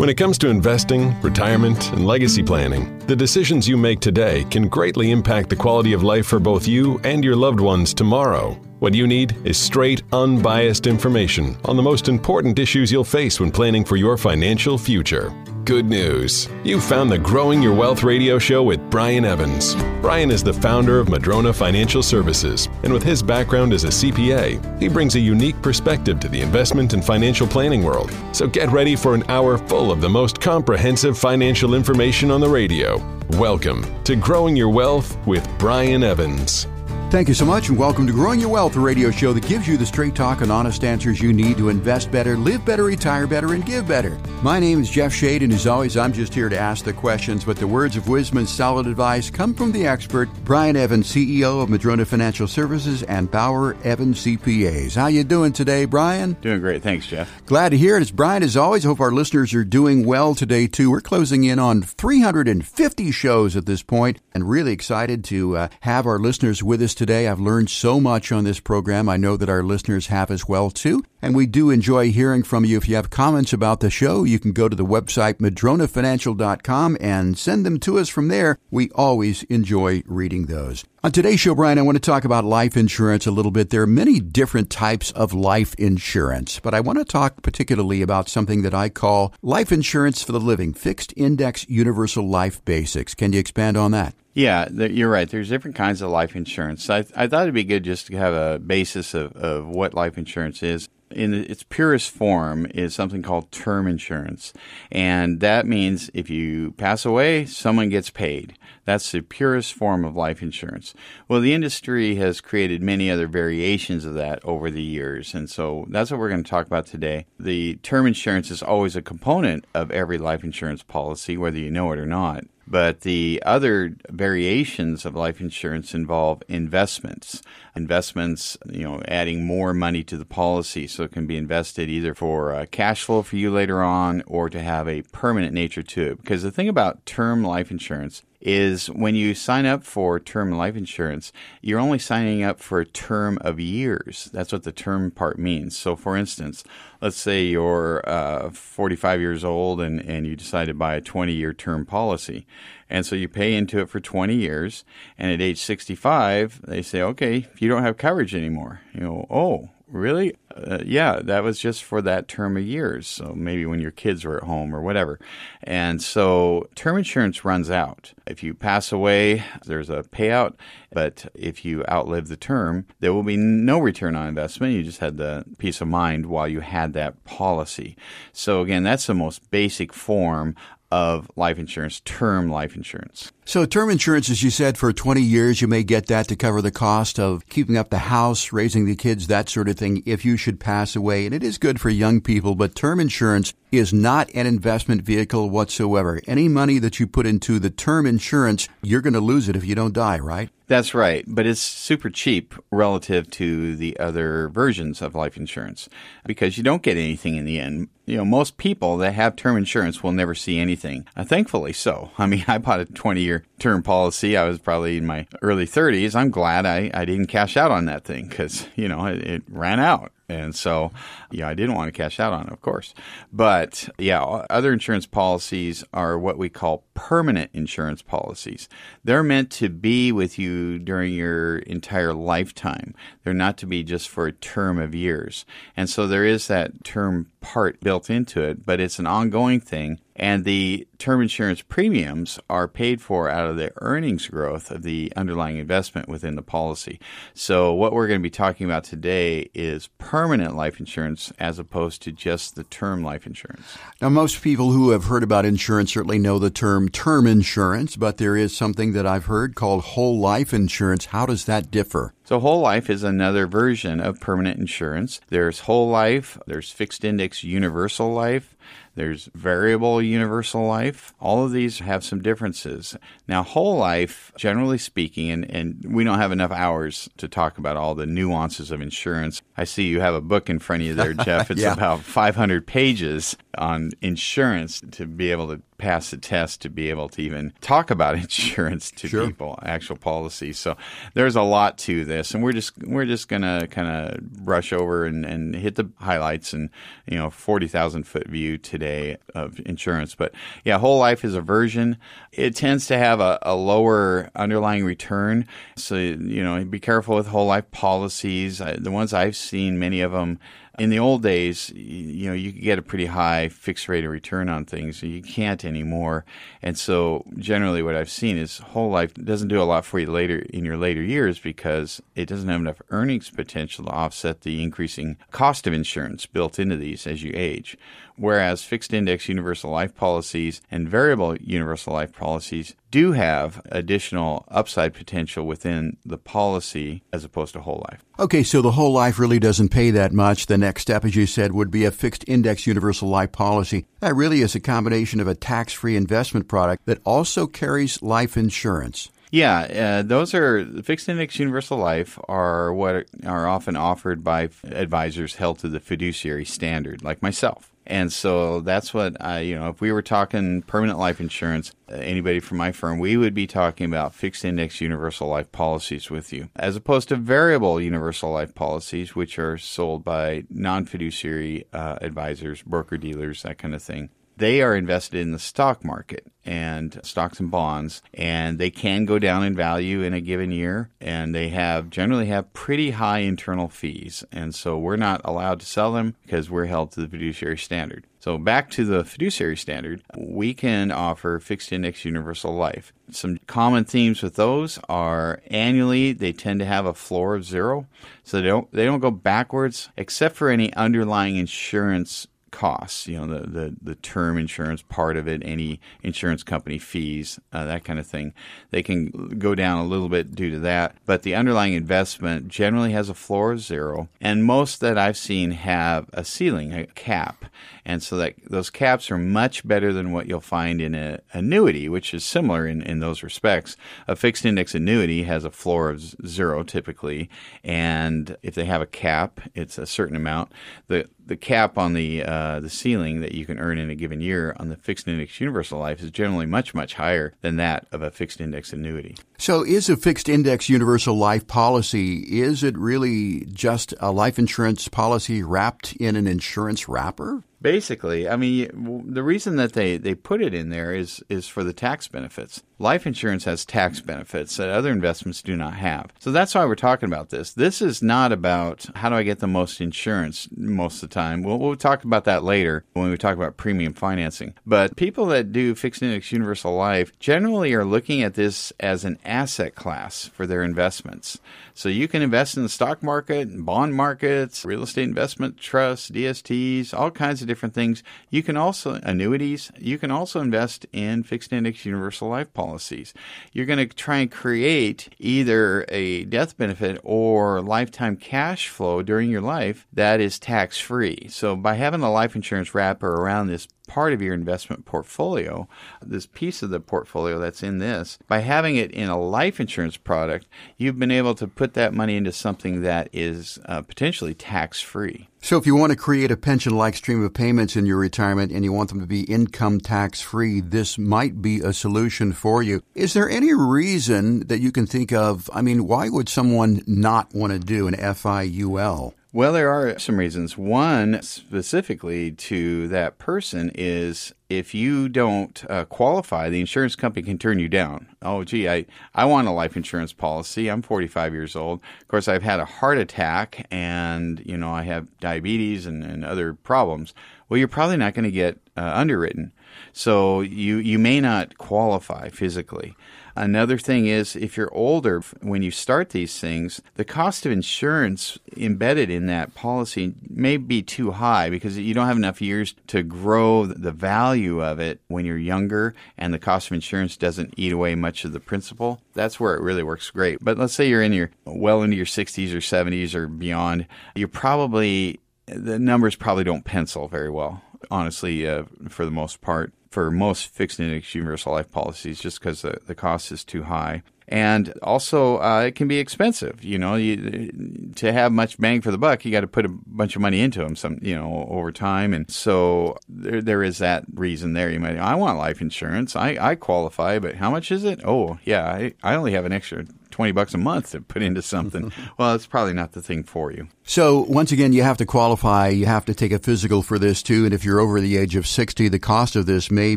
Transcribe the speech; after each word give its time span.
When 0.00 0.08
it 0.08 0.16
comes 0.16 0.38
to 0.38 0.48
investing, 0.48 1.14
retirement, 1.20 1.92
and 1.92 2.06
legacy 2.06 2.42
planning, 2.42 2.98
the 3.00 3.14
decisions 3.14 3.68
you 3.68 3.76
make 3.76 4.00
today 4.00 4.44
can 4.44 4.66
greatly 4.66 5.10
impact 5.10 5.50
the 5.50 5.56
quality 5.56 5.92
of 5.92 6.02
life 6.02 6.24
for 6.24 6.40
both 6.40 6.66
you 6.66 6.98
and 7.04 7.22
your 7.22 7.36
loved 7.36 7.60
ones 7.60 7.92
tomorrow. 7.92 8.52
What 8.78 8.94
you 8.94 9.06
need 9.06 9.36
is 9.44 9.58
straight, 9.58 10.02
unbiased 10.10 10.86
information 10.86 11.54
on 11.66 11.76
the 11.76 11.82
most 11.82 12.08
important 12.08 12.58
issues 12.58 12.90
you'll 12.90 13.04
face 13.04 13.40
when 13.40 13.50
planning 13.50 13.84
for 13.84 13.96
your 13.96 14.16
financial 14.16 14.78
future. 14.78 15.34
Good 15.70 15.88
news. 15.88 16.48
You 16.64 16.80
found 16.80 17.12
the 17.12 17.18
Growing 17.18 17.62
Your 17.62 17.72
Wealth 17.72 18.02
radio 18.02 18.40
show 18.40 18.60
with 18.60 18.80
Brian 18.90 19.24
Evans. 19.24 19.76
Brian 20.00 20.32
is 20.32 20.42
the 20.42 20.52
founder 20.52 20.98
of 20.98 21.08
Madrona 21.08 21.52
Financial 21.52 22.02
Services, 22.02 22.68
and 22.82 22.92
with 22.92 23.04
his 23.04 23.22
background 23.22 23.72
as 23.72 23.84
a 23.84 23.86
CPA, 23.86 24.80
he 24.80 24.88
brings 24.88 25.14
a 25.14 25.20
unique 25.20 25.62
perspective 25.62 26.18
to 26.18 26.28
the 26.28 26.40
investment 26.40 26.92
and 26.92 27.04
financial 27.04 27.46
planning 27.46 27.84
world. 27.84 28.12
So 28.32 28.48
get 28.48 28.68
ready 28.72 28.96
for 28.96 29.14
an 29.14 29.22
hour 29.28 29.58
full 29.58 29.92
of 29.92 30.00
the 30.00 30.08
most 30.08 30.40
comprehensive 30.40 31.16
financial 31.16 31.74
information 31.74 32.32
on 32.32 32.40
the 32.40 32.48
radio. 32.48 33.00
Welcome 33.38 33.86
to 34.02 34.16
Growing 34.16 34.56
Your 34.56 34.70
Wealth 34.70 35.24
with 35.24 35.48
Brian 35.56 36.02
Evans. 36.02 36.66
Thank 37.10 37.26
you 37.26 37.34
so 37.34 37.44
much, 37.44 37.68
and 37.68 37.76
welcome 37.76 38.06
to 38.06 38.12
Growing 38.12 38.38
Your 38.38 38.50
Wealth, 38.50 38.76
a 38.76 38.78
radio 38.78 39.10
show 39.10 39.32
that 39.32 39.44
gives 39.44 39.66
you 39.66 39.76
the 39.76 39.84
straight 39.84 40.14
talk 40.14 40.42
and 40.42 40.52
honest 40.52 40.84
answers 40.84 41.20
you 41.20 41.32
need 41.32 41.56
to 41.56 41.68
invest 41.68 42.12
better, 42.12 42.36
live 42.36 42.64
better, 42.64 42.84
retire 42.84 43.26
better, 43.26 43.52
and 43.52 43.66
give 43.66 43.88
better. 43.88 44.16
My 44.44 44.60
name 44.60 44.80
is 44.80 44.88
Jeff 44.88 45.12
Shade, 45.12 45.42
and 45.42 45.52
as 45.52 45.66
always, 45.66 45.96
I'm 45.96 46.12
just 46.12 46.32
here 46.32 46.48
to 46.48 46.56
ask 46.56 46.84
the 46.84 46.92
questions, 46.92 47.44
but 47.44 47.56
the 47.56 47.66
words 47.66 47.96
of 47.96 48.06
wisdom 48.06 48.38
and 48.38 48.48
solid 48.48 48.86
advice 48.86 49.28
come 49.28 49.54
from 49.54 49.72
the 49.72 49.88
expert, 49.88 50.28
Brian 50.44 50.76
Evans, 50.76 51.12
CEO 51.12 51.60
of 51.60 51.68
Madrona 51.68 52.04
Financial 52.04 52.46
Services 52.46 53.02
and 53.02 53.28
Bauer 53.28 53.76
Evans 53.82 54.24
CPAs. 54.24 54.94
How 54.94 55.08
you 55.08 55.24
doing 55.24 55.52
today, 55.52 55.86
Brian? 55.86 56.34
Doing 56.34 56.60
great. 56.60 56.80
Thanks, 56.80 57.08
Jeff. 57.08 57.44
Glad 57.44 57.70
to 57.70 57.76
hear 57.76 57.96
it. 57.96 58.02
As 58.02 58.12
Brian, 58.12 58.44
as 58.44 58.56
always, 58.56 58.84
hope 58.84 59.00
our 59.00 59.10
listeners 59.10 59.52
are 59.52 59.64
doing 59.64 60.06
well 60.06 60.36
today, 60.36 60.68
too. 60.68 60.92
We're 60.92 61.00
closing 61.00 61.42
in 61.42 61.58
on 61.58 61.82
350 61.82 63.10
shows 63.10 63.56
at 63.56 63.66
this 63.66 63.82
point, 63.82 64.20
and 64.32 64.48
really 64.48 64.72
excited 64.72 65.24
to 65.24 65.56
uh, 65.56 65.68
have 65.80 66.06
our 66.06 66.20
listeners 66.20 66.62
with 66.62 66.80
us 66.80 66.99
today. 67.00 67.28
I've 67.28 67.40
learned 67.40 67.70
so 67.70 67.98
much 67.98 68.30
on 68.30 68.44
this 68.44 68.60
program. 68.60 69.08
I 69.08 69.16
know 69.16 69.38
that 69.38 69.48
our 69.48 69.62
listeners 69.62 70.08
have 70.08 70.30
as 70.30 70.46
well 70.46 70.70
too. 70.70 71.02
And 71.22 71.34
we 71.34 71.46
do 71.46 71.70
enjoy 71.70 72.12
hearing 72.12 72.42
from 72.42 72.66
you. 72.66 72.76
If 72.76 72.90
you 72.90 72.96
have 72.96 73.08
comments 73.08 73.54
about 73.54 73.80
the 73.80 73.88
show, 73.88 74.24
you 74.24 74.38
can 74.38 74.52
go 74.52 74.68
to 74.68 74.76
the 74.76 74.84
website 74.84 75.36
madronafinancial.com 75.36 76.98
and 77.00 77.38
send 77.38 77.64
them 77.64 77.80
to 77.80 77.98
us 77.98 78.10
from 78.10 78.28
there. 78.28 78.58
We 78.70 78.90
always 78.90 79.44
enjoy 79.44 80.02
reading 80.04 80.44
those. 80.44 80.84
On 81.02 81.10
today's 81.10 81.40
show, 81.40 81.54
Brian, 81.54 81.78
I 81.78 81.82
want 81.82 81.96
to 81.96 82.00
talk 82.00 82.26
about 82.26 82.44
life 82.44 82.76
insurance 82.76 83.26
a 83.26 83.30
little 83.30 83.50
bit. 83.50 83.70
There 83.70 83.80
are 83.80 83.86
many 83.86 84.20
different 84.20 84.68
types 84.68 85.10
of 85.12 85.32
life 85.32 85.74
insurance, 85.76 86.60
but 86.60 86.74
I 86.74 86.80
want 86.80 86.98
to 86.98 87.06
talk 87.06 87.40
particularly 87.40 88.02
about 88.02 88.28
something 88.28 88.60
that 88.60 88.74
I 88.74 88.90
call 88.90 89.32
life 89.40 89.72
insurance 89.72 90.22
for 90.22 90.32
the 90.32 90.38
living, 90.38 90.74
fixed 90.74 91.14
index 91.16 91.66
universal 91.66 92.28
life 92.28 92.62
basics. 92.66 93.14
Can 93.14 93.32
you 93.32 93.40
expand 93.40 93.78
on 93.78 93.92
that? 93.92 94.14
Yeah, 94.32 94.68
you're 94.70 95.10
right. 95.10 95.28
There's 95.28 95.48
different 95.48 95.76
kinds 95.76 96.02
of 96.02 96.10
life 96.10 96.36
insurance. 96.36 96.88
I, 96.88 97.04
I 97.16 97.26
thought 97.26 97.42
it'd 97.42 97.54
be 97.54 97.64
good 97.64 97.82
just 97.82 98.06
to 98.06 98.16
have 98.16 98.32
a 98.32 98.58
basis 98.58 99.12
of, 99.14 99.32
of 99.32 99.66
what 99.66 99.92
life 99.92 100.16
insurance 100.16 100.62
is 100.62 100.88
in 101.10 101.34
its 101.34 101.62
purest 101.64 102.10
form 102.10 102.66
is 102.66 102.94
something 102.94 103.22
called 103.22 103.50
term 103.50 103.86
insurance. 103.86 104.52
And 104.90 105.40
that 105.40 105.66
means 105.66 106.10
if 106.14 106.30
you 106.30 106.72
pass 106.72 107.04
away, 107.04 107.46
someone 107.46 107.88
gets 107.88 108.10
paid. 108.10 108.54
That's 108.84 109.10
the 109.12 109.20
purest 109.20 109.74
form 109.74 110.04
of 110.04 110.16
life 110.16 110.42
insurance. 110.42 110.94
Well, 111.28 111.40
the 111.40 111.54
industry 111.54 112.16
has 112.16 112.40
created 112.40 112.82
many 112.82 113.10
other 113.10 113.26
variations 113.26 114.04
of 114.04 114.14
that 114.14 114.44
over 114.44 114.70
the 114.70 114.82
years. 114.82 115.34
And 115.34 115.50
so 115.50 115.86
that's 115.90 116.10
what 116.10 116.20
we're 116.20 116.28
going 116.28 116.44
to 116.44 116.50
talk 116.50 116.66
about 116.66 116.86
today. 116.86 117.26
The 117.38 117.76
term 117.82 118.06
insurance 118.06 118.50
is 118.50 118.62
always 118.62 118.96
a 118.96 119.02
component 119.02 119.66
of 119.74 119.90
every 119.90 120.18
life 120.18 120.44
insurance 120.44 120.82
policy, 120.82 121.36
whether 121.36 121.58
you 121.58 121.70
know 121.70 121.92
it 121.92 121.98
or 121.98 122.06
not. 122.06 122.44
But 122.70 123.00
the 123.00 123.42
other 123.44 123.96
variations 124.10 125.04
of 125.04 125.16
life 125.16 125.40
insurance 125.40 125.92
involve 125.92 126.44
investments. 126.48 127.42
Investments, 127.74 128.56
you 128.70 128.84
know, 128.84 129.02
adding 129.08 129.44
more 129.44 129.74
money 129.74 130.04
to 130.04 130.16
the 130.16 130.24
policy 130.24 130.86
so 130.86 131.02
it 131.02 131.10
can 131.10 131.26
be 131.26 131.36
invested 131.36 131.88
either 131.88 132.14
for 132.14 132.54
uh, 132.54 132.66
cash 132.70 133.02
flow 133.02 133.22
for 133.22 133.34
you 133.34 133.50
later 133.50 133.82
on 133.82 134.22
or 134.28 134.48
to 134.48 134.62
have 134.62 134.88
a 134.88 135.02
permanent 135.02 135.52
nature 135.52 135.82
to 135.82 136.12
it. 136.12 136.18
Because 136.18 136.44
the 136.44 136.52
thing 136.52 136.68
about 136.68 137.04
term 137.04 137.42
life 137.42 137.72
insurance 137.72 138.22
is 138.40 138.88
when 138.88 139.14
you 139.14 139.34
sign 139.34 139.66
up 139.66 139.84
for 139.84 140.18
term 140.18 140.52
life 140.52 140.76
insurance, 140.76 141.32
you're 141.60 141.78
only 141.78 141.98
signing 141.98 142.42
up 142.42 142.58
for 142.60 142.80
a 142.80 142.86
term 142.86 143.38
of 143.42 143.60
years. 143.60 144.30
That's 144.32 144.52
what 144.52 144.62
the 144.62 144.72
term 144.72 145.10
part 145.10 145.38
means. 145.38 145.76
So, 145.76 145.94
for 145.96 146.16
instance, 146.16 146.64
let's 147.00 147.16
say 147.16 147.44
you're 147.44 148.02
uh, 148.08 148.50
45 148.50 149.20
years 149.20 149.44
old 149.44 149.80
and, 149.80 150.00
and 150.00 150.26
you 150.26 150.36
decide 150.36 150.66
to 150.66 150.74
buy 150.74 150.94
a 150.94 151.00
20 151.00 151.32
year 151.32 151.52
term 151.52 151.84
policy. 151.84 152.46
And 152.88 153.06
so 153.06 153.14
you 153.14 153.28
pay 153.28 153.54
into 153.54 153.78
it 153.78 153.88
for 153.88 154.00
20 154.00 154.34
years. 154.34 154.84
And 155.16 155.30
at 155.30 155.40
age 155.40 155.60
65, 155.60 156.62
they 156.66 156.82
say, 156.82 157.02
okay, 157.02 157.46
you 157.58 157.68
don't 157.68 157.84
have 157.84 157.96
coverage 157.96 158.34
anymore. 158.34 158.80
You 158.92 159.00
know, 159.00 159.26
oh, 159.30 159.68
Really? 159.90 160.36
Uh, 160.54 160.78
yeah, 160.84 161.18
that 161.20 161.42
was 161.42 161.58
just 161.58 161.82
for 161.82 162.00
that 162.02 162.28
term 162.28 162.56
of 162.56 162.64
years. 162.64 163.08
So 163.08 163.34
maybe 163.34 163.66
when 163.66 163.80
your 163.80 163.90
kids 163.90 164.24
were 164.24 164.36
at 164.36 164.44
home 164.44 164.74
or 164.74 164.80
whatever. 164.80 165.18
And 165.64 166.00
so 166.00 166.68
term 166.76 166.96
insurance 166.96 167.44
runs 167.44 167.70
out. 167.70 168.12
If 168.24 168.44
you 168.44 168.54
pass 168.54 168.92
away, 168.92 169.44
there's 169.66 169.90
a 169.90 170.04
payout. 170.04 170.54
But 170.92 171.26
if 171.34 171.64
you 171.64 171.84
outlive 171.90 172.28
the 172.28 172.36
term, 172.36 172.86
there 173.00 173.12
will 173.12 173.24
be 173.24 173.36
no 173.36 173.80
return 173.80 174.14
on 174.14 174.28
investment. 174.28 174.74
You 174.74 174.84
just 174.84 175.00
had 175.00 175.16
the 175.16 175.44
peace 175.58 175.80
of 175.80 175.88
mind 175.88 176.26
while 176.26 176.46
you 176.46 176.60
had 176.60 176.92
that 176.92 177.24
policy. 177.24 177.96
So 178.32 178.62
again, 178.62 178.84
that's 178.84 179.06
the 179.06 179.14
most 179.14 179.50
basic 179.50 179.92
form 179.92 180.54
of 180.90 181.30
life 181.36 181.58
insurance, 181.58 182.00
term 182.00 182.50
life 182.50 182.74
insurance. 182.76 183.32
So, 183.44 183.64
term 183.64 183.90
insurance, 183.90 184.30
as 184.30 184.42
you 184.42 184.50
said, 184.50 184.78
for 184.78 184.92
20 184.92 185.20
years, 185.20 185.60
you 185.60 185.68
may 185.68 185.82
get 185.82 186.06
that 186.06 186.28
to 186.28 186.36
cover 186.36 186.62
the 186.62 186.70
cost 186.70 187.18
of 187.18 187.46
keeping 187.48 187.76
up 187.76 187.90
the 187.90 187.98
house, 187.98 188.52
raising 188.52 188.86
the 188.86 188.96
kids, 188.96 189.26
that 189.26 189.48
sort 189.48 189.68
of 189.68 189.76
thing, 189.76 190.02
if 190.06 190.24
you 190.24 190.36
should 190.36 190.60
pass 190.60 190.96
away. 190.96 191.26
And 191.26 191.34
it 191.34 191.42
is 191.42 191.58
good 191.58 191.80
for 191.80 191.90
young 191.90 192.20
people, 192.20 192.54
but 192.54 192.74
term 192.74 193.00
insurance 193.00 193.52
is 193.70 193.92
not 193.92 194.30
an 194.34 194.46
investment 194.46 195.02
vehicle 195.02 195.50
whatsoever. 195.50 196.20
Any 196.26 196.48
money 196.48 196.78
that 196.78 196.98
you 196.98 197.06
put 197.06 197.26
into 197.26 197.58
the 197.58 197.70
term 197.70 198.06
insurance, 198.06 198.68
you're 198.82 199.00
going 199.00 199.14
to 199.14 199.20
lose 199.20 199.48
it 199.48 199.56
if 199.56 199.64
you 199.64 199.74
don't 199.74 199.94
die, 199.94 200.18
right? 200.18 200.50
That's 200.70 200.94
right, 200.94 201.24
but 201.26 201.46
it's 201.46 201.60
super 201.60 202.10
cheap 202.10 202.54
relative 202.70 203.28
to 203.32 203.74
the 203.74 203.98
other 203.98 204.48
versions 204.48 205.02
of 205.02 205.16
life 205.16 205.36
insurance 205.36 205.88
because 206.24 206.56
you 206.56 206.62
don't 206.62 206.82
get 206.82 206.96
anything 206.96 207.34
in 207.34 207.44
the 207.44 207.58
end. 207.58 207.88
You 208.06 208.18
know, 208.18 208.24
most 208.24 208.56
people 208.56 208.96
that 208.98 209.14
have 209.14 209.34
term 209.34 209.56
insurance 209.56 210.00
will 210.00 210.12
never 210.12 210.32
see 210.32 210.60
anything. 210.60 211.08
Uh, 211.16 211.24
thankfully 211.24 211.72
so. 211.72 212.12
I 212.18 212.26
mean, 212.26 212.44
I 212.48 212.58
bought 212.58 212.78
a 212.78 212.84
20 212.84 213.20
year 213.20 213.44
term 213.58 213.82
policy. 213.82 214.36
I 214.36 214.44
was 214.44 214.60
probably 214.60 214.96
in 214.96 215.06
my 215.06 215.26
early 215.42 215.66
30s. 215.66 216.14
I'm 216.14 216.30
glad 216.30 216.66
I, 216.66 216.88
I 216.94 217.04
didn't 217.04 217.26
cash 217.26 217.56
out 217.56 217.72
on 217.72 217.86
that 217.86 218.04
thing 218.04 218.28
because, 218.28 218.68
you 218.76 218.86
know, 218.86 219.06
it, 219.06 219.26
it 219.26 219.42
ran 219.48 219.80
out. 219.80 220.12
And 220.30 220.54
so, 220.54 220.92
yeah, 221.30 221.48
I 221.48 221.54
didn't 221.54 221.74
want 221.74 221.88
to 221.88 221.92
cash 221.92 222.20
out 222.20 222.32
on 222.32 222.46
it, 222.46 222.52
of 222.52 222.60
course. 222.60 222.94
But 223.32 223.88
yeah, 223.98 224.22
other 224.22 224.72
insurance 224.72 225.06
policies 225.06 225.82
are 225.92 226.18
what 226.18 226.38
we 226.38 226.48
call 226.48 226.84
permanent 226.94 227.50
insurance 227.52 228.00
policies. 228.00 228.68
They're 229.02 229.24
meant 229.24 229.50
to 229.52 229.68
be 229.68 230.12
with 230.12 230.38
you 230.38 230.78
during 230.78 231.12
your 231.12 231.58
entire 231.58 232.14
lifetime. 232.14 232.94
They're 233.24 233.34
not 233.34 233.58
to 233.58 233.66
be 233.66 233.82
just 233.82 234.08
for 234.08 234.26
a 234.26 234.32
term 234.32 234.78
of 234.78 234.94
years. 234.94 235.44
And 235.76 235.90
so 235.90 236.06
there 236.06 236.24
is 236.24 236.46
that 236.46 236.84
term 236.84 237.30
part 237.40 237.80
built 237.80 238.08
into 238.08 238.42
it, 238.42 238.64
but 238.64 238.80
it's 238.80 238.98
an 238.98 239.06
ongoing 239.06 239.60
thing. 239.60 239.98
And 240.20 240.44
the 240.44 240.86
term 240.98 241.22
insurance 241.22 241.62
premiums 241.62 242.38
are 242.50 242.68
paid 242.68 243.00
for 243.00 243.30
out 243.30 243.48
of 243.48 243.56
the 243.56 243.72
earnings 243.78 244.28
growth 244.28 244.70
of 244.70 244.82
the 244.82 245.10
underlying 245.16 245.56
investment 245.56 246.10
within 246.10 246.36
the 246.36 246.42
policy. 246.42 247.00
So, 247.32 247.72
what 247.72 247.94
we're 247.94 248.06
going 248.06 248.20
to 248.20 248.22
be 248.22 248.28
talking 248.28 248.66
about 248.66 248.84
today 248.84 249.48
is 249.54 249.88
permanent 249.96 250.54
life 250.54 250.78
insurance 250.78 251.32
as 251.38 251.58
opposed 251.58 252.02
to 252.02 252.12
just 252.12 252.54
the 252.54 252.64
term 252.64 253.02
life 253.02 253.26
insurance. 253.26 253.78
Now, 254.02 254.10
most 254.10 254.42
people 254.42 254.72
who 254.72 254.90
have 254.90 255.04
heard 255.04 255.22
about 255.22 255.46
insurance 255.46 255.94
certainly 255.94 256.18
know 256.18 256.38
the 256.38 256.50
term 256.50 256.90
term 256.90 257.26
insurance, 257.26 257.96
but 257.96 258.18
there 258.18 258.36
is 258.36 258.54
something 258.54 258.92
that 258.92 259.06
I've 259.06 259.24
heard 259.24 259.54
called 259.54 259.82
whole 259.82 260.18
life 260.18 260.52
insurance. 260.52 261.06
How 261.06 261.24
does 261.24 261.46
that 261.46 261.70
differ? 261.70 262.12
So, 262.24 262.38
whole 262.40 262.60
life 262.60 262.90
is 262.90 263.02
another 263.02 263.46
version 263.46 264.00
of 264.00 264.20
permanent 264.20 264.60
insurance. 264.60 265.22
There's 265.30 265.60
whole 265.60 265.88
life, 265.88 266.36
there's 266.46 266.70
fixed 266.70 267.06
index 267.06 267.42
universal 267.42 268.12
life, 268.12 268.54
there's 268.94 269.30
variable 269.34 270.02
universal 270.02 270.66
life. 270.66 271.14
All 271.20 271.44
of 271.44 271.52
these 271.52 271.78
have 271.78 272.04
some 272.04 272.20
differences. 272.20 272.96
Now, 273.28 273.42
whole 273.42 273.76
life, 273.76 274.32
generally 274.36 274.78
speaking, 274.78 275.30
and, 275.30 275.44
and 275.50 275.94
we 275.94 276.04
don't 276.04 276.18
have 276.18 276.32
enough 276.32 276.50
hours 276.50 277.08
to 277.18 277.28
talk 277.28 277.58
about 277.58 277.76
all 277.76 277.94
the 277.94 278.06
nuances 278.06 278.70
of 278.70 278.80
insurance. 278.80 279.42
I 279.56 279.64
see 279.64 279.84
you 279.84 280.00
have 280.00 280.14
a 280.14 280.20
book 280.20 280.50
in 280.50 280.58
front 280.58 280.82
of 280.82 280.88
you 280.88 280.94
there, 280.94 281.14
Jeff. 281.24 281.50
It's 281.50 281.62
yeah. 281.62 281.72
about 281.72 282.00
500 282.00 282.66
pages 282.66 283.36
on 283.56 283.92
insurance 284.02 284.82
to 284.92 285.06
be 285.06 285.30
able 285.30 285.48
to 285.48 285.62
pass 285.80 286.10
the 286.10 286.16
test 286.18 286.60
to 286.62 286.68
be 286.68 286.90
able 286.90 287.08
to 287.08 287.22
even 287.22 287.52
talk 287.60 287.90
about 287.90 288.14
insurance 288.24 288.90
to 288.92 289.08
Sure. 289.08 289.26
people, 289.26 289.58
actual 289.62 289.96
policies. 289.96 290.58
So 290.58 290.76
there's 291.14 291.34
a 291.36 291.42
lot 291.42 291.78
to 291.78 292.04
this, 292.04 292.32
and 292.34 292.42
we're 292.44 292.52
just 292.52 292.76
we're 292.78 293.06
just 293.06 293.28
gonna 293.28 293.66
kind 293.68 293.88
of 293.88 294.20
brush 294.44 294.72
over 294.72 295.04
and, 295.06 295.24
and 295.24 295.54
hit 295.56 295.74
the 295.76 295.88
highlights 295.98 296.52
and 296.52 296.70
you 297.06 297.16
know 297.18 297.30
forty 297.30 297.66
thousand 297.66 298.04
foot 298.04 298.28
view 298.28 298.58
today 298.58 299.16
of 299.34 299.60
insurance. 299.66 300.14
But 300.14 300.32
yeah, 300.64 300.78
whole 300.78 300.98
life 300.98 301.24
is 301.24 301.34
a 301.34 301.40
version. 301.40 301.96
It 302.32 302.54
tends 302.54 302.86
to 302.88 302.98
have 302.98 303.20
a, 303.20 303.38
a 303.42 303.54
lower 303.56 304.30
underlying 304.36 304.84
return, 304.84 305.46
so 305.76 305.96
you 305.96 306.44
know 306.44 306.64
be 306.64 306.78
careful 306.78 307.16
with 307.16 307.26
whole 307.28 307.46
life 307.46 307.70
policies. 307.70 308.60
I, 308.60 308.76
the 308.76 308.90
ones 308.90 309.12
I've 309.14 309.36
seen, 309.36 309.78
many 309.78 310.00
of 310.02 310.12
them 310.12 310.38
in 310.80 310.88
the 310.88 310.98
old 310.98 311.22
days, 311.22 311.68
you 311.74 312.26
know, 312.26 312.32
you 312.32 312.52
could 312.54 312.62
get 312.62 312.78
a 312.78 312.82
pretty 312.82 313.04
high 313.04 313.50
fixed 313.50 313.86
rate 313.86 314.02
of 314.02 314.10
return 314.10 314.48
on 314.48 314.64
things. 314.64 315.02
You 315.02 315.20
can't 315.20 315.62
anymore. 315.62 316.24
And 316.62 316.78
so 316.78 317.26
generally 317.36 317.82
what 317.82 317.94
I've 317.94 318.10
seen 318.10 318.38
is 318.38 318.56
whole 318.56 318.88
life 318.88 319.12
doesn't 319.12 319.48
do 319.48 319.60
a 319.60 319.64
lot 319.64 319.84
for 319.84 319.98
you 319.98 320.10
later 320.10 320.38
in 320.38 320.64
your 320.64 320.78
later 320.78 321.02
years 321.02 321.38
because 321.38 322.00
it 322.14 322.30
doesn't 322.30 322.48
have 322.48 322.62
enough 322.62 322.80
earnings 322.88 323.28
potential 323.28 323.84
to 323.84 323.90
offset 323.90 324.40
the 324.40 324.62
increasing 324.62 325.18
cost 325.32 325.66
of 325.66 325.74
insurance 325.74 326.24
built 326.24 326.58
into 326.58 326.78
these 326.78 327.06
as 327.06 327.22
you 327.22 327.32
age. 327.34 327.76
Whereas 328.20 328.62
fixed 328.62 328.92
index 328.92 329.30
universal 329.30 329.70
life 329.70 329.94
policies 329.94 330.60
and 330.70 330.86
variable 330.86 331.38
universal 331.38 331.94
life 331.94 332.12
policies 332.12 332.74
do 332.90 333.12
have 333.12 333.62
additional 333.72 334.44
upside 334.48 334.92
potential 334.92 335.46
within 335.46 335.96
the 336.04 336.18
policy 336.18 337.02
as 337.14 337.24
opposed 337.24 337.54
to 337.54 337.62
whole 337.62 337.82
life. 337.90 338.04
Okay, 338.18 338.42
so 338.42 338.60
the 338.60 338.72
whole 338.72 338.92
life 338.92 339.18
really 339.18 339.38
doesn't 339.38 339.70
pay 339.70 339.90
that 339.92 340.12
much. 340.12 340.48
The 340.48 340.58
next 340.58 340.82
step, 340.82 341.06
as 341.06 341.16
you 341.16 341.24
said, 341.24 341.52
would 341.52 341.70
be 341.70 341.86
a 341.86 341.90
fixed 341.90 342.26
index 342.28 342.66
universal 342.66 343.08
life 343.08 343.32
policy. 343.32 343.86
That 344.00 344.14
really 344.14 344.42
is 344.42 344.54
a 344.54 344.60
combination 344.60 345.20
of 345.20 345.26
a 345.26 345.34
tax 345.34 345.72
free 345.72 345.96
investment 345.96 346.46
product 346.46 346.84
that 346.84 347.00
also 347.06 347.46
carries 347.46 348.02
life 348.02 348.36
insurance. 348.36 349.08
Yeah, 349.30 350.00
uh, 350.00 350.02
those 350.02 350.34
are 350.34 350.66
fixed 350.82 351.08
index 351.08 351.38
universal 351.38 351.78
life 351.78 352.18
are 352.28 352.74
what 352.74 353.06
are 353.24 353.46
often 353.46 353.76
offered 353.76 354.22
by 354.22 354.50
advisors 354.64 355.36
held 355.36 355.60
to 355.60 355.68
the 355.68 355.80
fiduciary 355.80 356.44
standard, 356.44 357.02
like 357.02 357.22
myself. 357.22 357.69
And 357.90 358.12
so 358.12 358.60
that's 358.60 358.94
what 358.94 359.16
I, 359.20 359.40
you 359.40 359.58
know, 359.58 359.68
if 359.68 359.80
we 359.80 359.90
were 359.90 360.00
talking 360.00 360.62
permanent 360.62 361.00
life 361.00 361.20
insurance, 361.20 361.72
uh, 361.90 361.96
anybody 361.96 362.38
from 362.38 362.56
my 362.56 362.70
firm, 362.70 363.00
we 363.00 363.16
would 363.16 363.34
be 363.34 363.48
talking 363.48 363.84
about 363.84 364.14
fixed 364.14 364.44
index 364.44 364.80
universal 364.80 365.26
life 365.26 365.50
policies 365.50 366.08
with 366.08 366.32
you, 366.32 366.50
as 366.54 366.76
opposed 366.76 367.08
to 367.08 367.16
variable 367.16 367.80
universal 367.80 368.30
life 368.30 368.54
policies, 368.54 369.16
which 369.16 369.40
are 369.40 369.58
sold 369.58 370.04
by 370.04 370.44
non 370.48 370.84
fiduciary 370.84 371.64
uh, 371.72 371.98
advisors, 372.00 372.62
broker 372.62 372.96
dealers, 372.96 373.42
that 373.42 373.58
kind 373.58 373.74
of 373.74 373.82
thing 373.82 374.10
they 374.40 374.62
are 374.62 374.74
invested 374.74 375.20
in 375.20 375.32
the 375.32 375.38
stock 375.38 375.84
market 375.84 376.26
and 376.46 376.98
stocks 377.04 377.38
and 377.38 377.50
bonds 377.50 378.00
and 378.14 378.58
they 378.58 378.70
can 378.70 379.04
go 379.04 379.18
down 379.18 379.44
in 379.44 379.54
value 379.54 380.00
in 380.00 380.14
a 380.14 380.20
given 380.20 380.50
year 380.50 380.88
and 380.98 381.34
they 381.34 381.50
have 381.50 381.90
generally 381.90 382.26
have 382.26 382.52
pretty 382.54 382.92
high 382.92 383.18
internal 383.18 383.68
fees. 383.68 384.24
And 384.32 384.54
so 384.54 384.78
we're 384.78 384.96
not 384.96 385.20
allowed 385.24 385.60
to 385.60 385.66
sell 385.66 385.92
them 385.92 386.16
because 386.24 386.50
we're 386.50 386.64
held 386.64 386.92
to 386.92 387.02
the 387.02 387.08
fiduciary 387.08 387.58
standard. 387.58 388.06
So 388.18 388.38
back 388.38 388.70
to 388.72 388.84
the 388.84 389.04
fiduciary 389.04 389.58
standard 389.58 390.02
we 390.16 390.54
can 390.54 390.90
offer 390.90 391.38
fixed 391.38 391.70
index 391.70 392.06
universal 392.06 392.54
life. 392.54 392.94
Some 393.10 393.38
common 393.46 393.84
themes 393.84 394.22
with 394.22 394.36
those 394.36 394.78
are 394.88 395.42
annually 395.48 396.12
they 396.12 396.32
tend 396.32 396.60
to 396.60 396.66
have 396.66 396.86
a 396.86 396.94
floor 396.94 397.34
of 397.34 397.44
zero. 397.44 397.86
So 398.24 398.40
they 398.40 398.48
don't 398.48 398.72
they 398.72 398.86
don't 398.86 399.00
go 399.00 399.10
backwards 399.10 399.90
except 399.98 400.36
for 400.36 400.48
any 400.48 400.72
underlying 400.72 401.36
insurance 401.36 402.26
costs, 402.50 403.06
you 403.06 403.18
know, 403.18 403.26
the, 403.26 403.46
the, 403.46 403.76
the 403.82 403.94
term 403.94 404.38
insurance 404.38 404.82
part 404.82 405.16
of 405.16 405.28
it, 405.28 405.42
any 405.44 405.80
insurance 406.02 406.42
company 406.42 406.78
fees, 406.78 407.38
uh, 407.52 407.64
that 407.64 407.84
kind 407.84 407.98
of 407.98 408.06
thing. 408.06 408.32
They 408.70 408.82
can 408.82 409.10
go 409.38 409.54
down 409.54 409.78
a 409.78 409.88
little 409.88 410.08
bit 410.08 410.34
due 410.34 410.50
to 410.50 410.58
that, 410.60 410.96
but 411.06 411.22
the 411.22 411.34
underlying 411.34 411.74
investment 411.74 412.48
generally 412.48 412.92
has 412.92 413.08
a 413.08 413.14
floor 413.14 413.52
of 413.52 413.60
zero, 413.60 414.08
and 414.20 414.44
most 414.44 414.80
that 414.80 414.98
I've 414.98 415.16
seen 415.16 415.52
have 415.52 416.08
a 416.12 416.24
ceiling, 416.24 416.72
a 416.72 416.86
cap. 416.86 417.44
And 417.84 418.02
so 418.02 418.16
that 418.18 418.34
those 418.48 418.70
caps 418.70 419.10
are 419.10 419.18
much 419.18 419.66
better 419.66 419.92
than 419.92 420.12
what 420.12 420.26
you'll 420.26 420.40
find 420.40 420.80
in 420.80 420.94
an 420.94 421.20
annuity, 421.32 421.88
which 421.88 422.14
is 422.14 422.24
similar 422.24 422.66
in, 422.66 422.82
in 422.82 423.00
those 423.00 423.22
respects. 423.22 423.76
A 424.06 424.14
fixed 424.14 424.44
index 424.44 424.74
annuity 424.74 425.24
has 425.24 425.44
a 425.44 425.50
floor 425.50 425.90
of 425.90 426.00
zero 426.26 426.62
typically, 426.62 427.30
and 427.64 428.36
if 428.42 428.54
they 428.54 428.66
have 428.66 428.82
a 428.82 428.86
cap, 428.86 429.40
it's 429.54 429.78
a 429.78 429.86
certain 429.86 430.16
amount. 430.16 430.52
The 430.88 431.08
the 431.30 431.36
cap 431.36 431.78
on 431.78 431.92
the 431.92 432.24
uh, 432.24 432.58
the 432.58 432.68
ceiling 432.68 433.20
that 433.20 433.32
you 433.32 433.46
can 433.46 433.56
earn 433.60 433.78
in 433.78 433.88
a 433.88 433.94
given 433.94 434.20
year 434.20 434.52
on 434.58 434.68
the 434.68 434.74
fixed 434.74 435.06
index 435.06 435.40
universal 435.40 435.78
life 435.78 436.02
is 436.02 436.10
generally 436.10 436.44
much 436.44 436.74
much 436.74 436.94
higher 436.94 437.32
than 437.40 437.54
that 437.54 437.86
of 437.92 438.02
a 438.02 438.10
fixed 438.10 438.40
index 438.40 438.72
annuity. 438.72 439.16
So 439.38 439.64
is 439.64 439.88
a 439.88 439.96
fixed 439.96 440.28
index 440.28 440.68
universal 440.68 441.14
life 441.14 441.46
policy, 441.46 442.40
is 442.40 442.64
it 442.64 442.76
really 442.76 443.44
just 443.44 443.94
a 444.00 444.10
life 444.10 444.40
insurance 444.40 444.88
policy 444.88 445.40
wrapped 445.40 445.92
in 445.94 446.16
an 446.16 446.26
insurance 446.26 446.88
wrapper? 446.88 447.44
Basically, 447.62 448.28
I 448.28 448.36
mean, 448.36 449.04
the 449.12 449.22
reason 449.22 449.56
that 449.56 449.74
they, 449.74 449.98
they 449.98 450.14
put 450.14 450.40
it 450.40 450.54
in 450.54 450.70
there 450.70 450.94
is 450.94 451.22
is 451.28 451.46
for 451.46 451.62
the 451.62 451.72
tax 451.72 452.08
benefits. 452.08 452.62
Life 452.78 453.06
insurance 453.06 453.44
has 453.44 453.66
tax 453.66 454.00
benefits 454.00 454.56
that 454.56 454.70
other 454.70 454.90
investments 454.90 455.42
do 455.42 455.54
not 455.54 455.74
have. 455.74 456.14
So 456.18 456.32
that's 456.32 456.54
why 456.54 456.64
we're 456.64 456.76
talking 456.76 457.08
about 457.08 457.28
this. 457.28 457.52
This 457.52 457.82
is 457.82 458.02
not 458.02 458.32
about 458.32 458.86
how 458.94 459.10
do 459.10 459.16
I 459.16 459.22
get 459.22 459.40
the 459.40 459.46
most 459.46 459.82
insurance 459.82 460.48
most 460.56 461.02
of 461.02 461.10
the 461.10 461.14
time. 461.14 461.42
We'll, 461.42 461.58
we'll 461.58 461.76
talk 461.76 462.04
about 462.04 462.24
that 462.24 462.42
later 462.42 462.84
when 462.94 463.10
we 463.10 463.18
talk 463.18 463.36
about 463.36 463.58
premium 463.58 463.92
financing. 463.92 464.54
But 464.64 464.96
people 464.96 465.26
that 465.26 465.52
do 465.52 465.74
fixed 465.74 466.02
index 466.02 466.32
universal 466.32 466.74
life 466.74 467.18
generally 467.18 467.74
are 467.74 467.84
looking 467.84 468.22
at 468.22 468.32
this 468.32 468.72
as 468.80 469.04
an 469.04 469.18
asset 469.26 469.74
class 469.74 470.24
for 470.26 470.46
their 470.46 470.62
investments. 470.62 471.38
So 471.74 471.90
you 471.90 472.08
can 472.08 472.22
invest 472.22 472.56
in 472.56 472.62
the 472.62 472.68
stock 472.70 473.02
market, 473.02 473.64
bond 473.64 473.94
markets, 473.94 474.64
real 474.64 474.82
estate 474.82 475.04
investment 475.04 475.58
trusts, 475.58 476.10
DSTs, 476.10 476.94
all 476.94 477.10
kinds 477.10 477.42
of 477.42 477.48
different 477.50 477.74
things. 477.74 478.02
You 478.30 478.42
can 478.42 478.56
also 478.56 479.00
annuities. 479.02 479.72
You 479.76 479.98
can 479.98 480.10
also 480.10 480.40
invest 480.40 480.86
in 480.92 481.24
fixed 481.24 481.52
index 481.52 481.84
universal 481.84 482.28
life 482.28 482.54
policies. 482.54 483.12
You're 483.52 483.66
going 483.66 483.86
to 483.86 483.94
try 483.94 484.18
and 484.18 484.30
create 484.30 485.08
either 485.18 485.84
a 485.88 486.24
death 486.24 486.56
benefit 486.56 487.00
or 487.02 487.60
lifetime 487.60 488.16
cash 488.16 488.68
flow 488.68 489.02
during 489.02 489.30
your 489.30 489.40
life 489.40 489.86
that 489.92 490.20
is 490.20 490.38
tax 490.38 490.78
free. 490.78 491.26
So 491.28 491.56
by 491.56 491.74
having 491.74 492.00
the 492.00 492.08
life 492.08 492.36
insurance 492.36 492.74
wrapper 492.74 493.12
around 493.12 493.48
this 493.48 493.66
part 493.90 494.12
of 494.12 494.22
your 494.22 494.34
investment 494.34 494.84
portfolio, 494.84 495.66
this 496.00 496.24
piece 496.24 496.62
of 496.62 496.70
the 496.70 496.78
portfolio 496.78 497.40
that's 497.40 497.60
in 497.60 497.78
this, 497.78 498.20
by 498.28 498.38
having 498.38 498.76
it 498.76 498.88
in 498.92 499.08
a 499.08 499.18
life 499.18 499.58
insurance 499.58 499.96
product, 499.96 500.46
you've 500.78 500.96
been 500.96 501.10
able 501.10 501.34
to 501.34 501.48
put 501.48 501.74
that 501.74 501.92
money 501.92 502.14
into 502.14 502.30
something 502.30 502.82
that 502.82 503.08
is 503.12 503.58
uh, 503.64 503.82
potentially 503.82 504.32
tax 504.32 504.80
free. 504.80 505.28
So 505.42 505.58
if 505.58 505.66
you 505.66 505.74
want 505.74 505.90
to 505.90 505.96
create 505.96 506.30
a 506.30 506.36
pension 506.36 506.76
like 506.76 506.94
stream 506.94 507.24
of 507.24 507.34
payments 507.34 507.74
in 507.74 507.84
your 507.84 507.96
retirement 507.96 508.52
and 508.52 508.62
you 508.62 508.72
want 508.72 508.90
them 508.90 509.00
to 509.00 509.06
be 509.08 509.22
income 509.22 509.80
tax 509.80 510.20
free, 510.20 510.60
this 510.60 510.96
might 510.96 511.42
be 511.42 511.58
a 511.58 511.72
solution 511.72 512.32
for 512.32 512.62
you. 512.62 512.84
Is 512.94 513.12
there 513.14 513.28
any 513.28 513.52
reason 513.52 514.46
that 514.46 514.60
you 514.60 514.70
can 514.70 514.86
think 514.86 515.12
of? 515.12 515.50
I 515.52 515.62
mean, 515.62 515.88
why 515.88 516.10
would 516.10 516.28
someone 516.28 516.82
not 516.86 517.34
want 517.34 517.54
to 517.54 517.58
do 517.58 517.88
an 517.88 517.94
FIUL? 517.94 519.14
Well, 519.32 519.52
there 519.52 519.70
are 519.70 519.96
some 520.00 520.16
reasons. 520.16 520.58
One 520.58 521.22
specifically 521.22 522.32
to 522.32 522.88
that 522.88 523.18
person 523.18 523.70
is 523.76 524.34
if 524.48 524.74
you 524.74 525.08
don't 525.08 525.64
uh, 525.70 525.84
qualify, 525.84 526.48
the 526.48 526.58
insurance 526.58 526.96
company 526.96 527.24
can 527.24 527.38
turn 527.38 527.60
you 527.60 527.68
down. 527.68 528.08
Oh, 528.22 528.42
gee, 528.42 528.68
I, 528.68 528.86
I 529.14 529.26
want 529.26 529.46
a 529.46 529.52
life 529.52 529.76
insurance 529.76 530.12
policy. 530.12 530.68
I'm 530.68 530.82
45 530.82 531.32
years 531.32 531.54
old. 531.54 531.78
Of 532.00 532.08
course, 532.08 532.26
I've 532.26 532.42
had 532.42 532.58
a 532.58 532.64
heart 532.64 532.98
attack 532.98 533.68
and, 533.70 534.42
you 534.44 534.56
know, 534.56 534.72
I 534.72 534.82
have 534.82 535.06
diabetes 535.20 535.86
and, 535.86 536.02
and 536.02 536.24
other 536.24 536.54
problems. 536.54 537.14
Well, 537.48 537.58
you're 537.58 537.68
probably 537.68 537.98
not 537.98 538.14
going 538.14 538.24
to 538.24 538.32
get 538.32 538.58
uh, 538.76 538.90
underwritten. 538.94 539.52
So 539.92 540.40
you, 540.40 540.78
you 540.78 540.98
may 540.98 541.20
not 541.20 541.56
qualify 541.56 542.30
physically. 542.30 542.96
Another 543.36 543.78
thing 543.78 544.06
is 544.06 544.36
if 544.36 544.56
you're 544.56 544.72
older, 544.74 545.20
when 545.40 545.62
you 545.62 545.70
start 545.70 546.10
these 546.10 546.38
things, 546.38 546.80
the 546.94 547.04
cost 547.04 547.46
of 547.46 547.52
insurance 547.52 548.38
embedded 548.56 549.10
in 549.10 549.26
that 549.26 549.54
policy 549.54 550.14
may 550.28 550.56
be 550.56 550.82
too 550.82 551.12
high 551.12 551.50
because 551.50 551.78
you 551.78 551.94
don't 551.94 552.06
have 552.06 552.16
enough 552.16 552.40
years 552.40 552.74
to 552.88 553.02
grow 553.02 553.66
the 553.66 553.92
value 553.92 554.62
of 554.62 554.78
it 554.78 555.00
when 555.08 555.24
you're 555.24 555.38
younger 555.38 555.94
and 556.18 556.32
the 556.32 556.38
cost 556.38 556.68
of 556.68 556.74
insurance 556.74 557.16
doesn't 557.16 557.54
eat 557.56 557.72
away 557.72 557.94
much 557.94 558.24
of 558.24 558.32
the 558.32 558.40
principal. 558.40 559.00
That's 559.14 559.38
where 559.38 559.54
it 559.54 559.62
really 559.62 559.82
works 559.82 560.10
great. 560.10 560.38
But 560.42 560.58
let's 560.58 560.74
say 560.74 560.88
you're 560.88 561.02
in 561.02 561.12
your 561.12 561.30
well 561.44 561.82
into 561.82 561.96
your 561.96 562.06
60s 562.06 562.52
or 562.52 562.58
70s 562.58 563.14
or 563.14 563.28
beyond, 563.28 563.86
you're 564.14 564.28
probably 564.28 565.20
the 565.46 565.78
numbers 565.78 566.14
probably 566.14 566.44
don't 566.44 566.64
pencil 566.64 567.08
very 567.08 567.30
well 567.30 567.62
honestly, 567.90 568.46
uh, 568.46 568.64
for 568.88 569.04
the 569.04 569.10
most 569.10 569.40
part, 569.40 569.72
for 569.90 570.10
most 570.10 570.46
fixed 570.46 570.78
index 570.78 571.14
universal 571.14 571.52
life 571.52 571.70
policies, 571.70 572.20
just 572.20 572.40
because 572.40 572.62
the, 572.62 572.78
the 572.86 572.94
cost 572.94 573.32
is 573.32 573.44
too 573.44 573.64
high. 573.64 574.02
And 574.28 574.72
also, 574.80 575.38
uh, 575.38 575.62
it 575.62 575.74
can 575.74 575.88
be 575.88 575.98
expensive. 575.98 576.62
You 576.62 576.78
know, 576.78 576.94
you, 576.94 577.90
to 577.96 578.12
have 578.12 578.30
much 578.30 578.58
bang 578.58 578.80
for 578.80 578.92
the 578.92 578.98
buck, 578.98 579.24
you 579.24 579.32
got 579.32 579.40
to 579.40 579.48
put 579.48 579.66
a 579.66 579.68
bunch 579.68 580.14
of 580.14 580.22
money 580.22 580.40
into 580.40 580.60
them, 580.60 580.76
some 580.76 581.00
you 581.02 581.16
know, 581.16 581.48
over 581.50 581.72
time. 581.72 582.14
And 582.14 582.30
so 582.30 582.96
there, 583.08 583.42
there 583.42 583.62
is 583.64 583.78
that 583.78 584.04
reason 584.14 584.52
there. 584.52 584.70
You 584.70 584.78
might, 584.78 584.98
I 584.98 585.16
want 585.16 585.36
life 585.36 585.60
insurance. 585.60 586.14
I, 586.14 586.36
I 586.40 586.54
qualify, 586.54 587.18
but 587.18 587.34
how 587.34 587.50
much 587.50 587.72
is 587.72 587.82
it? 587.82 588.02
Oh, 588.04 588.38
yeah, 588.44 588.64
I, 588.64 588.94
I 589.02 589.16
only 589.16 589.32
have 589.32 589.44
an 589.44 589.52
extra 589.52 589.84
20 590.20 590.32
bucks 590.32 590.52
a 590.52 590.58
month 590.58 590.90
to 590.90 591.00
put 591.00 591.22
into 591.22 591.40
something. 591.40 591.90
well, 592.18 592.34
it's 592.34 592.46
probably 592.46 592.74
not 592.74 592.92
the 592.92 593.00
thing 593.00 593.22
for 593.22 593.50
you. 593.50 593.66
So, 593.84 594.20
once 594.28 594.52
again, 594.52 594.74
you 594.74 594.82
have 594.82 594.98
to 594.98 595.06
qualify. 595.06 595.68
You 595.68 595.86
have 595.86 596.04
to 596.04 596.14
take 596.14 596.30
a 596.30 596.38
physical 596.38 596.82
for 596.82 596.98
this 596.98 597.22
too. 597.22 597.46
And 597.46 597.54
if 597.54 597.64
you're 597.64 597.80
over 597.80 598.02
the 598.02 598.18
age 598.18 598.36
of 598.36 598.46
60, 598.46 598.90
the 598.90 598.98
cost 598.98 599.34
of 599.34 599.46
this 599.46 599.70
may 599.70 599.96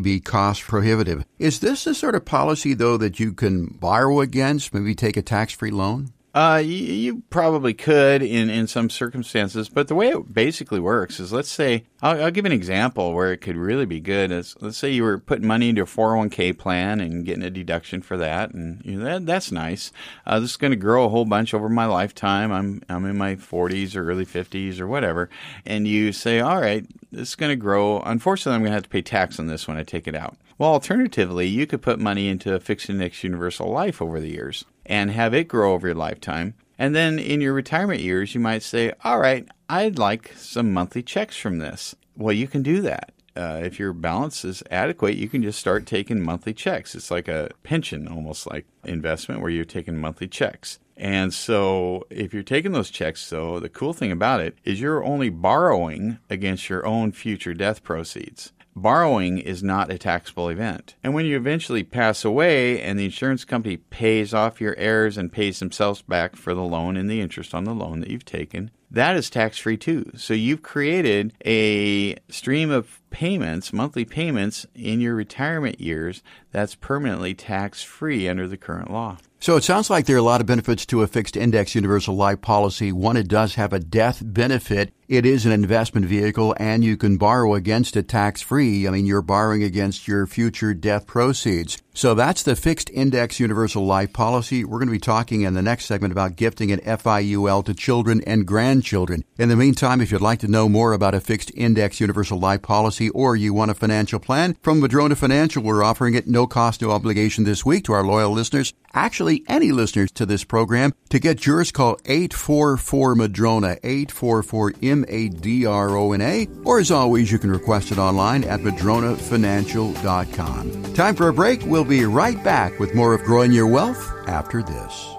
be 0.00 0.20
cost 0.20 0.62
prohibitive. 0.62 1.26
Is 1.38 1.60
this 1.60 1.84
the 1.84 1.94
sort 1.94 2.14
of 2.14 2.24
policy, 2.24 2.72
though, 2.72 2.96
that 2.96 3.20
you 3.20 3.34
can 3.34 3.66
borrow 3.66 4.22
against? 4.22 4.72
Maybe 4.72 4.94
take 4.94 5.18
a 5.18 5.22
tax 5.22 5.52
free 5.52 5.70
loan? 5.70 6.13
Uh, 6.34 6.60
you, 6.64 6.74
you, 6.74 7.22
probably 7.30 7.72
could 7.72 8.20
in, 8.20 8.50
in 8.50 8.66
some 8.66 8.90
circumstances, 8.90 9.68
but 9.68 9.86
the 9.86 9.94
way 9.94 10.08
it 10.08 10.34
basically 10.34 10.80
works 10.80 11.20
is 11.20 11.32
let's 11.32 11.48
say, 11.48 11.84
I'll, 12.02 12.24
I'll 12.24 12.30
give 12.32 12.44
an 12.44 12.50
example 12.50 13.14
where 13.14 13.32
it 13.32 13.36
could 13.36 13.56
really 13.56 13.86
be 13.86 14.00
good. 14.00 14.32
Is 14.32 14.56
let's 14.60 14.76
say 14.76 14.90
you 14.90 15.04
were 15.04 15.18
putting 15.18 15.46
money 15.46 15.68
into 15.68 15.82
a 15.82 15.86
401k 15.86 16.58
plan 16.58 17.00
and 17.00 17.24
getting 17.24 17.44
a 17.44 17.50
deduction 17.50 18.02
for 18.02 18.16
that, 18.16 18.52
and 18.52 18.84
you 18.84 18.98
know, 18.98 19.04
that, 19.04 19.26
that's 19.26 19.52
nice. 19.52 19.92
Uh, 20.26 20.40
this 20.40 20.50
is 20.50 20.56
going 20.56 20.72
to 20.72 20.76
grow 20.76 21.04
a 21.04 21.08
whole 21.08 21.24
bunch 21.24 21.54
over 21.54 21.68
my 21.68 21.86
lifetime. 21.86 22.50
I'm, 22.50 22.82
I'm 22.88 23.06
in 23.06 23.16
my 23.16 23.36
40s 23.36 23.94
or 23.94 24.10
early 24.10 24.26
50s 24.26 24.80
or 24.80 24.88
whatever. 24.88 25.30
And 25.64 25.86
you 25.86 26.10
say, 26.10 26.40
all 26.40 26.60
right, 26.60 26.84
this 27.12 27.28
is 27.28 27.34
going 27.36 27.50
to 27.50 27.56
grow. 27.56 28.00
Unfortunately, 28.00 28.56
I'm 28.56 28.62
going 28.62 28.72
to 28.72 28.76
have 28.76 28.82
to 28.82 28.88
pay 28.88 29.02
tax 29.02 29.38
on 29.38 29.46
this 29.46 29.68
when 29.68 29.76
I 29.76 29.84
take 29.84 30.08
it 30.08 30.16
out. 30.16 30.36
Well, 30.58 30.70
alternatively, 30.70 31.46
you 31.46 31.68
could 31.68 31.80
put 31.80 32.00
money 32.00 32.28
into 32.28 32.54
a 32.54 32.60
fixed 32.60 32.90
index 32.90 33.22
universal 33.22 33.70
life 33.70 34.02
over 34.02 34.18
the 34.20 34.30
years 34.30 34.64
and 34.86 35.10
have 35.10 35.34
it 35.34 35.48
grow 35.48 35.72
over 35.72 35.88
your 35.88 35.96
lifetime. 35.96 36.54
And 36.78 36.94
then 36.94 37.18
in 37.18 37.40
your 37.40 37.52
retirement 37.52 38.00
years, 38.00 38.34
you 38.34 38.40
might 38.40 38.62
say, 38.62 38.92
all 39.04 39.18
right, 39.18 39.46
I'd 39.68 39.98
like 39.98 40.32
some 40.36 40.72
monthly 40.72 41.02
checks 41.02 41.36
from 41.36 41.58
this. 41.58 41.94
Well, 42.16 42.32
you 42.32 42.48
can 42.48 42.62
do 42.62 42.80
that. 42.82 43.12
Uh, 43.36 43.60
if 43.64 43.78
your 43.78 43.92
balance 43.92 44.44
is 44.44 44.62
adequate, 44.70 45.16
you 45.16 45.28
can 45.28 45.42
just 45.42 45.58
start 45.58 45.86
taking 45.86 46.20
monthly 46.20 46.54
checks. 46.54 46.94
It's 46.94 47.10
like 47.10 47.26
a 47.26 47.50
pension, 47.64 48.06
almost 48.06 48.48
like 48.48 48.66
investment, 48.84 49.40
where 49.40 49.50
you're 49.50 49.64
taking 49.64 49.98
monthly 49.98 50.28
checks. 50.28 50.78
And 50.96 51.34
so, 51.34 52.06
if 52.10 52.32
you're 52.32 52.44
taking 52.44 52.70
those 52.70 52.90
checks, 52.90 53.28
though, 53.28 53.58
the 53.58 53.68
cool 53.68 53.92
thing 53.92 54.12
about 54.12 54.40
it 54.40 54.56
is 54.64 54.80
you're 54.80 55.02
only 55.02 55.30
borrowing 55.30 56.18
against 56.30 56.68
your 56.68 56.86
own 56.86 57.10
future 57.10 57.54
death 57.54 57.82
proceeds 57.82 58.52
borrowing 58.76 59.38
is 59.38 59.62
not 59.62 59.90
a 59.90 59.98
taxable 59.98 60.48
event. 60.48 60.94
And 61.02 61.14
when 61.14 61.26
you 61.26 61.36
eventually 61.36 61.84
pass 61.84 62.24
away 62.24 62.80
and 62.80 62.98
the 62.98 63.04
insurance 63.04 63.44
company 63.44 63.76
pays 63.76 64.34
off 64.34 64.60
your 64.60 64.76
heirs 64.76 65.16
and 65.16 65.32
pays 65.32 65.58
themselves 65.58 66.02
back 66.02 66.36
for 66.36 66.54
the 66.54 66.62
loan 66.62 66.96
and 66.96 67.10
the 67.10 67.20
interest 67.20 67.54
on 67.54 67.64
the 67.64 67.74
loan 67.74 68.00
that 68.00 68.10
you've 68.10 68.24
taken, 68.24 68.70
that 68.90 69.16
is 69.16 69.28
tax 69.28 69.58
free 69.58 69.76
too. 69.76 70.10
So 70.16 70.34
you've 70.34 70.62
created 70.62 71.32
a 71.44 72.14
stream 72.28 72.70
of 72.70 73.00
payments, 73.10 73.72
monthly 73.72 74.04
payments 74.04 74.66
in 74.74 75.00
your 75.00 75.14
retirement 75.14 75.80
years 75.80 76.22
that's 76.52 76.74
permanently 76.74 77.34
tax 77.34 77.82
free 77.82 78.28
under 78.28 78.46
the 78.46 78.56
current 78.56 78.90
law. 78.90 79.18
So 79.40 79.56
it 79.56 79.64
sounds 79.64 79.90
like 79.90 80.06
there 80.06 80.16
are 80.16 80.20
a 80.20 80.22
lot 80.22 80.40
of 80.40 80.46
benefits 80.46 80.86
to 80.86 81.02
a 81.02 81.06
fixed 81.06 81.36
index 81.36 81.74
universal 81.74 82.14
life 82.14 82.40
policy. 82.40 82.92
One, 82.92 83.16
it 83.16 83.28
does 83.28 83.56
have 83.56 83.72
a 83.72 83.78
death 83.78 84.22
benefit. 84.24 84.92
It 85.06 85.26
is 85.26 85.44
an 85.44 85.52
investment 85.52 86.06
vehicle 86.06 86.56
and 86.58 86.82
you 86.82 86.96
can 86.96 87.18
borrow 87.18 87.54
against 87.54 87.94
it 87.96 88.08
tax 88.08 88.40
free. 88.40 88.88
I 88.88 88.90
mean, 88.90 89.04
you're 89.04 89.20
borrowing 89.20 89.62
against 89.62 90.08
your 90.08 90.26
future 90.26 90.72
death 90.72 91.06
proceeds. 91.06 91.82
So 91.96 92.14
that's 92.14 92.42
the 92.42 92.56
fixed 92.56 92.90
index 92.90 93.38
universal 93.38 93.86
life 93.86 94.12
policy. 94.12 94.64
We're 94.64 94.78
going 94.78 94.88
to 94.88 94.92
be 94.92 94.98
talking 94.98 95.42
in 95.42 95.54
the 95.54 95.62
next 95.62 95.84
segment 95.84 96.10
about 96.10 96.34
gifting 96.34 96.72
an 96.72 96.80
FIUL 96.80 97.64
to 97.66 97.74
children 97.74 98.20
and 98.26 98.44
grandchildren. 98.44 99.24
In 99.38 99.48
the 99.48 99.54
meantime, 99.54 100.00
if 100.00 100.10
you'd 100.10 100.20
like 100.20 100.40
to 100.40 100.48
know 100.48 100.68
more 100.68 100.92
about 100.92 101.14
a 101.14 101.20
fixed 101.20 101.52
index 101.54 102.00
universal 102.00 102.40
life 102.40 102.62
policy 102.62 103.10
or 103.10 103.36
you 103.36 103.54
want 103.54 103.70
a 103.70 103.74
financial 103.74 104.18
plan 104.18 104.56
from 104.60 104.80
Madrona 104.80 105.14
Financial, 105.14 105.62
we're 105.62 105.84
offering 105.84 106.14
it 106.14 106.26
no 106.26 106.48
cost, 106.48 106.82
no 106.82 106.90
obligation 106.90 107.44
this 107.44 107.64
week 107.64 107.84
to 107.84 107.92
our 107.92 108.04
loyal 108.04 108.32
listeners. 108.32 108.74
Actually, 108.92 109.44
any 109.48 109.70
listeners 109.70 110.10
to 110.12 110.26
this 110.26 110.42
program. 110.42 110.94
To 111.10 111.20
get 111.20 111.46
yours, 111.46 111.70
call 111.70 111.98
844 112.06 113.14
Madrona, 113.14 113.76
844 113.84 114.74
M 114.94 115.04
A 115.08 115.28
D 115.28 115.66
R 115.66 115.96
O 115.96 116.12
N 116.12 116.20
A, 116.20 116.46
or 116.64 116.78
as 116.78 116.92
always, 116.92 117.32
you 117.32 117.38
can 117.38 117.50
request 117.50 117.90
it 117.90 117.98
online 117.98 118.44
at 118.44 118.60
madronafinancial.com. 118.60 120.94
Time 120.94 121.16
for 121.16 121.28
a 121.28 121.32
break. 121.32 121.62
We'll 121.64 121.84
be 121.84 122.04
right 122.04 122.42
back 122.44 122.78
with 122.78 122.94
more 122.94 123.14
of 123.14 123.24
Growing 123.24 123.50
Your 123.50 123.66
Wealth 123.66 124.12
after 124.28 124.62
this. 124.62 125.10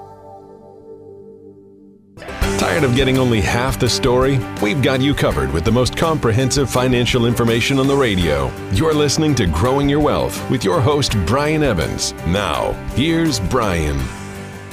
Tired 2.57 2.85
of 2.85 2.95
getting 2.95 3.17
only 3.17 3.41
half 3.41 3.77
the 3.77 3.89
story? 3.89 4.39
We've 4.61 4.81
got 4.81 5.01
you 5.01 5.13
covered 5.13 5.51
with 5.51 5.65
the 5.65 5.71
most 5.71 5.97
comprehensive 5.97 6.69
financial 6.69 7.25
information 7.25 7.77
on 7.77 7.87
the 7.87 7.95
radio. 7.95 8.49
You're 8.71 8.93
listening 8.93 9.35
to 9.35 9.45
Growing 9.45 9.89
Your 9.89 9.99
Wealth 9.99 10.49
with 10.49 10.63
your 10.63 10.79
host, 10.79 11.17
Brian 11.25 11.63
Evans. 11.63 12.13
Now, 12.25 12.71
here's 12.95 13.41
Brian. 13.41 13.99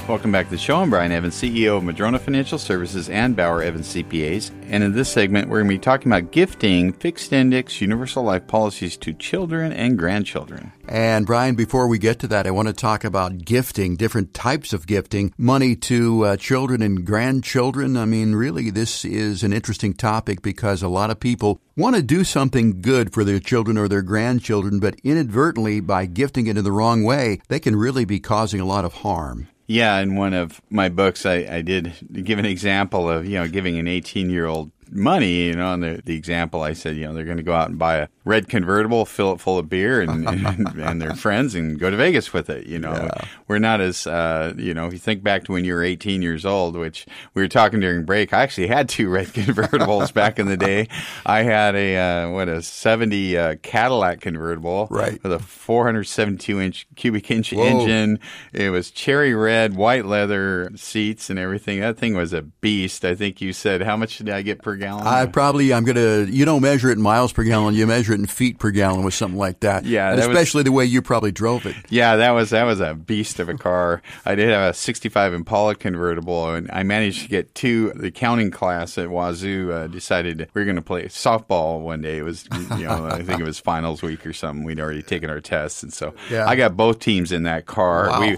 Welcome 0.05 0.33
back 0.33 0.47
to 0.47 0.51
the 0.51 0.57
show. 0.57 0.81
I'm 0.81 0.89
Brian 0.89 1.13
Evans, 1.13 1.33
CEO 1.33 1.77
of 1.77 1.85
Madrona 1.85 2.19
Financial 2.19 2.57
Services 2.57 3.07
and 3.07 3.37
Bauer 3.37 3.63
Evans 3.63 3.87
CPAs. 3.87 4.51
And 4.67 4.83
in 4.83 4.91
this 4.91 5.07
segment, 5.07 5.47
we're 5.47 5.59
going 5.59 5.69
to 5.69 5.75
be 5.75 5.79
talking 5.79 6.11
about 6.11 6.31
gifting 6.31 6.91
fixed 6.91 7.31
index 7.31 7.79
universal 7.79 8.21
life 8.21 8.45
policies 8.45 8.97
to 8.97 9.13
children 9.13 9.71
and 9.71 9.97
grandchildren. 9.97 10.73
And 10.89 11.25
Brian, 11.25 11.55
before 11.55 11.87
we 11.87 11.99
get 11.99 12.19
to 12.19 12.27
that, 12.27 12.45
I 12.45 12.51
want 12.51 12.67
to 12.67 12.73
talk 12.73 13.05
about 13.05 13.45
gifting, 13.45 13.95
different 13.95 14.33
types 14.33 14.73
of 14.73 14.87
gifting, 14.87 15.33
money 15.37 15.73
to 15.77 16.25
uh, 16.25 16.35
children 16.35 16.81
and 16.81 17.05
grandchildren. 17.05 17.95
I 17.95 18.03
mean, 18.03 18.35
really, 18.35 18.71
this 18.71 19.05
is 19.05 19.41
an 19.41 19.53
interesting 19.53 19.93
topic 19.93 20.41
because 20.41 20.83
a 20.83 20.89
lot 20.89 21.11
of 21.11 21.21
people 21.21 21.61
want 21.77 21.95
to 21.95 22.03
do 22.03 22.25
something 22.25 22.81
good 22.81 23.13
for 23.13 23.23
their 23.23 23.39
children 23.39 23.77
or 23.77 23.87
their 23.87 24.01
grandchildren, 24.01 24.81
but 24.81 24.99
inadvertently, 25.01 25.79
by 25.79 26.07
gifting 26.07 26.47
it 26.47 26.57
in 26.57 26.65
the 26.65 26.73
wrong 26.73 27.05
way, 27.05 27.39
they 27.47 27.61
can 27.61 27.77
really 27.77 28.03
be 28.03 28.19
causing 28.19 28.59
a 28.59 28.65
lot 28.65 28.83
of 28.83 28.95
harm. 28.95 29.47
Yeah, 29.65 29.99
in 29.99 30.15
one 30.15 30.33
of 30.33 30.61
my 30.69 30.89
books, 30.89 31.25
I, 31.25 31.47
I 31.49 31.61
did 31.61 31.93
give 32.11 32.37
an 32.37 32.45
example 32.45 33.09
of 33.09 33.25
you 33.25 33.39
know 33.39 33.47
giving 33.47 33.77
an 33.79 33.87
18 33.87 34.29
year 34.29 34.45
old 34.45 34.71
money, 34.95 35.45
you 35.45 35.55
know, 35.55 35.73
and 35.73 35.83
the, 35.83 36.01
the 36.03 36.15
example 36.15 36.63
I 36.63 36.73
said, 36.73 36.95
you 36.95 37.05
know, 37.05 37.13
they're 37.13 37.25
going 37.25 37.37
to 37.37 37.43
go 37.43 37.53
out 37.53 37.69
and 37.69 37.77
buy 37.77 37.97
a 37.97 38.07
red 38.25 38.47
convertible, 38.47 39.05
fill 39.05 39.33
it 39.33 39.39
full 39.39 39.57
of 39.57 39.69
beer 39.69 40.01
and, 40.01 40.27
and, 40.47 40.67
and 40.79 41.01
their 41.01 41.15
friends 41.15 41.55
and 41.55 41.79
go 41.79 41.89
to 41.89 41.97
Vegas 41.97 42.33
with 42.33 42.49
it. 42.49 42.67
You 42.67 42.79
know, 42.79 42.93
yeah. 42.93 43.25
we're 43.47 43.59
not 43.59 43.81
as, 43.81 44.07
uh, 44.07 44.53
you 44.57 44.73
know, 44.73 44.87
if 44.87 44.93
you 44.93 44.99
think 44.99 45.23
back 45.23 45.43
to 45.45 45.51
when 45.51 45.65
you 45.65 45.73
were 45.73 45.83
18 45.83 46.21
years 46.21 46.45
old, 46.45 46.75
which 46.75 47.05
we 47.33 47.41
were 47.41 47.47
talking 47.47 47.79
during 47.79 48.05
break, 48.05 48.33
I 48.33 48.41
actually 48.41 48.67
had 48.67 48.89
two 48.89 49.09
red 49.09 49.27
convertibles 49.33 50.13
back 50.13 50.39
in 50.39 50.47
the 50.47 50.57
day. 50.57 50.87
I 51.25 51.43
had 51.43 51.75
a, 51.75 51.97
uh, 51.97 52.29
what, 52.31 52.47
a 52.47 52.61
70 52.61 53.37
uh, 53.37 53.55
Cadillac 53.61 54.21
convertible 54.21 54.87
right. 54.89 55.21
with 55.23 55.31
a 55.31 55.39
472 55.39 56.61
inch 56.61 56.87
cubic 56.95 57.29
inch 57.31 57.51
Whoa. 57.51 57.63
engine. 57.63 58.19
It 58.51 58.69
was 58.69 58.91
cherry 58.91 59.33
red, 59.33 59.75
white 59.75 60.05
leather 60.05 60.71
seats 60.75 61.29
and 61.29 61.39
everything. 61.39 61.79
That 61.79 61.97
thing 61.97 62.15
was 62.15 62.33
a 62.33 62.41
beast. 62.41 63.05
I 63.05 63.15
think 63.15 63.41
you 63.41 63.53
said, 63.53 63.81
how 63.81 63.97
much 63.97 64.17
did 64.17 64.29
I 64.29 64.41
get 64.41 64.61
per 64.61 64.75
gallon? 64.83 65.07
I 65.07 65.25
probably 65.25 65.73
I'm 65.73 65.83
gonna 65.83 66.23
you 66.23 66.45
don't 66.45 66.61
measure 66.61 66.89
it 66.89 66.93
in 66.93 67.01
miles 67.01 67.33
per 67.33 67.43
gallon, 67.43 67.75
you 67.75 67.87
measure 67.87 68.13
it 68.13 68.19
in 68.19 68.25
feet 68.25 68.59
per 68.59 68.71
gallon 68.71 69.03
with 69.03 69.13
something 69.13 69.37
like 69.37 69.61
that. 69.61 69.85
Yeah, 69.85 70.15
that 70.15 70.29
especially 70.29 70.59
was, 70.59 70.65
the 70.65 70.71
way 70.71 70.85
you 70.85 71.01
probably 71.01 71.31
drove 71.31 71.65
it. 71.65 71.75
Yeah, 71.89 72.15
that 72.17 72.31
was 72.31 72.51
that 72.51 72.63
was 72.63 72.79
a 72.79 72.93
beast 72.93 73.39
of 73.39 73.49
a 73.49 73.55
car. 73.55 74.01
I 74.25 74.35
did 74.35 74.49
have 74.49 74.71
a 74.71 74.73
'65 74.73 75.33
Impala 75.33 75.75
convertible, 75.75 76.53
and 76.53 76.69
I 76.71 76.83
managed 76.83 77.23
to 77.23 77.29
get 77.29 77.53
two. 77.55 77.91
The 77.95 78.07
accounting 78.07 78.51
class 78.51 78.97
at 78.97 79.07
Wazzu 79.07 79.71
uh, 79.71 79.87
decided 79.87 80.49
we 80.53 80.61
were 80.61 80.65
going 80.65 80.75
to 80.75 80.81
play 80.81 81.05
softball 81.05 81.81
one 81.81 82.01
day. 82.01 82.17
It 82.17 82.23
was 82.23 82.47
you 82.77 82.85
know 82.85 83.05
I 83.05 83.23
think 83.23 83.39
it 83.39 83.45
was 83.45 83.59
finals 83.59 84.01
week 84.01 84.25
or 84.25 84.33
something. 84.33 84.63
We'd 84.63 84.79
already 84.79 85.03
taken 85.03 85.29
our 85.29 85.41
tests, 85.41 85.83
and 85.83 85.93
so 85.93 86.13
yeah. 86.29 86.47
I 86.47 86.55
got 86.55 86.75
both 86.75 86.99
teams 86.99 87.31
in 87.31 87.43
that 87.43 87.65
car. 87.65 88.09
Wow. 88.09 88.19
We, 88.21 88.37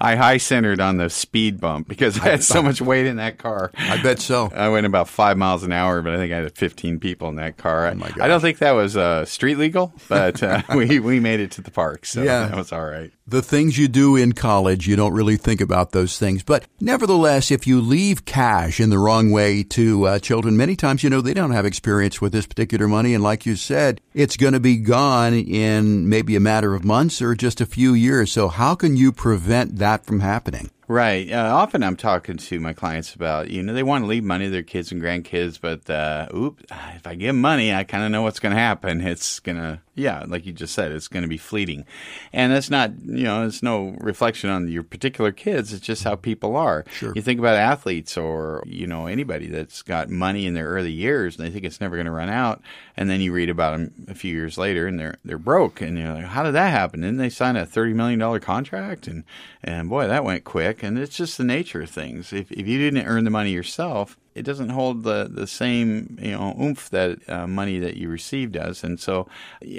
I 0.00 0.16
high 0.16 0.38
centered 0.38 0.80
on 0.80 0.96
the 0.96 1.10
speed 1.10 1.60
bump 1.60 1.88
because 1.88 2.18
I 2.20 2.30
had 2.30 2.44
so 2.44 2.62
much 2.62 2.80
weight 2.80 3.06
in 3.06 3.16
that 3.16 3.38
car. 3.38 3.70
I 3.76 4.02
bet 4.02 4.20
so. 4.20 4.50
I 4.54 4.68
went 4.68 4.86
about 4.86 5.05
five 5.08 5.36
miles 5.36 5.62
an 5.62 5.72
hour, 5.72 6.02
but 6.02 6.14
I 6.14 6.16
think 6.16 6.32
I 6.32 6.36
had 6.36 6.56
15 6.56 6.98
people 7.00 7.28
in 7.28 7.36
that 7.36 7.56
car. 7.56 7.86
Oh 7.86 8.08
I 8.20 8.28
don't 8.28 8.40
think 8.40 8.58
that 8.58 8.72
was 8.72 8.96
uh, 8.96 9.24
street 9.24 9.56
legal, 9.56 9.92
but 10.08 10.42
uh, 10.42 10.62
we 10.74 11.00
we 11.00 11.20
made 11.20 11.40
it 11.40 11.50
to 11.52 11.62
the 11.62 11.70
park, 11.70 12.06
so 12.06 12.22
yeah. 12.22 12.46
that 12.46 12.56
was 12.56 12.72
all 12.72 12.84
right. 12.84 13.10
The 13.26 13.42
things 13.42 13.76
you 13.76 13.88
do 13.88 14.14
in 14.14 14.32
college, 14.32 14.86
you 14.86 14.94
don't 14.94 15.12
really 15.12 15.36
think 15.36 15.60
about 15.60 15.90
those 15.92 16.18
things, 16.18 16.42
but 16.42 16.66
nevertheless, 16.80 17.50
if 17.50 17.66
you 17.66 17.80
leave 17.80 18.24
cash 18.24 18.78
in 18.78 18.90
the 18.90 18.98
wrong 18.98 19.30
way 19.30 19.62
to 19.64 20.06
uh, 20.06 20.18
children, 20.18 20.56
many 20.56 20.76
times 20.76 21.02
you 21.02 21.10
know 21.10 21.20
they 21.20 21.34
don't 21.34 21.50
have 21.50 21.66
experience 21.66 22.20
with 22.20 22.32
this 22.32 22.46
particular 22.46 22.86
money, 22.86 23.14
and 23.14 23.22
like 23.22 23.46
you 23.46 23.56
said, 23.56 24.00
it's 24.14 24.36
going 24.36 24.52
to 24.52 24.60
be 24.60 24.76
gone 24.76 25.34
in 25.34 26.08
maybe 26.08 26.36
a 26.36 26.40
matter 26.40 26.74
of 26.74 26.84
months 26.84 27.20
or 27.20 27.34
just 27.34 27.60
a 27.60 27.66
few 27.66 27.94
years. 27.94 28.32
So 28.32 28.48
how 28.48 28.74
can 28.74 28.96
you 28.96 29.12
prevent 29.12 29.76
that 29.76 30.06
from 30.06 30.20
happening? 30.20 30.70
Right. 30.88 31.30
Uh, 31.32 31.52
often 31.52 31.82
I'm 31.82 31.96
talking 31.96 32.36
to 32.36 32.60
my 32.60 32.72
clients 32.72 33.14
about, 33.14 33.50
you 33.50 33.60
know, 33.60 33.72
they 33.74 33.82
want 33.82 34.04
to 34.04 34.08
leave 34.08 34.22
money 34.22 34.44
to 34.44 34.50
their 34.50 34.62
kids 34.62 34.92
and 34.92 35.02
grandkids, 35.02 35.60
but, 35.60 35.90
uh, 35.90 36.28
oop, 36.32 36.62
if 36.94 37.06
I 37.06 37.16
give 37.16 37.34
money, 37.34 37.74
I 37.74 37.82
kind 37.82 38.04
of 38.04 38.12
know 38.12 38.22
what's 38.22 38.38
going 38.38 38.54
to 38.54 38.60
happen. 38.60 39.00
It's 39.00 39.40
going 39.40 39.58
to, 39.58 39.80
yeah, 39.96 40.24
like 40.28 40.44
you 40.44 40.52
just 40.52 40.74
said, 40.74 40.92
it's 40.92 41.08
going 41.08 41.22
to 41.22 41.28
be 41.28 41.38
fleeting. 41.38 41.86
And 42.32 42.52
that's 42.52 42.68
not, 42.68 42.92
you 43.02 43.24
know, 43.24 43.46
it's 43.46 43.62
no 43.62 43.96
reflection 44.00 44.50
on 44.50 44.68
your 44.68 44.82
particular 44.82 45.32
kids. 45.32 45.72
It's 45.72 45.84
just 45.84 46.04
how 46.04 46.16
people 46.16 46.54
are. 46.54 46.84
Sure. 46.92 47.14
You 47.16 47.22
think 47.22 47.40
about 47.40 47.56
athletes 47.56 48.16
or, 48.18 48.62
you 48.66 48.86
know, 48.86 49.06
anybody 49.06 49.46
that's 49.46 49.80
got 49.80 50.10
money 50.10 50.46
in 50.46 50.52
their 50.52 50.68
early 50.68 50.92
years 50.92 51.38
and 51.38 51.46
they 51.46 51.50
think 51.50 51.64
it's 51.64 51.80
never 51.80 51.96
going 51.96 52.06
to 52.06 52.12
run 52.12 52.28
out. 52.28 52.60
And 52.94 53.08
then 53.08 53.22
you 53.22 53.32
read 53.32 53.48
about 53.48 53.72
them 53.72 54.06
a 54.08 54.14
few 54.14 54.34
years 54.34 54.58
later 54.58 54.86
and 54.86 55.00
they're, 55.00 55.16
they're 55.24 55.38
broke. 55.38 55.80
And 55.80 55.98
you're 55.98 56.12
like, 56.12 56.24
how 56.26 56.42
did 56.42 56.54
that 56.54 56.70
happen? 56.70 57.00
Didn't 57.00 57.16
they 57.16 57.30
sign 57.30 57.56
a 57.56 57.64
$30 57.64 57.94
million 57.94 58.40
contract? 58.40 59.06
And, 59.06 59.24
and 59.64 59.88
boy, 59.88 60.06
that 60.06 60.24
went 60.24 60.44
quick. 60.44 60.82
And 60.82 60.98
it's 60.98 61.16
just 61.16 61.38
the 61.38 61.44
nature 61.44 61.80
of 61.80 61.90
things. 61.90 62.34
If, 62.34 62.52
if 62.52 62.66
you 62.68 62.78
didn't 62.78 63.06
earn 63.06 63.24
the 63.24 63.30
money 63.30 63.52
yourself, 63.52 64.18
it 64.36 64.44
doesn't 64.44 64.68
hold 64.68 65.02
the, 65.02 65.28
the 65.32 65.46
same 65.46 66.18
you 66.20 66.32
know 66.32 66.54
oomph 66.60 66.90
that 66.90 67.18
uh, 67.28 67.46
money 67.46 67.78
that 67.78 67.96
you 67.96 68.08
receive 68.08 68.52
does. 68.52 68.84
And 68.84 69.00
so, 69.00 69.26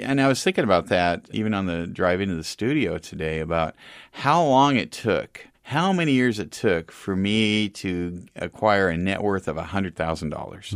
and 0.02 0.20
I 0.20 0.28
was 0.28 0.42
thinking 0.42 0.64
about 0.64 0.88
that 0.88 1.26
even 1.30 1.54
on 1.54 1.66
the 1.66 1.86
drive 1.86 2.20
into 2.20 2.34
the 2.34 2.44
studio 2.44 2.98
today 2.98 3.40
about 3.40 3.74
how 4.12 4.42
long 4.44 4.76
it 4.76 4.90
took, 4.90 5.46
how 5.62 5.92
many 5.92 6.12
years 6.12 6.38
it 6.38 6.50
took 6.50 6.90
for 6.90 7.14
me 7.14 7.68
to 7.70 8.26
acquire 8.36 8.88
a 8.88 8.96
net 8.96 9.22
worth 9.22 9.48
of 9.48 9.56
hundred 9.56 9.94
thousand 9.94 10.30
dollars. 10.30 10.74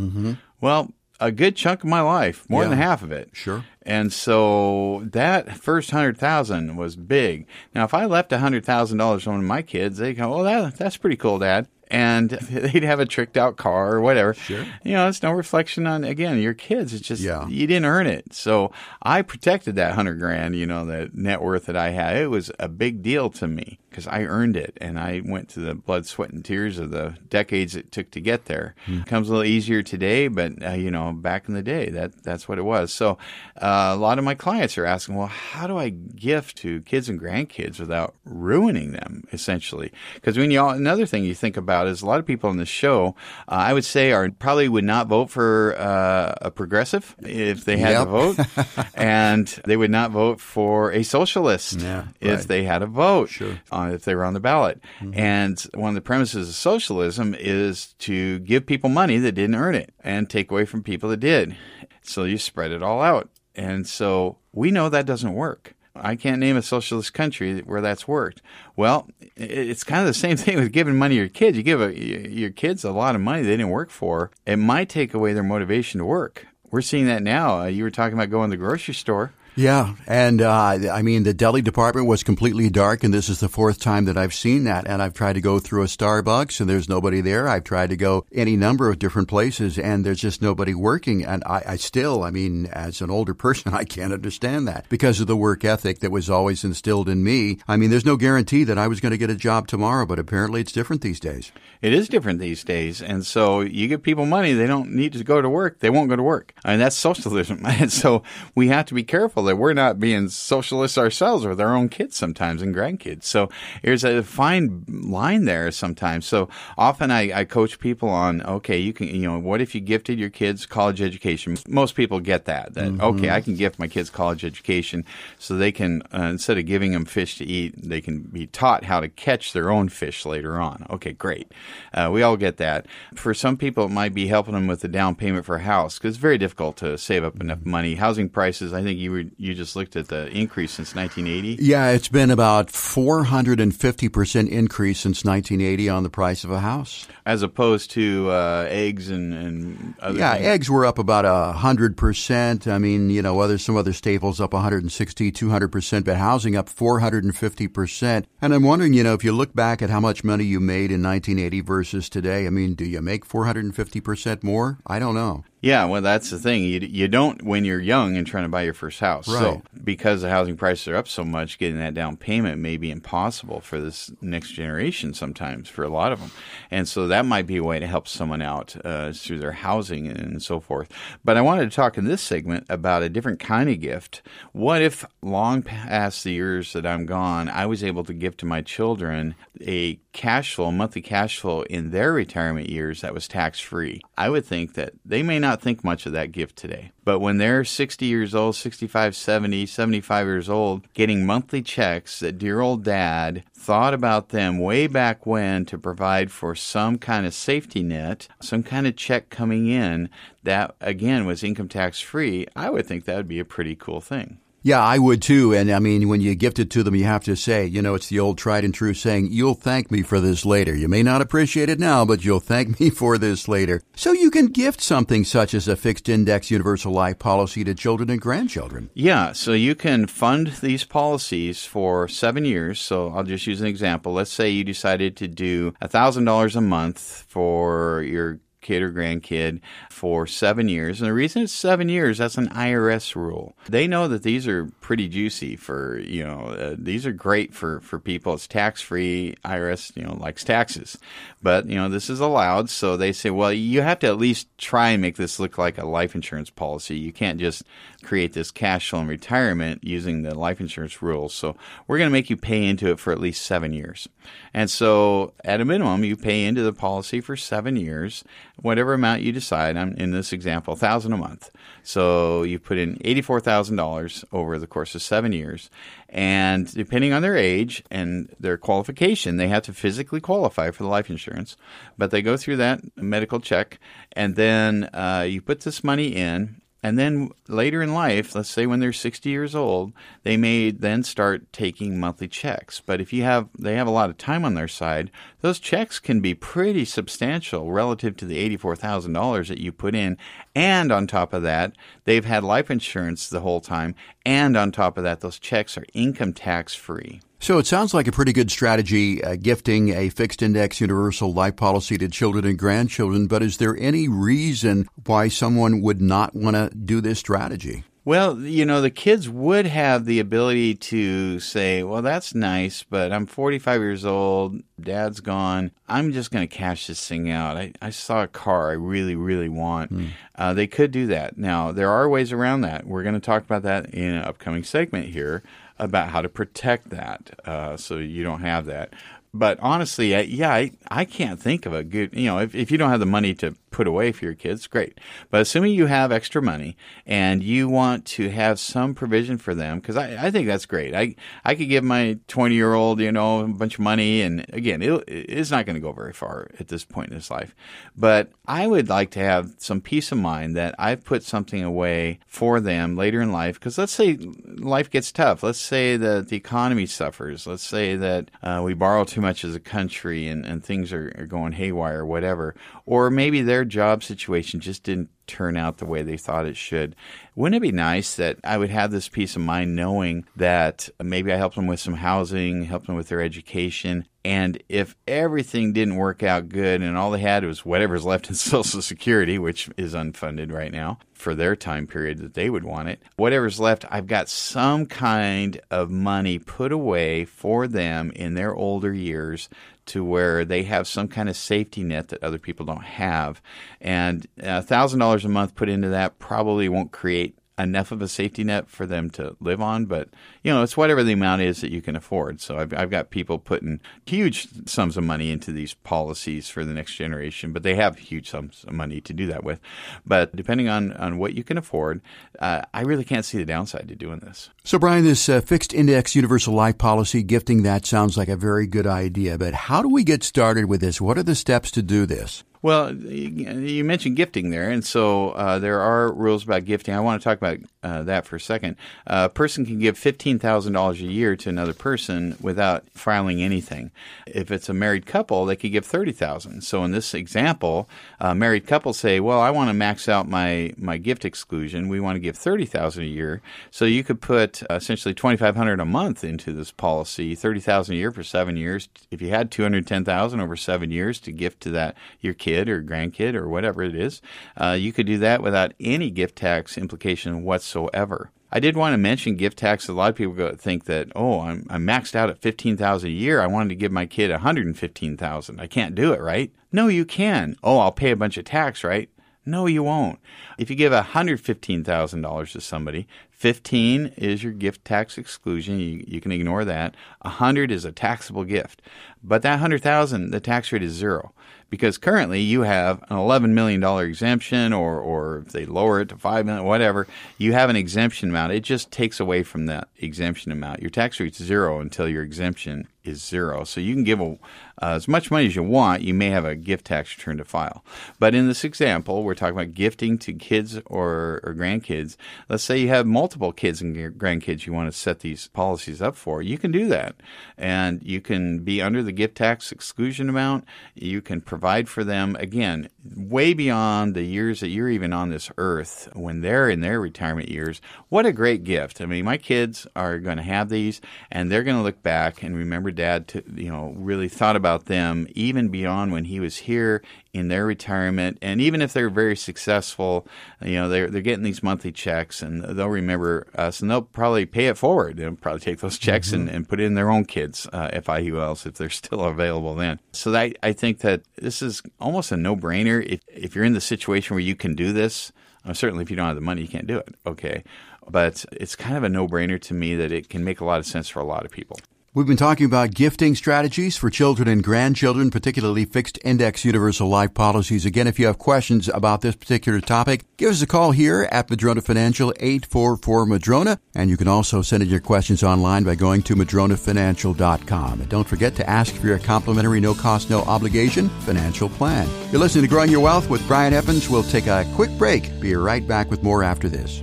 Well, 0.60 0.92
a 1.18 1.30
good 1.30 1.54
chunk 1.54 1.84
of 1.84 1.88
my 1.88 2.00
life, 2.00 2.48
more 2.48 2.64
than 2.64 2.76
half 2.78 3.02
of 3.02 3.12
it. 3.12 3.30
Sure. 3.32 3.64
And 3.82 4.12
so 4.12 5.02
that 5.12 5.56
first 5.56 5.90
hundred 5.90 6.18
thousand 6.18 6.76
was 6.76 6.96
big. 6.96 7.46
Now, 7.74 7.84
if 7.84 7.94
I 7.94 8.06
left 8.06 8.32
a 8.32 8.38
hundred 8.38 8.64
thousand 8.64 8.98
dollars 8.98 9.26
on 9.26 9.34
one 9.34 9.40
of 9.40 9.46
my 9.46 9.62
kids, 9.62 9.98
they 9.98 10.14
go, 10.14 10.34
"Oh, 10.34 10.42
that 10.42 10.76
that's 10.76 10.96
pretty 10.96 11.16
cool, 11.16 11.38
Dad." 11.38 11.68
And 11.92 12.30
they'd 12.50 12.82
have 12.82 12.98
a 13.00 13.06
tricked 13.06 13.36
out 13.36 13.56
car 13.56 13.92
or 13.94 14.00
whatever. 14.00 14.34
Sure. 14.34 14.64
You 14.82 14.94
know, 14.94 15.06
it's 15.08 15.22
no 15.22 15.30
reflection 15.30 15.86
on 15.86 16.02
again 16.04 16.38
your 16.40 16.54
kids. 16.54 16.92
It's 16.94 17.06
just 17.06 17.22
Yeah. 17.22 17.46
you 17.46 17.66
didn't 17.66 17.84
earn 17.84 18.06
it. 18.06 18.32
So 18.34 18.72
I 19.02 19.22
protected 19.22 19.76
that 19.76 19.92
hundred 19.94 20.18
grand. 20.18 20.56
You 20.56 20.66
know, 20.66 20.84
the 20.84 21.10
net 21.12 21.42
worth 21.42 21.66
that 21.66 21.76
I 21.76 21.90
had. 21.90 22.16
It 22.16 22.28
was 22.30 22.50
a 22.58 22.68
big 22.68 23.02
deal 23.02 23.30
to 23.30 23.46
me 23.46 23.78
because 23.90 24.06
I 24.06 24.22
earned 24.22 24.56
it, 24.56 24.78
and 24.80 24.98
I 24.98 25.20
went 25.22 25.50
to 25.50 25.60
the 25.60 25.74
blood, 25.74 26.06
sweat, 26.06 26.30
and 26.30 26.42
tears 26.42 26.78
of 26.78 26.90
the 26.90 27.14
decades 27.28 27.76
it 27.76 27.92
took 27.92 28.10
to 28.12 28.20
get 28.20 28.46
there. 28.46 28.74
Comes 29.04 29.28
a 29.28 29.32
little 29.32 29.44
easier 29.44 29.82
today, 29.82 30.28
but 30.28 30.64
uh, 30.64 30.70
you 30.70 30.90
know, 30.90 31.12
back 31.12 31.46
in 31.46 31.52
the 31.54 31.62
day, 31.62 31.90
that 31.90 32.22
that's 32.22 32.48
what 32.48 32.58
it 32.58 32.62
was. 32.62 32.90
So 32.90 33.18
uh, 33.60 33.92
a 33.94 33.96
lot 33.96 34.18
of 34.18 34.24
my 34.24 34.34
clients 34.34 34.78
are 34.78 34.86
asking, 34.86 35.16
well, 35.16 35.26
how 35.26 35.66
do 35.66 35.76
I 35.76 35.90
gift 35.90 36.56
to 36.58 36.80
kids 36.82 37.10
and 37.10 37.20
grandkids 37.20 37.78
without 37.78 38.14
ruining 38.24 38.92
them? 38.92 39.24
Essentially, 39.30 39.92
because 40.14 40.38
when 40.38 40.50
you 40.50 40.58
all, 40.60 40.70
another 40.70 41.04
thing 41.04 41.24
you 41.24 41.34
think 41.34 41.58
about 41.58 41.81
is 41.86 42.02
a 42.02 42.06
lot 42.06 42.18
of 42.20 42.26
people 42.26 42.50
on 42.50 42.56
the 42.56 42.66
show, 42.66 43.14
uh, 43.48 43.52
I 43.52 43.72
would 43.72 43.84
say, 43.84 44.12
are 44.12 44.30
probably 44.30 44.68
would 44.68 44.84
not 44.84 45.06
vote 45.08 45.30
for 45.30 45.74
uh, 45.78 46.34
a 46.40 46.50
progressive 46.50 47.14
if 47.20 47.64
they 47.64 47.76
had 47.78 47.90
Yep. 47.92 48.04
to 48.04 48.10
vote, 48.10 48.86
and 48.94 49.46
they 49.64 49.76
would 49.76 49.90
not 49.90 50.10
vote 50.10 50.40
for 50.40 50.92
a 50.92 51.02
socialist 51.02 51.80
Yeah, 51.80 52.06
if 52.20 52.38
right. 52.40 52.48
they 52.48 52.64
had 52.64 52.82
a 52.82 52.86
vote 52.86 53.28
Sure. 53.30 53.58
uh, 53.70 53.90
if 53.94 54.04
they 54.04 54.14
were 54.14 54.24
on 54.24 54.34
the 54.34 54.40
ballot. 54.40 54.80
And 55.12 55.58
one 55.74 55.90
of 55.90 55.94
the 55.94 56.00
premises 56.00 56.48
of 56.48 56.54
socialism 56.54 57.34
is 57.38 57.94
to 58.00 58.38
give 58.40 58.66
people 58.66 58.88
money 58.90 59.18
that 59.18 59.32
didn't 59.32 59.54
earn 59.56 59.74
it 59.74 59.92
and 60.02 60.28
take 60.28 60.50
away 60.50 60.64
from 60.64 60.82
people 60.82 61.10
that 61.10 61.18
did. 61.20 61.56
So 62.02 62.24
you 62.24 62.38
spread 62.38 62.72
it 62.72 62.82
all 62.82 63.00
out. 63.02 63.28
And 63.54 63.86
so 63.86 64.38
we 64.52 64.70
know 64.70 64.88
that 64.88 65.06
doesn't 65.06 65.34
work. 65.34 65.74
I 65.94 66.16
can't 66.16 66.40
name 66.40 66.56
a 66.56 66.62
socialist 66.62 67.12
country 67.12 67.60
where 67.60 67.80
that's 67.80 68.08
worked. 68.08 68.40
Well, 68.76 69.08
it's 69.36 69.84
kind 69.84 70.00
of 70.00 70.06
the 70.06 70.14
same 70.14 70.36
thing 70.38 70.56
with 70.56 70.72
giving 70.72 70.96
money 70.96 71.14
to 71.14 71.20
your 71.20 71.28
kids. 71.28 71.56
You 71.56 71.62
give 71.62 71.80
a, 71.80 71.98
your 71.98 72.50
kids 72.50 72.84
a 72.84 72.92
lot 72.92 73.14
of 73.14 73.20
money 73.20 73.42
they 73.42 73.50
didn't 73.50 73.70
work 73.70 73.90
for. 73.90 74.30
It 74.46 74.56
might 74.56 74.88
take 74.88 75.14
away 75.14 75.32
their 75.32 75.42
motivation 75.42 75.98
to 75.98 76.04
work. 76.04 76.46
We're 76.70 76.80
seeing 76.80 77.06
that 77.06 77.22
now. 77.22 77.60
Uh, 77.60 77.66
you 77.66 77.84
were 77.84 77.90
talking 77.90 78.14
about 78.14 78.30
going 78.30 78.50
to 78.50 78.56
the 78.56 78.62
grocery 78.62 78.94
store. 78.94 79.32
Yeah, 79.54 79.96
and 80.06 80.40
uh, 80.40 80.78
I 80.90 81.02
mean 81.02 81.24
the 81.24 81.34
deli 81.34 81.60
department 81.60 82.06
was 82.06 82.22
completely 82.22 82.70
dark, 82.70 83.04
and 83.04 83.12
this 83.12 83.28
is 83.28 83.40
the 83.40 83.50
fourth 83.50 83.78
time 83.78 84.06
that 84.06 84.16
I've 84.16 84.32
seen 84.32 84.64
that. 84.64 84.86
And 84.86 85.02
I've 85.02 85.12
tried 85.12 85.34
to 85.34 85.42
go 85.42 85.58
through 85.58 85.82
a 85.82 85.86
Starbucks, 85.86 86.58
and 86.58 86.70
there's 86.70 86.88
nobody 86.88 87.20
there. 87.20 87.46
I've 87.48 87.64
tried 87.64 87.90
to 87.90 87.96
go 87.96 88.24
any 88.32 88.56
number 88.56 88.88
of 88.88 88.98
different 88.98 89.28
places, 89.28 89.78
and 89.78 90.06
there's 90.06 90.20
just 90.20 90.40
nobody 90.40 90.72
working. 90.74 91.22
And 91.22 91.44
I, 91.44 91.62
I 91.66 91.76
still, 91.76 92.22
I 92.22 92.30
mean, 92.30 92.66
as 92.66 93.02
an 93.02 93.10
older 93.10 93.34
person, 93.42 93.74
I 93.74 93.84
can't 93.84 94.14
understand 94.14 94.66
that 94.68 94.86
because 94.88 95.20
of 95.20 95.26
the 95.26 95.36
work 95.36 95.66
ethic 95.66 95.98
that 95.98 96.10
was 96.10 96.30
always 96.30 96.64
instilled 96.64 97.10
in 97.10 97.22
me. 97.22 97.58
I 97.68 97.76
mean, 97.76 97.90
there's 97.90 98.06
no 98.06 98.16
guarantee 98.16 98.64
that 98.64 98.78
I 98.78 98.88
was 98.88 99.00
going 99.00 99.12
to 99.12 99.18
get 99.18 99.28
a 99.28 99.36
job 99.36 99.68
tomorrow, 99.68 100.06
but 100.06 100.18
apparently 100.18 100.62
it's 100.62 100.72
different 100.72 101.02
these 101.02 101.20
days. 101.20 101.52
It 101.82 101.92
is 101.92 102.08
different 102.08 102.38
these 102.38 102.64
days. 102.64 103.02
And 103.02 103.26
so 103.26 103.60
you 103.60 103.86
give 103.88 104.02
people 104.02 104.24
money, 104.24 104.54
they 104.54 104.66
don't 104.66 104.92
need 104.92 105.12
to 105.12 105.24
go 105.24 105.42
to 105.42 105.48
work. 105.50 105.80
They 105.80 105.90
won't 105.90 106.08
go 106.08 106.16
to 106.16 106.22
work. 106.22 106.54
I 106.64 106.70
mean, 106.70 106.78
that's 106.78 106.96
socialism. 106.96 107.66
And 107.82 107.90
so 107.90 108.22
we 108.54 108.68
have 108.68 108.84
to 108.86 108.94
be 108.94 109.02
careful 109.02 109.41
that 109.44 109.56
we're 109.56 109.72
not 109.72 109.98
being 109.98 110.28
socialists 110.28 110.98
ourselves 110.98 111.46
with 111.46 111.60
our 111.60 111.74
own 111.74 111.88
kids 111.88 112.16
sometimes 112.16 112.62
and 112.62 112.74
grandkids. 112.74 113.24
So 113.24 113.48
there's 113.82 114.04
a 114.04 114.22
fine 114.22 114.84
line 114.88 115.44
there 115.44 115.70
sometimes. 115.70 116.26
So 116.26 116.48
often 116.76 117.10
I, 117.10 117.40
I 117.40 117.44
coach 117.44 117.78
people 117.78 118.08
on, 118.08 118.42
okay, 118.42 118.78
you 118.78 118.92
can, 118.92 119.08
you 119.08 119.22
know, 119.22 119.38
what 119.38 119.60
if 119.60 119.74
you 119.74 119.80
gifted 119.80 120.18
your 120.18 120.30
kids 120.30 120.66
college 120.66 121.00
education? 121.00 121.56
Most 121.68 121.94
people 121.94 122.20
get 122.20 122.44
that, 122.46 122.74
that, 122.74 123.00
okay, 123.00 123.30
I 123.30 123.40
can 123.40 123.56
gift 123.56 123.78
my 123.78 123.88
kids 123.88 124.10
college 124.10 124.44
education 124.44 125.04
so 125.38 125.56
they 125.56 125.72
can, 125.72 126.02
uh, 126.14 126.22
instead 126.22 126.58
of 126.58 126.66
giving 126.66 126.92
them 126.92 127.04
fish 127.04 127.38
to 127.38 127.44
eat, 127.44 127.74
they 127.76 128.00
can 128.00 128.20
be 128.22 128.46
taught 128.46 128.84
how 128.84 129.00
to 129.00 129.08
catch 129.08 129.52
their 129.52 129.70
own 129.70 129.88
fish 129.88 130.24
later 130.24 130.60
on. 130.60 130.86
Okay, 130.90 131.12
great. 131.12 131.50
Uh, 131.92 132.10
we 132.12 132.22
all 132.22 132.36
get 132.36 132.56
that. 132.58 132.86
For 133.14 133.34
some 133.34 133.56
people, 133.56 133.86
it 133.86 133.90
might 133.90 134.14
be 134.14 134.26
helping 134.26 134.54
them 134.54 134.66
with 134.66 134.80
the 134.80 134.88
down 134.88 135.14
payment 135.14 135.44
for 135.44 135.56
a 135.56 135.62
house 135.62 135.98
because 135.98 136.14
it's 136.14 136.22
very 136.22 136.38
difficult 136.38 136.76
to 136.78 136.96
save 136.98 137.24
up 137.24 137.40
enough 137.40 137.64
money. 137.64 137.94
Housing 137.94 138.28
prices, 138.28 138.72
I 138.72 138.82
think 138.82 138.98
you 138.98 139.10
were, 139.10 139.24
you 139.38 139.54
just 139.54 139.76
looked 139.76 139.96
at 139.96 140.08
the 140.08 140.28
increase 140.28 140.72
since 140.72 140.94
1980. 140.94 141.62
Yeah, 141.62 141.90
it's 141.90 142.08
been 142.08 142.30
about 142.30 142.68
450% 142.68 144.48
increase 144.48 145.00
since 145.00 145.24
1980 145.24 145.88
on 145.88 146.02
the 146.02 146.10
price 146.10 146.44
of 146.44 146.50
a 146.50 146.60
house. 146.60 147.06
as 147.26 147.42
opposed 147.42 147.90
to 147.92 148.30
uh, 148.30 148.66
eggs 148.68 149.10
and, 149.10 149.32
and 149.32 149.94
other 150.00 150.18
Yeah, 150.18 150.34
things. 150.34 150.46
eggs 150.46 150.70
were 150.70 150.84
up 150.86 150.98
about 150.98 151.24
a 151.24 151.52
hundred 151.52 151.96
percent. 151.96 152.66
I 152.66 152.78
mean, 152.78 153.10
you 153.10 153.22
know, 153.22 153.40
other 153.40 153.58
some 153.58 153.76
other 153.76 153.92
staples 153.92 154.40
up 154.40 154.52
160, 154.52 155.30
200 155.32 155.68
percent, 155.68 156.04
but 156.06 156.16
housing 156.16 156.56
up 156.56 156.68
450 156.68 157.68
percent. 157.68 158.26
And 158.40 158.52
I'm 158.54 158.62
wondering, 158.64 158.92
you 158.94 159.02
know, 159.04 159.14
if 159.14 159.24
you 159.24 159.32
look 159.32 159.54
back 159.54 159.82
at 159.82 159.90
how 159.90 160.00
much 160.00 160.24
money 160.24 160.44
you 160.44 160.60
made 160.60 160.90
in 160.90 161.02
1980 161.02 161.60
versus 161.60 162.08
today, 162.08 162.46
I 162.46 162.50
mean, 162.50 162.74
do 162.74 162.84
you 162.84 163.00
make 163.00 163.24
450 163.24 164.00
percent 164.00 164.42
more? 164.42 164.78
I 164.86 164.98
don't 164.98 165.14
know. 165.14 165.44
Yeah, 165.62 165.84
well, 165.84 166.02
that's 166.02 166.30
the 166.30 166.40
thing. 166.40 166.64
You, 166.64 166.80
you 166.80 167.06
don't 167.06 167.40
when 167.44 167.64
you're 167.64 167.80
young 167.80 168.16
and 168.16 168.26
trying 168.26 168.42
to 168.42 168.48
buy 168.48 168.62
your 168.62 168.74
first 168.74 168.98
house. 168.98 169.28
Right. 169.28 169.38
So 169.38 169.62
because 169.84 170.20
the 170.20 170.28
housing 170.28 170.56
prices 170.56 170.88
are 170.88 170.96
up 170.96 171.06
so 171.06 171.24
much, 171.24 171.56
getting 171.56 171.78
that 171.78 171.94
down 171.94 172.16
payment 172.16 172.60
may 172.60 172.76
be 172.76 172.90
impossible 172.90 173.60
for 173.60 173.80
this 173.80 174.10
next 174.20 174.50
generation 174.50 175.14
sometimes 175.14 175.68
for 175.68 175.84
a 175.84 175.88
lot 175.88 176.10
of 176.10 176.18
them. 176.18 176.32
And 176.72 176.88
so 176.88 177.06
that 177.06 177.26
might 177.26 177.46
be 177.46 177.58
a 177.58 177.62
way 177.62 177.78
to 177.78 177.86
help 177.86 178.08
someone 178.08 178.42
out 178.42 178.74
uh, 178.84 179.12
through 179.12 179.38
their 179.38 179.52
housing 179.52 180.08
and 180.08 180.42
so 180.42 180.58
forth. 180.58 180.90
But 181.24 181.36
I 181.36 181.42
wanted 181.42 181.70
to 181.70 181.76
talk 181.76 181.96
in 181.96 182.06
this 182.06 182.22
segment 182.22 182.66
about 182.68 183.04
a 183.04 183.08
different 183.08 183.38
kind 183.38 183.70
of 183.70 183.78
gift. 183.78 184.22
What 184.50 184.82
if 184.82 185.04
long 185.22 185.62
past 185.62 186.24
the 186.24 186.32
years 186.32 186.72
that 186.72 186.86
I'm 186.86 187.06
gone, 187.06 187.48
I 187.48 187.66
was 187.66 187.84
able 187.84 188.02
to 188.04 188.12
give 188.12 188.36
to 188.38 188.46
my 188.46 188.62
children 188.62 189.36
a 189.60 190.00
cash 190.12 190.56
flow, 190.56 190.72
monthly 190.72 191.02
cash 191.02 191.38
flow 191.38 191.62
in 191.62 191.92
their 191.92 192.12
retirement 192.12 192.68
years 192.68 193.02
that 193.02 193.14
was 193.14 193.28
tax 193.28 193.60
free? 193.60 194.00
I 194.18 194.28
would 194.28 194.44
think 194.44 194.74
that 194.74 194.94
they 195.04 195.22
may 195.22 195.38
not 195.38 195.51
think 195.60 195.82
much 195.84 196.06
of 196.06 196.12
that 196.12 196.32
gift 196.32 196.56
today. 196.56 196.92
But 197.04 197.18
when 197.18 197.38
they're 197.38 197.64
60 197.64 198.06
years 198.06 198.34
old, 198.34 198.56
65, 198.56 199.16
70, 199.16 199.66
75 199.66 200.26
years 200.26 200.48
old, 200.48 200.92
getting 200.94 201.26
monthly 201.26 201.62
checks 201.62 202.20
that 202.20 202.38
dear 202.38 202.60
old 202.60 202.84
dad 202.84 203.44
thought 203.52 203.92
about 203.92 204.30
them 204.30 204.58
way 204.58 204.86
back 204.86 205.26
when 205.26 205.64
to 205.66 205.78
provide 205.78 206.30
for 206.30 206.54
some 206.54 206.98
kind 206.98 207.26
of 207.26 207.34
safety 207.34 207.82
net, 207.82 208.28
some 208.40 208.62
kind 208.62 208.86
of 208.86 208.96
check 208.96 209.30
coming 209.30 209.66
in 209.66 210.08
that 210.42 210.74
again 210.80 211.26
was 211.26 211.42
income 211.42 211.68
tax 211.68 212.00
free, 212.00 212.46
I 212.56 212.70
would 212.70 212.86
think 212.86 213.04
that 213.04 213.16
would 213.16 213.28
be 213.28 213.40
a 213.40 213.44
pretty 213.44 213.76
cool 213.76 214.00
thing. 214.00 214.38
Yeah, 214.64 214.80
I 214.80 214.98
would 214.98 215.20
too. 215.22 215.52
And 215.54 215.70
I 215.72 215.80
mean, 215.80 216.08
when 216.08 216.20
you 216.20 216.34
gift 216.36 216.60
it 216.60 216.70
to 216.70 216.84
them, 216.84 216.94
you 216.94 217.04
have 217.04 217.24
to 217.24 217.34
say, 217.34 217.66
you 217.66 217.82
know, 217.82 217.94
it's 217.94 218.08
the 218.08 218.20
old 218.20 218.38
tried 218.38 218.64
and 218.64 218.72
true 218.72 218.94
saying, 218.94 219.28
you'll 219.32 219.54
thank 219.54 219.90
me 219.90 220.02
for 220.02 220.20
this 220.20 220.44
later. 220.44 220.74
You 220.74 220.88
may 220.88 221.02
not 221.02 221.20
appreciate 221.20 221.68
it 221.68 221.80
now, 221.80 222.04
but 222.04 222.24
you'll 222.24 222.38
thank 222.40 222.78
me 222.80 222.88
for 222.88 223.18
this 223.18 223.48
later. 223.48 223.82
So 223.96 224.12
you 224.12 224.30
can 224.30 224.46
gift 224.46 224.80
something 224.80 225.24
such 225.24 225.52
as 225.52 225.66
a 225.66 225.74
fixed 225.74 226.08
index 226.08 226.50
universal 226.50 226.92
life 226.92 227.18
policy 227.18 227.64
to 227.64 227.74
children 227.74 228.08
and 228.08 228.20
grandchildren. 228.20 228.90
Yeah, 228.94 229.32
so 229.32 229.52
you 229.52 229.74
can 229.74 230.06
fund 230.06 230.48
these 230.60 230.84
policies 230.84 231.64
for 231.64 232.06
seven 232.06 232.44
years. 232.44 232.80
So 232.80 233.10
I'll 233.12 233.24
just 233.24 233.46
use 233.46 233.60
an 233.60 233.66
example. 233.66 234.12
Let's 234.12 234.32
say 234.32 234.50
you 234.50 234.62
decided 234.62 235.16
to 235.16 235.28
do 235.28 235.72
$1,000 235.82 236.56
a 236.56 236.60
month 236.60 237.24
for 237.28 238.02
your 238.02 238.38
kid 238.62 238.82
or 238.82 238.90
grandkid 238.90 239.60
for 239.90 240.26
seven 240.26 240.68
years. 240.68 241.00
And 241.00 241.08
the 241.08 241.14
reason 241.14 241.42
it's 241.42 241.52
seven 241.52 241.88
years, 241.88 242.18
that's 242.18 242.38
an 242.38 242.48
IRS 242.48 243.14
rule. 243.14 243.56
They 243.68 243.86
know 243.86 244.08
that 244.08 244.22
these 244.22 244.48
are 244.48 244.66
pretty 244.80 245.08
juicy 245.08 245.56
for, 245.56 245.98
you 245.98 246.24
know, 246.24 246.46
uh, 246.46 246.76
these 246.78 247.06
are 247.06 247.12
great 247.12 247.54
for, 247.54 247.80
for 247.80 247.98
people. 247.98 248.34
It's 248.34 248.46
tax 248.46 248.80
free. 248.80 249.34
IRS, 249.44 249.94
you 249.96 250.04
know, 250.04 250.14
likes 250.14 250.44
taxes. 250.44 250.96
But, 251.42 251.66
you 251.66 251.74
know, 251.74 251.88
this 251.88 252.08
is 252.08 252.20
allowed. 252.20 252.70
So 252.70 252.96
they 252.96 253.12
say, 253.12 253.30
well, 253.30 253.52
you 253.52 253.82
have 253.82 253.98
to 254.00 254.06
at 254.06 254.18
least 254.18 254.46
try 254.56 254.90
and 254.90 255.02
make 255.02 255.16
this 255.16 255.38
look 255.38 255.58
like 255.58 255.78
a 255.78 255.86
life 255.86 256.14
insurance 256.14 256.50
policy. 256.50 256.96
You 256.98 257.12
can't 257.12 257.40
just 257.40 257.64
create 258.02 258.32
this 258.32 258.50
cash 258.50 258.90
flow 258.90 259.00
in 259.00 259.06
retirement 259.06 259.82
using 259.84 260.22
the 260.22 260.34
life 260.34 260.60
insurance 260.60 261.02
rules. 261.02 261.34
So 261.34 261.56
we're 261.86 261.98
going 261.98 262.10
to 262.10 262.12
make 262.12 262.30
you 262.30 262.36
pay 262.36 262.64
into 262.64 262.90
it 262.90 262.98
for 262.98 263.12
at 263.12 263.20
least 263.20 263.44
seven 263.44 263.72
years. 263.72 264.08
And 264.54 264.70
so 264.70 265.32
at 265.44 265.60
a 265.60 265.64
minimum, 265.64 266.04
you 266.04 266.16
pay 266.16 266.44
into 266.44 266.62
the 266.62 266.72
policy 266.72 267.20
for 267.20 267.36
seven 267.36 267.76
years, 267.76 268.24
whatever 268.60 268.94
amount 268.94 269.22
you 269.22 269.32
decide. 269.32 269.76
I'm 269.76 269.94
in 269.94 270.12
this 270.12 270.32
example, 270.32 270.76
thousand 270.76 271.12
a 271.12 271.16
month. 271.16 271.50
So 271.82 272.44
you 272.44 272.58
put 272.58 272.78
in 272.78 272.98
eighty-four 273.02 273.40
thousand 273.40 273.76
dollars 273.76 274.24
over 274.32 274.58
the 274.58 274.68
course 274.68 274.94
of 274.94 275.02
seven 275.02 275.32
years, 275.32 275.70
and 276.08 276.72
depending 276.72 277.12
on 277.12 277.22
their 277.22 277.36
age 277.36 277.82
and 277.90 278.32
their 278.38 278.56
qualification, 278.56 279.36
they 279.36 279.48
have 279.48 279.64
to 279.64 279.72
physically 279.72 280.20
qualify 280.20 280.70
for 280.70 280.84
the 280.84 280.88
life 280.88 281.10
insurance. 281.10 281.56
But 281.98 282.12
they 282.12 282.22
go 282.22 282.36
through 282.36 282.58
that 282.58 282.80
medical 282.96 283.40
check, 283.40 283.80
and 284.12 284.36
then 284.36 284.84
uh, 284.94 285.26
you 285.28 285.42
put 285.42 285.62
this 285.62 285.82
money 285.82 286.14
in, 286.14 286.61
and 286.82 286.98
then 286.98 287.30
later 287.46 287.80
in 287.80 287.94
life, 287.94 288.34
let's 288.34 288.50
say 288.50 288.66
when 288.66 288.80
they're 288.80 288.92
60 288.92 289.30
years 289.30 289.54
old, 289.54 289.92
they 290.24 290.36
may 290.36 290.70
then 290.70 291.04
start 291.04 291.52
taking 291.52 292.00
monthly 292.00 292.26
checks. 292.26 292.82
But 292.84 293.00
if 293.00 293.12
you 293.12 293.22
have 293.22 293.48
they 293.56 293.76
have 293.76 293.86
a 293.86 293.92
lot 293.92 294.10
of 294.10 294.18
time 294.18 294.44
on 294.44 294.54
their 294.54 294.68
side, 294.68 295.10
those 295.40 295.60
checks 295.60 296.00
can 296.00 296.20
be 296.20 296.34
pretty 296.34 296.84
substantial 296.84 297.70
relative 297.70 298.16
to 298.16 298.24
the 298.24 298.56
$84,000 298.56 299.48
that 299.48 299.58
you 299.58 299.70
put 299.70 299.94
in. 299.94 300.18
And 300.54 300.90
on 300.90 301.06
top 301.06 301.32
of 301.32 301.42
that, 301.42 301.76
they've 302.04 302.24
had 302.24 302.42
life 302.42 302.70
insurance 302.70 303.28
the 303.28 303.40
whole 303.40 303.60
time, 303.60 303.94
and 304.26 304.56
on 304.56 304.72
top 304.72 304.98
of 304.98 305.04
that, 305.04 305.20
those 305.20 305.38
checks 305.38 305.78
are 305.78 305.86
income 305.94 306.32
tax 306.32 306.74
free. 306.74 307.20
So 307.42 307.58
it 307.58 307.66
sounds 307.66 307.92
like 307.92 308.06
a 308.06 308.12
pretty 308.12 308.32
good 308.32 308.52
strategy, 308.52 309.22
uh, 309.22 309.34
gifting 309.34 309.88
a 309.88 310.10
fixed 310.10 310.42
index 310.42 310.80
universal 310.80 311.34
life 311.34 311.56
policy 311.56 311.98
to 311.98 312.08
children 312.08 312.44
and 312.44 312.56
grandchildren. 312.56 313.26
But 313.26 313.42
is 313.42 313.56
there 313.56 313.76
any 313.80 314.06
reason 314.06 314.88
why 315.06 315.26
someone 315.26 315.80
would 315.80 316.00
not 316.00 316.36
want 316.36 316.54
to 316.54 316.70
do 316.70 317.00
this 317.00 317.18
strategy? 317.18 317.82
Well, 318.04 318.38
you 318.38 318.64
know, 318.64 318.80
the 318.80 318.90
kids 318.90 319.28
would 319.28 319.66
have 319.66 320.04
the 320.04 320.20
ability 320.20 320.76
to 320.76 321.40
say, 321.40 321.82
well, 321.82 322.00
that's 322.00 322.32
nice, 322.32 322.84
but 322.84 323.12
I'm 323.12 323.26
45 323.26 323.80
years 323.80 324.04
old, 324.04 324.60
dad's 324.80 325.18
gone. 325.18 325.72
I'm 325.88 326.12
just 326.12 326.30
going 326.30 326.46
to 326.46 326.56
cash 326.56 326.86
this 326.86 327.06
thing 327.08 327.28
out. 327.28 327.56
I, 327.56 327.72
I 327.82 327.90
saw 327.90 328.22
a 328.22 328.28
car 328.28 328.70
I 328.70 328.74
really, 328.74 329.16
really 329.16 329.48
want. 329.48 329.92
Mm. 329.92 330.08
Uh, 330.36 330.54
they 330.54 330.68
could 330.68 330.92
do 330.92 331.08
that. 331.08 331.38
Now, 331.38 331.72
there 331.72 331.90
are 331.90 332.08
ways 332.08 332.30
around 332.30 332.60
that. 332.60 332.86
We're 332.86 333.02
going 333.02 333.14
to 333.14 333.20
talk 333.20 333.42
about 333.42 333.62
that 333.62 333.92
in 333.92 334.14
an 334.14 334.22
upcoming 334.22 334.62
segment 334.62 335.08
here 335.08 335.42
about 335.82 336.08
how 336.10 336.22
to 336.22 336.28
protect 336.28 336.90
that 336.90 337.30
uh, 337.44 337.76
so 337.76 337.96
you 337.96 338.22
don't 338.22 338.40
have 338.40 338.66
that. 338.66 338.92
But 339.34 339.58
honestly, 339.60 340.14
I, 340.14 340.20
yeah, 340.20 340.52
I, 340.52 340.72
I 340.90 341.04
can't 341.04 341.40
think 341.40 341.66
of 341.66 341.72
a 341.72 341.82
good, 341.82 342.14
you 342.14 342.26
know, 342.26 342.38
if, 342.38 342.54
if 342.54 342.70
you 342.70 342.78
don't 342.78 342.90
have 342.90 343.00
the 343.00 343.06
money 343.06 343.34
to 343.34 343.54
put 343.72 343.86
away 343.86 344.12
for 344.12 344.24
your 344.24 344.34
kids, 344.34 344.66
great. 344.66 344.98
But 345.30 345.40
assuming 345.40 345.74
you 345.74 345.86
have 345.86 346.12
extra 346.12 346.40
money 346.40 346.76
and 347.06 347.42
you 347.42 347.68
want 347.68 348.04
to 348.06 348.28
have 348.30 348.60
some 348.60 348.94
provision 348.94 349.38
for 349.38 349.54
them, 349.54 349.80
because 349.80 349.96
I, 349.96 350.26
I 350.26 350.30
think 350.30 350.46
that's 350.46 350.66
great. 350.66 350.94
I, 350.94 351.16
I 351.44 351.54
could 351.54 351.68
give 351.68 351.82
my 351.82 352.18
20 352.28 352.54
year 352.54 352.74
old, 352.74 353.00
you 353.00 353.10
know, 353.10 353.40
a 353.40 353.48
bunch 353.48 353.74
of 353.74 353.80
money. 353.80 354.22
And 354.22 354.46
again, 354.52 354.82
it, 354.82 355.04
it's 355.08 355.50
not 355.50 355.66
going 355.66 355.74
to 355.74 355.80
go 355.80 355.92
very 355.92 356.12
far 356.12 356.48
at 356.60 356.68
this 356.68 356.84
point 356.84 357.08
in 357.08 357.14
his 357.14 357.30
life. 357.30 357.54
But 357.96 358.30
I 358.46 358.66
would 358.66 358.88
like 358.88 359.10
to 359.12 359.20
have 359.20 359.54
some 359.58 359.80
peace 359.80 360.12
of 360.12 360.18
mind 360.18 360.56
that 360.56 360.74
I've 360.78 361.04
put 361.04 361.22
something 361.22 361.62
away 361.62 362.20
for 362.26 362.60
them 362.60 362.96
later 362.96 363.20
in 363.20 363.32
life. 363.32 363.58
Because 363.58 363.78
let's 363.78 363.92
say 363.92 364.18
life 364.46 364.90
gets 364.90 365.10
tough. 365.10 365.42
Let's 365.42 365.60
say 365.60 365.96
that 365.96 366.28
the 366.28 366.36
economy 366.36 366.86
suffers. 366.86 367.46
Let's 367.46 367.62
say 367.62 367.96
that 367.96 368.30
uh, 368.42 368.62
we 368.64 368.74
borrow 368.74 369.04
too 369.04 369.20
much 369.20 369.44
as 369.44 369.54
a 369.54 369.60
country 369.60 370.28
and, 370.28 370.44
and 370.44 370.64
things 370.64 370.92
are, 370.92 371.12
are 371.16 371.26
going 371.26 371.52
haywire 371.52 372.00
or 372.00 372.06
whatever. 372.06 372.54
Or 372.84 373.10
maybe 373.10 373.42
they're 373.42 373.61
their 373.62 373.68
job 373.68 374.02
situation 374.02 374.58
just 374.58 374.82
didn't 374.82 375.08
turn 375.28 375.56
out 375.56 375.78
the 375.78 375.86
way 375.86 376.02
they 376.02 376.16
thought 376.16 376.46
it 376.46 376.56
should. 376.56 376.96
Wouldn't 377.36 377.56
it 377.56 377.62
be 377.62 377.70
nice 377.70 378.16
that 378.16 378.38
I 378.42 378.58
would 378.58 378.70
have 378.70 378.90
this 378.90 379.08
peace 379.08 379.36
of 379.36 379.42
mind 379.42 379.76
knowing 379.76 380.26
that 380.34 380.88
maybe 381.00 381.32
I 381.32 381.36
helped 381.36 381.54
them 381.54 381.68
with 381.68 381.78
some 381.78 381.94
housing, 381.94 382.64
helped 382.64 382.88
them 382.88 382.96
with 382.96 383.08
their 383.08 383.22
education, 383.22 384.04
and 384.24 384.62
if 384.68 384.96
everything 385.06 385.72
didn't 385.72 385.96
work 385.96 386.22
out 386.22 386.48
good 386.48 386.80
and 386.80 386.96
all 386.96 387.10
they 387.10 387.20
had 387.20 387.44
was 387.44 387.64
whatever's 387.64 388.04
left 388.12 388.28
in 388.28 388.34
Social 388.34 388.82
Security, 388.82 389.38
which 389.38 389.70
is 389.76 389.94
unfunded 389.94 390.52
right 390.52 390.72
now 390.72 390.98
for 391.12 391.34
their 391.34 391.54
time 391.54 391.86
period 391.86 392.18
that 392.18 392.34
they 392.34 392.50
would 392.50 392.64
want 392.64 392.88
it, 392.88 393.00
whatever's 393.16 393.60
left, 393.60 393.84
I've 393.90 394.08
got 394.08 394.28
some 394.28 394.86
kind 394.86 395.60
of 395.70 395.90
money 395.90 396.38
put 396.40 396.72
away 396.72 397.24
for 397.24 397.68
them 397.68 398.10
in 398.16 398.34
their 398.34 398.54
older 398.54 398.92
years 398.92 399.48
to 399.86 400.04
where 400.04 400.44
they 400.44 400.62
have 400.64 400.86
some 400.86 401.08
kind 401.08 401.28
of 401.28 401.36
safety 401.36 401.82
net 401.82 402.08
that 402.08 402.22
other 402.22 402.38
people 402.38 402.66
don't 402.66 402.84
have. 402.84 403.42
And 403.80 404.26
uh, 404.40 404.62
$1,000 404.62 405.24
a 405.24 405.28
month 405.28 405.54
put 405.54 405.68
into 405.68 405.88
that 405.88 406.18
probably 406.18 406.68
won't 406.68 406.92
create 406.92 407.36
enough 407.58 407.92
of 407.92 408.00
a 408.00 408.08
safety 408.08 408.44
net 408.44 408.68
for 408.68 408.86
them 408.86 409.10
to 409.10 409.36
live 409.40 409.60
on, 409.60 409.84
but 409.86 410.08
you 410.42 410.52
know, 410.52 410.62
it's 410.62 410.76
whatever 410.76 411.02
the 411.04 411.12
amount 411.12 411.42
is 411.42 411.60
that 411.60 411.70
you 411.70 411.82
can 411.82 411.96
afford. 411.96 412.40
So 412.40 412.56
I've, 412.56 412.72
I've 412.72 412.90
got 412.90 413.10
people 413.10 413.38
putting 413.38 413.80
huge 414.06 414.48
sums 414.66 414.96
of 414.96 415.04
money 415.04 415.30
into 415.30 415.52
these 415.52 415.74
policies 415.74 416.48
for 416.48 416.64
the 416.64 416.72
next 416.72 416.94
generation, 416.94 417.52
but 417.52 417.62
they 417.62 417.74
have 417.74 417.98
huge 417.98 418.30
sums 418.30 418.64
of 418.66 418.72
money 418.72 419.00
to 419.02 419.12
do 419.12 419.26
that 419.26 419.44
with. 419.44 419.60
But 420.06 420.34
depending 420.34 420.68
on, 420.68 420.92
on 420.94 421.18
what 421.18 421.34
you 421.34 421.44
can 421.44 421.58
afford, 421.58 422.00
uh, 422.38 422.62
I 422.72 422.82
really 422.82 423.04
can't 423.04 423.24
see 423.24 423.38
the 423.38 423.44
downside 423.44 423.88
to 423.88 423.94
doing 423.94 424.20
this. 424.20 424.50
So, 424.64 424.78
Brian, 424.78 425.04
this 425.04 425.28
uh, 425.28 425.40
fixed 425.40 425.74
index 425.74 426.14
universal 426.14 426.54
life 426.54 426.78
policy, 426.78 427.22
gifting 427.22 427.62
that 427.62 427.84
sounds 427.84 428.16
like 428.16 428.28
a 428.28 428.36
very 428.36 428.66
good 428.66 428.86
idea, 428.86 429.36
but 429.36 429.54
how 429.54 429.82
do 429.82 429.88
we 429.88 430.04
get 430.04 430.22
started 430.22 430.66
with 430.66 430.80
this? 430.80 431.00
What 431.00 431.18
are 431.18 431.22
the 431.22 431.34
steps 431.34 431.70
to 431.72 431.82
do 431.82 432.06
this? 432.06 432.44
Well, 432.62 432.94
you 432.94 433.82
mentioned 433.82 434.14
gifting 434.14 434.50
there, 434.50 434.70
and 434.70 434.84
so 434.84 435.30
uh, 435.30 435.58
there 435.58 435.80
are 435.80 436.12
rules 436.12 436.44
about 436.44 436.64
gifting. 436.64 436.94
I 436.94 437.00
want 437.00 437.20
to 437.20 437.24
talk 437.24 437.38
about 437.38 437.58
uh, 437.82 438.04
that 438.04 438.24
for 438.24 438.36
a 438.36 438.40
second. 438.40 438.76
Uh, 439.04 439.26
a 439.28 439.28
person 439.28 439.66
can 439.66 439.80
give 439.80 439.98
fifteen 439.98 440.38
thousand 440.38 440.74
dollars 440.74 441.00
a 441.00 441.06
year 441.06 441.34
to 441.34 441.48
another 441.48 441.74
person 441.74 442.36
without 442.40 442.84
filing 442.94 443.42
anything. 443.42 443.90
If 444.28 444.52
it's 444.52 444.68
a 444.68 444.74
married 444.74 445.06
couple, 445.06 445.44
they 445.44 445.56
could 445.56 445.72
give 445.72 445.84
thirty 445.84 446.12
thousand. 446.12 446.62
So 446.62 446.84
in 446.84 446.92
this 446.92 447.14
example, 447.14 447.88
a 448.20 448.32
married 448.32 448.68
couples 448.68 448.96
say, 448.96 449.18
"Well, 449.18 449.40
I 449.40 449.50
want 449.50 449.68
to 449.68 449.74
max 449.74 450.08
out 450.08 450.28
my 450.28 450.72
my 450.78 450.98
gift 450.98 451.24
exclusion. 451.24 451.88
We 451.88 451.98
want 451.98 452.14
to 452.14 452.20
give 452.20 452.36
thirty 452.36 452.64
thousand 452.64 453.02
a 453.02 453.08
year." 453.08 453.42
So 453.72 453.86
you 453.86 454.04
could 454.04 454.20
put 454.20 454.62
essentially 454.70 455.14
twenty 455.14 455.36
five 455.36 455.56
hundred 455.56 455.80
a 455.80 455.84
month 455.84 456.22
into 456.22 456.52
this 456.52 456.70
policy, 456.70 457.34
thirty 457.34 457.58
thousand 457.58 457.96
a 457.96 457.98
year 457.98 458.12
for 458.12 458.22
seven 458.22 458.56
years. 458.56 458.88
If 459.10 459.20
you 459.20 459.30
had 459.30 459.50
two 459.50 459.64
hundred 459.64 459.88
ten 459.88 460.04
thousand 460.04 460.38
over 460.38 460.54
seven 460.56 460.92
years 460.92 461.18
to 461.22 461.32
gift 461.32 461.60
to 461.62 461.70
that 461.70 461.96
your 462.20 462.34
kid 462.34 462.51
kid 462.52 462.68
or 462.68 462.82
grandkid 462.82 463.34
or 463.34 463.48
whatever 463.48 463.82
it 463.82 463.94
is, 463.94 464.20
uh, 464.60 464.76
you 464.78 464.92
could 464.92 465.06
do 465.06 465.18
that 465.18 465.42
without 465.42 465.72
any 465.80 466.10
gift 466.10 466.36
tax 466.36 466.76
implication 466.76 467.44
whatsoever. 467.44 468.30
I 468.54 468.60
did 468.60 468.76
want 468.76 468.92
to 468.92 468.98
mention 468.98 469.36
gift 469.36 469.58
tax. 469.58 469.88
A 469.88 469.94
lot 469.94 470.10
of 470.10 470.16
people 470.16 470.34
go, 470.34 470.54
think 470.54 470.84
that, 470.84 471.08
oh, 471.16 471.40
I'm, 471.40 471.66
I'm 471.70 471.86
maxed 471.86 472.14
out 472.14 472.28
at 472.28 472.42
fifteen 472.42 472.76
thousand 472.76 473.08
a 473.08 473.12
year. 473.12 473.40
I 473.40 473.46
wanted 473.46 473.70
to 473.70 473.76
give 473.76 473.92
my 473.92 474.04
kid 474.04 474.30
one 474.30 474.40
hundred 474.40 474.66
and 474.66 474.78
fifteen 474.78 475.16
thousand. 475.16 475.58
I 475.58 475.66
can't 475.66 475.94
do 475.94 476.12
it, 476.12 476.20
right? 476.20 476.52
No, 476.70 476.88
you 476.88 477.06
can. 477.06 477.56
Oh, 477.62 477.78
I'll 477.78 477.92
pay 477.92 478.10
a 478.10 478.16
bunch 478.16 478.36
of 478.36 478.44
tax, 478.44 478.84
right? 478.84 479.08
No, 479.44 479.66
you 479.66 479.82
won't. 479.82 480.20
If 480.56 480.70
you 480.70 480.76
give 480.76 480.92
$115,000 480.92 482.52
to 482.52 482.60
somebody, 482.60 483.08
15 483.30 484.12
is 484.16 484.44
your 484.44 484.52
gift 484.52 484.84
tax 484.84 485.18
exclusion. 485.18 485.80
You, 485.80 486.04
you 486.06 486.20
can 486.20 486.30
ignore 486.30 486.64
that. 486.64 486.94
100 487.22 487.72
is 487.72 487.84
a 487.84 487.90
taxable 487.90 488.44
gift. 488.44 488.82
But 489.22 489.42
that 489.42 489.54
100,000, 489.54 490.30
the 490.30 490.38
tax 490.38 490.70
rate 490.70 490.82
is 490.84 490.92
zero 490.92 491.32
because 491.70 491.98
currently 491.98 492.40
you 492.40 492.62
have 492.62 493.02
an 493.08 493.16
$11 493.16 493.50
million 493.50 493.82
exemption 493.82 494.72
or, 494.72 495.00
or 495.00 495.38
if 495.38 495.52
they 495.52 495.66
lower 495.66 496.02
it 496.02 496.10
to 496.10 496.16
5 496.16 496.46
million, 496.46 496.64
whatever, 496.64 497.08
you 497.36 497.52
have 497.52 497.68
an 497.68 497.76
exemption 497.76 498.28
amount. 498.28 498.52
It 498.52 498.60
just 498.60 498.92
takes 498.92 499.18
away 499.18 499.42
from 499.42 499.66
that 499.66 499.88
exemption 499.98 500.52
amount. 500.52 500.80
Your 500.80 500.90
tax 500.90 501.18
rate's 501.18 501.42
zero 501.42 501.80
until 501.80 502.06
your 502.06 502.22
exemption 502.22 502.86
is 503.04 503.22
zero. 503.24 503.64
So 503.64 503.80
you 503.80 503.94
can 503.94 504.04
give 504.04 504.20
a, 504.20 504.38
uh, 504.80 504.94
as 504.94 505.08
much 505.08 505.30
money 505.30 505.46
as 505.46 505.56
you 505.56 505.62
want. 505.62 506.02
You 506.02 506.14
may 506.14 506.30
have 506.30 506.44
a 506.44 506.54
gift 506.54 506.86
tax 506.86 507.16
return 507.16 507.38
to 507.38 507.44
file. 507.44 507.84
But 508.18 508.34
in 508.34 508.48
this 508.48 508.64
example, 508.64 509.22
we're 509.22 509.34
talking 509.34 509.56
about 509.56 509.74
gifting 509.74 510.18
to 510.18 510.32
kids 510.32 510.78
or, 510.86 511.40
or 511.42 511.54
grandkids. 511.54 512.16
Let's 512.48 512.64
say 512.64 512.78
you 512.78 512.88
have 512.88 513.06
multiple 513.06 513.52
kids 513.52 513.80
and 513.80 513.96
grandkids 514.18 514.66
you 514.66 514.72
want 514.72 514.92
to 514.92 514.98
set 514.98 515.20
these 515.20 515.48
policies 515.48 516.00
up 516.00 516.16
for. 516.16 516.42
You 516.42 516.58
can 516.58 516.70
do 516.70 516.88
that. 516.88 517.16
And 517.58 518.02
you 518.02 518.20
can 518.20 518.60
be 518.60 518.80
under 518.80 519.02
the 519.02 519.12
gift 519.12 519.36
tax 519.36 519.72
exclusion 519.72 520.28
amount. 520.28 520.64
You 520.94 521.20
can 521.20 521.40
provide 521.40 521.88
for 521.88 522.04
them 522.04 522.36
again 522.38 522.88
way 523.16 523.52
beyond 523.52 524.14
the 524.14 524.22
years 524.22 524.60
that 524.60 524.68
you're 524.68 524.88
even 524.88 525.12
on 525.12 525.30
this 525.30 525.50
earth 525.58 526.08
when 526.14 526.40
they're 526.40 526.70
in 526.70 526.80
their 526.80 527.00
retirement 527.00 527.48
years 527.48 527.80
what 528.08 528.24
a 528.24 528.32
great 528.32 528.62
gift 528.62 529.00
i 529.00 529.06
mean 529.06 529.24
my 529.24 529.36
kids 529.36 529.86
are 529.96 530.18
going 530.18 530.36
to 530.36 530.42
have 530.42 530.68
these 530.68 531.00
and 531.30 531.50
they're 531.50 531.64
going 531.64 531.76
to 531.76 531.82
look 531.82 532.00
back 532.02 532.42
and 532.42 532.56
remember 532.56 532.91
dad 532.92 533.28
to, 533.28 533.42
you 533.54 533.70
know, 533.70 533.94
really 533.96 534.28
thought 534.28 534.56
about 534.56 534.86
them 534.86 535.26
even 535.34 535.68
beyond 535.68 536.12
when 536.12 536.24
he 536.24 536.40
was 536.40 536.56
here 536.56 537.02
in 537.32 537.48
their 537.48 537.64
retirement. 537.64 538.38
And 538.42 538.60
even 538.60 538.82
if 538.82 538.92
they're 538.92 539.10
very 539.10 539.36
successful, 539.36 540.26
you 540.60 540.74
know, 540.74 540.88
they're, 540.88 541.08
they're 541.08 541.22
getting 541.22 541.44
these 541.44 541.62
monthly 541.62 541.92
checks 541.92 542.42
and 542.42 542.62
they'll 542.62 542.88
remember 542.88 543.46
us 543.54 543.80
and 543.80 543.90
they'll 543.90 544.02
probably 544.02 544.46
pay 544.46 544.66
it 544.66 544.78
forward. 544.78 545.16
They'll 545.16 545.36
probably 545.36 545.60
take 545.60 545.80
those 545.80 545.98
checks 545.98 546.28
mm-hmm. 546.28 546.48
and, 546.48 546.50
and 546.50 546.68
put 546.68 546.80
it 546.80 546.84
in 546.84 546.94
their 546.94 547.10
own 547.10 547.24
kids' 547.24 547.66
uh, 547.72 547.88
FIULs 547.88 548.66
if 548.66 548.74
they're 548.74 548.90
still 548.90 549.24
available 549.24 549.74
then. 549.74 550.00
So 550.12 550.30
that, 550.32 550.56
I 550.62 550.72
think 550.72 550.98
that 550.98 551.22
this 551.36 551.62
is 551.62 551.82
almost 552.00 552.32
a 552.32 552.36
no 552.36 552.56
brainer. 552.56 553.04
If, 553.04 553.20
if 553.28 553.54
you're 553.54 553.64
in 553.64 553.74
the 553.74 553.80
situation 553.80 554.34
where 554.34 554.42
you 554.42 554.54
can 554.54 554.74
do 554.74 554.92
this, 554.92 555.32
uh, 555.64 555.72
certainly 555.72 556.02
if 556.02 556.10
you 556.10 556.16
don't 556.16 556.26
have 556.26 556.34
the 556.34 556.40
money, 556.40 556.62
you 556.62 556.68
can't 556.68 556.86
do 556.86 556.98
it. 556.98 557.14
Okay. 557.26 557.62
But 558.08 558.44
it's 558.52 558.74
kind 558.74 558.96
of 558.96 559.04
a 559.04 559.08
no 559.08 559.28
brainer 559.28 559.60
to 559.62 559.74
me 559.74 559.94
that 559.96 560.12
it 560.12 560.28
can 560.28 560.44
make 560.44 560.60
a 560.60 560.64
lot 560.64 560.80
of 560.80 560.86
sense 560.86 561.08
for 561.08 561.20
a 561.20 561.24
lot 561.24 561.44
of 561.44 561.50
people. 561.50 561.78
We've 562.14 562.26
been 562.26 562.36
talking 562.36 562.66
about 562.66 562.92
gifting 562.92 563.34
strategies 563.34 563.96
for 563.96 564.10
children 564.10 564.46
and 564.46 564.62
grandchildren, 564.62 565.30
particularly 565.30 565.86
fixed 565.86 566.18
index 566.22 566.62
universal 566.62 567.08
life 567.08 567.32
policies. 567.32 567.86
Again, 567.86 568.06
if 568.06 568.18
you 568.18 568.26
have 568.26 568.36
questions 568.36 568.86
about 568.90 569.22
this 569.22 569.34
particular 569.34 569.80
topic, 569.80 570.22
give 570.36 570.50
us 570.50 570.60
a 570.60 570.66
call 570.66 570.90
here 570.90 571.26
at 571.32 571.48
Madrona 571.48 571.80
Financial 571.80 572.30
844 572.38 573.24
Madrona. 573.24 573.80
And 573.94 574.10
you 574.10 574.18
can 574.18 574.28
also 574.28 574.60
send 574.60 574.82
in 574.82 574.90
your 574.90 575.00
questions 575.00 575.42
online 575.42 575.84
by 575.84 575.94
going 575.94 576.20
to 576.24 576.34
madronafinancial.com. 576.34 578.00
And 578.02 578.08
don't 578.10 578.28
forget 578.28 578.56
to 578.56 578.68
ask 578.68 578.94
for 578.94 579.06
your 579.06 579.18
complimentary 579.18 579.80
no 579.80 579.94
cost, 579.94 580.28
no 580.28 580.42
obligation 580.42 581.08
financial 581.20 581.70
plan. 581.70 582.06
You're 582.30 582.42
listening 582.42 582.64
to 582.64 582.68
Growing 582.68 582.90
Your 582.90 583.00
Wealth 583.00 583.30
with 583.30 583.46
Brian 583.48 583.72
Evans. 583.72 584.10
We'll 584.10 584.22
take 584.22 584.48
a 584.48 584.70
quick 584.74 584.90
break. 584.98 585.40
Be 585.40 585.54
right 585.54 585.88
back 585.88 586.10
with 586.10 586.22
more 586.22 586.44
after 586.44 586.68
this. 586.68 587.02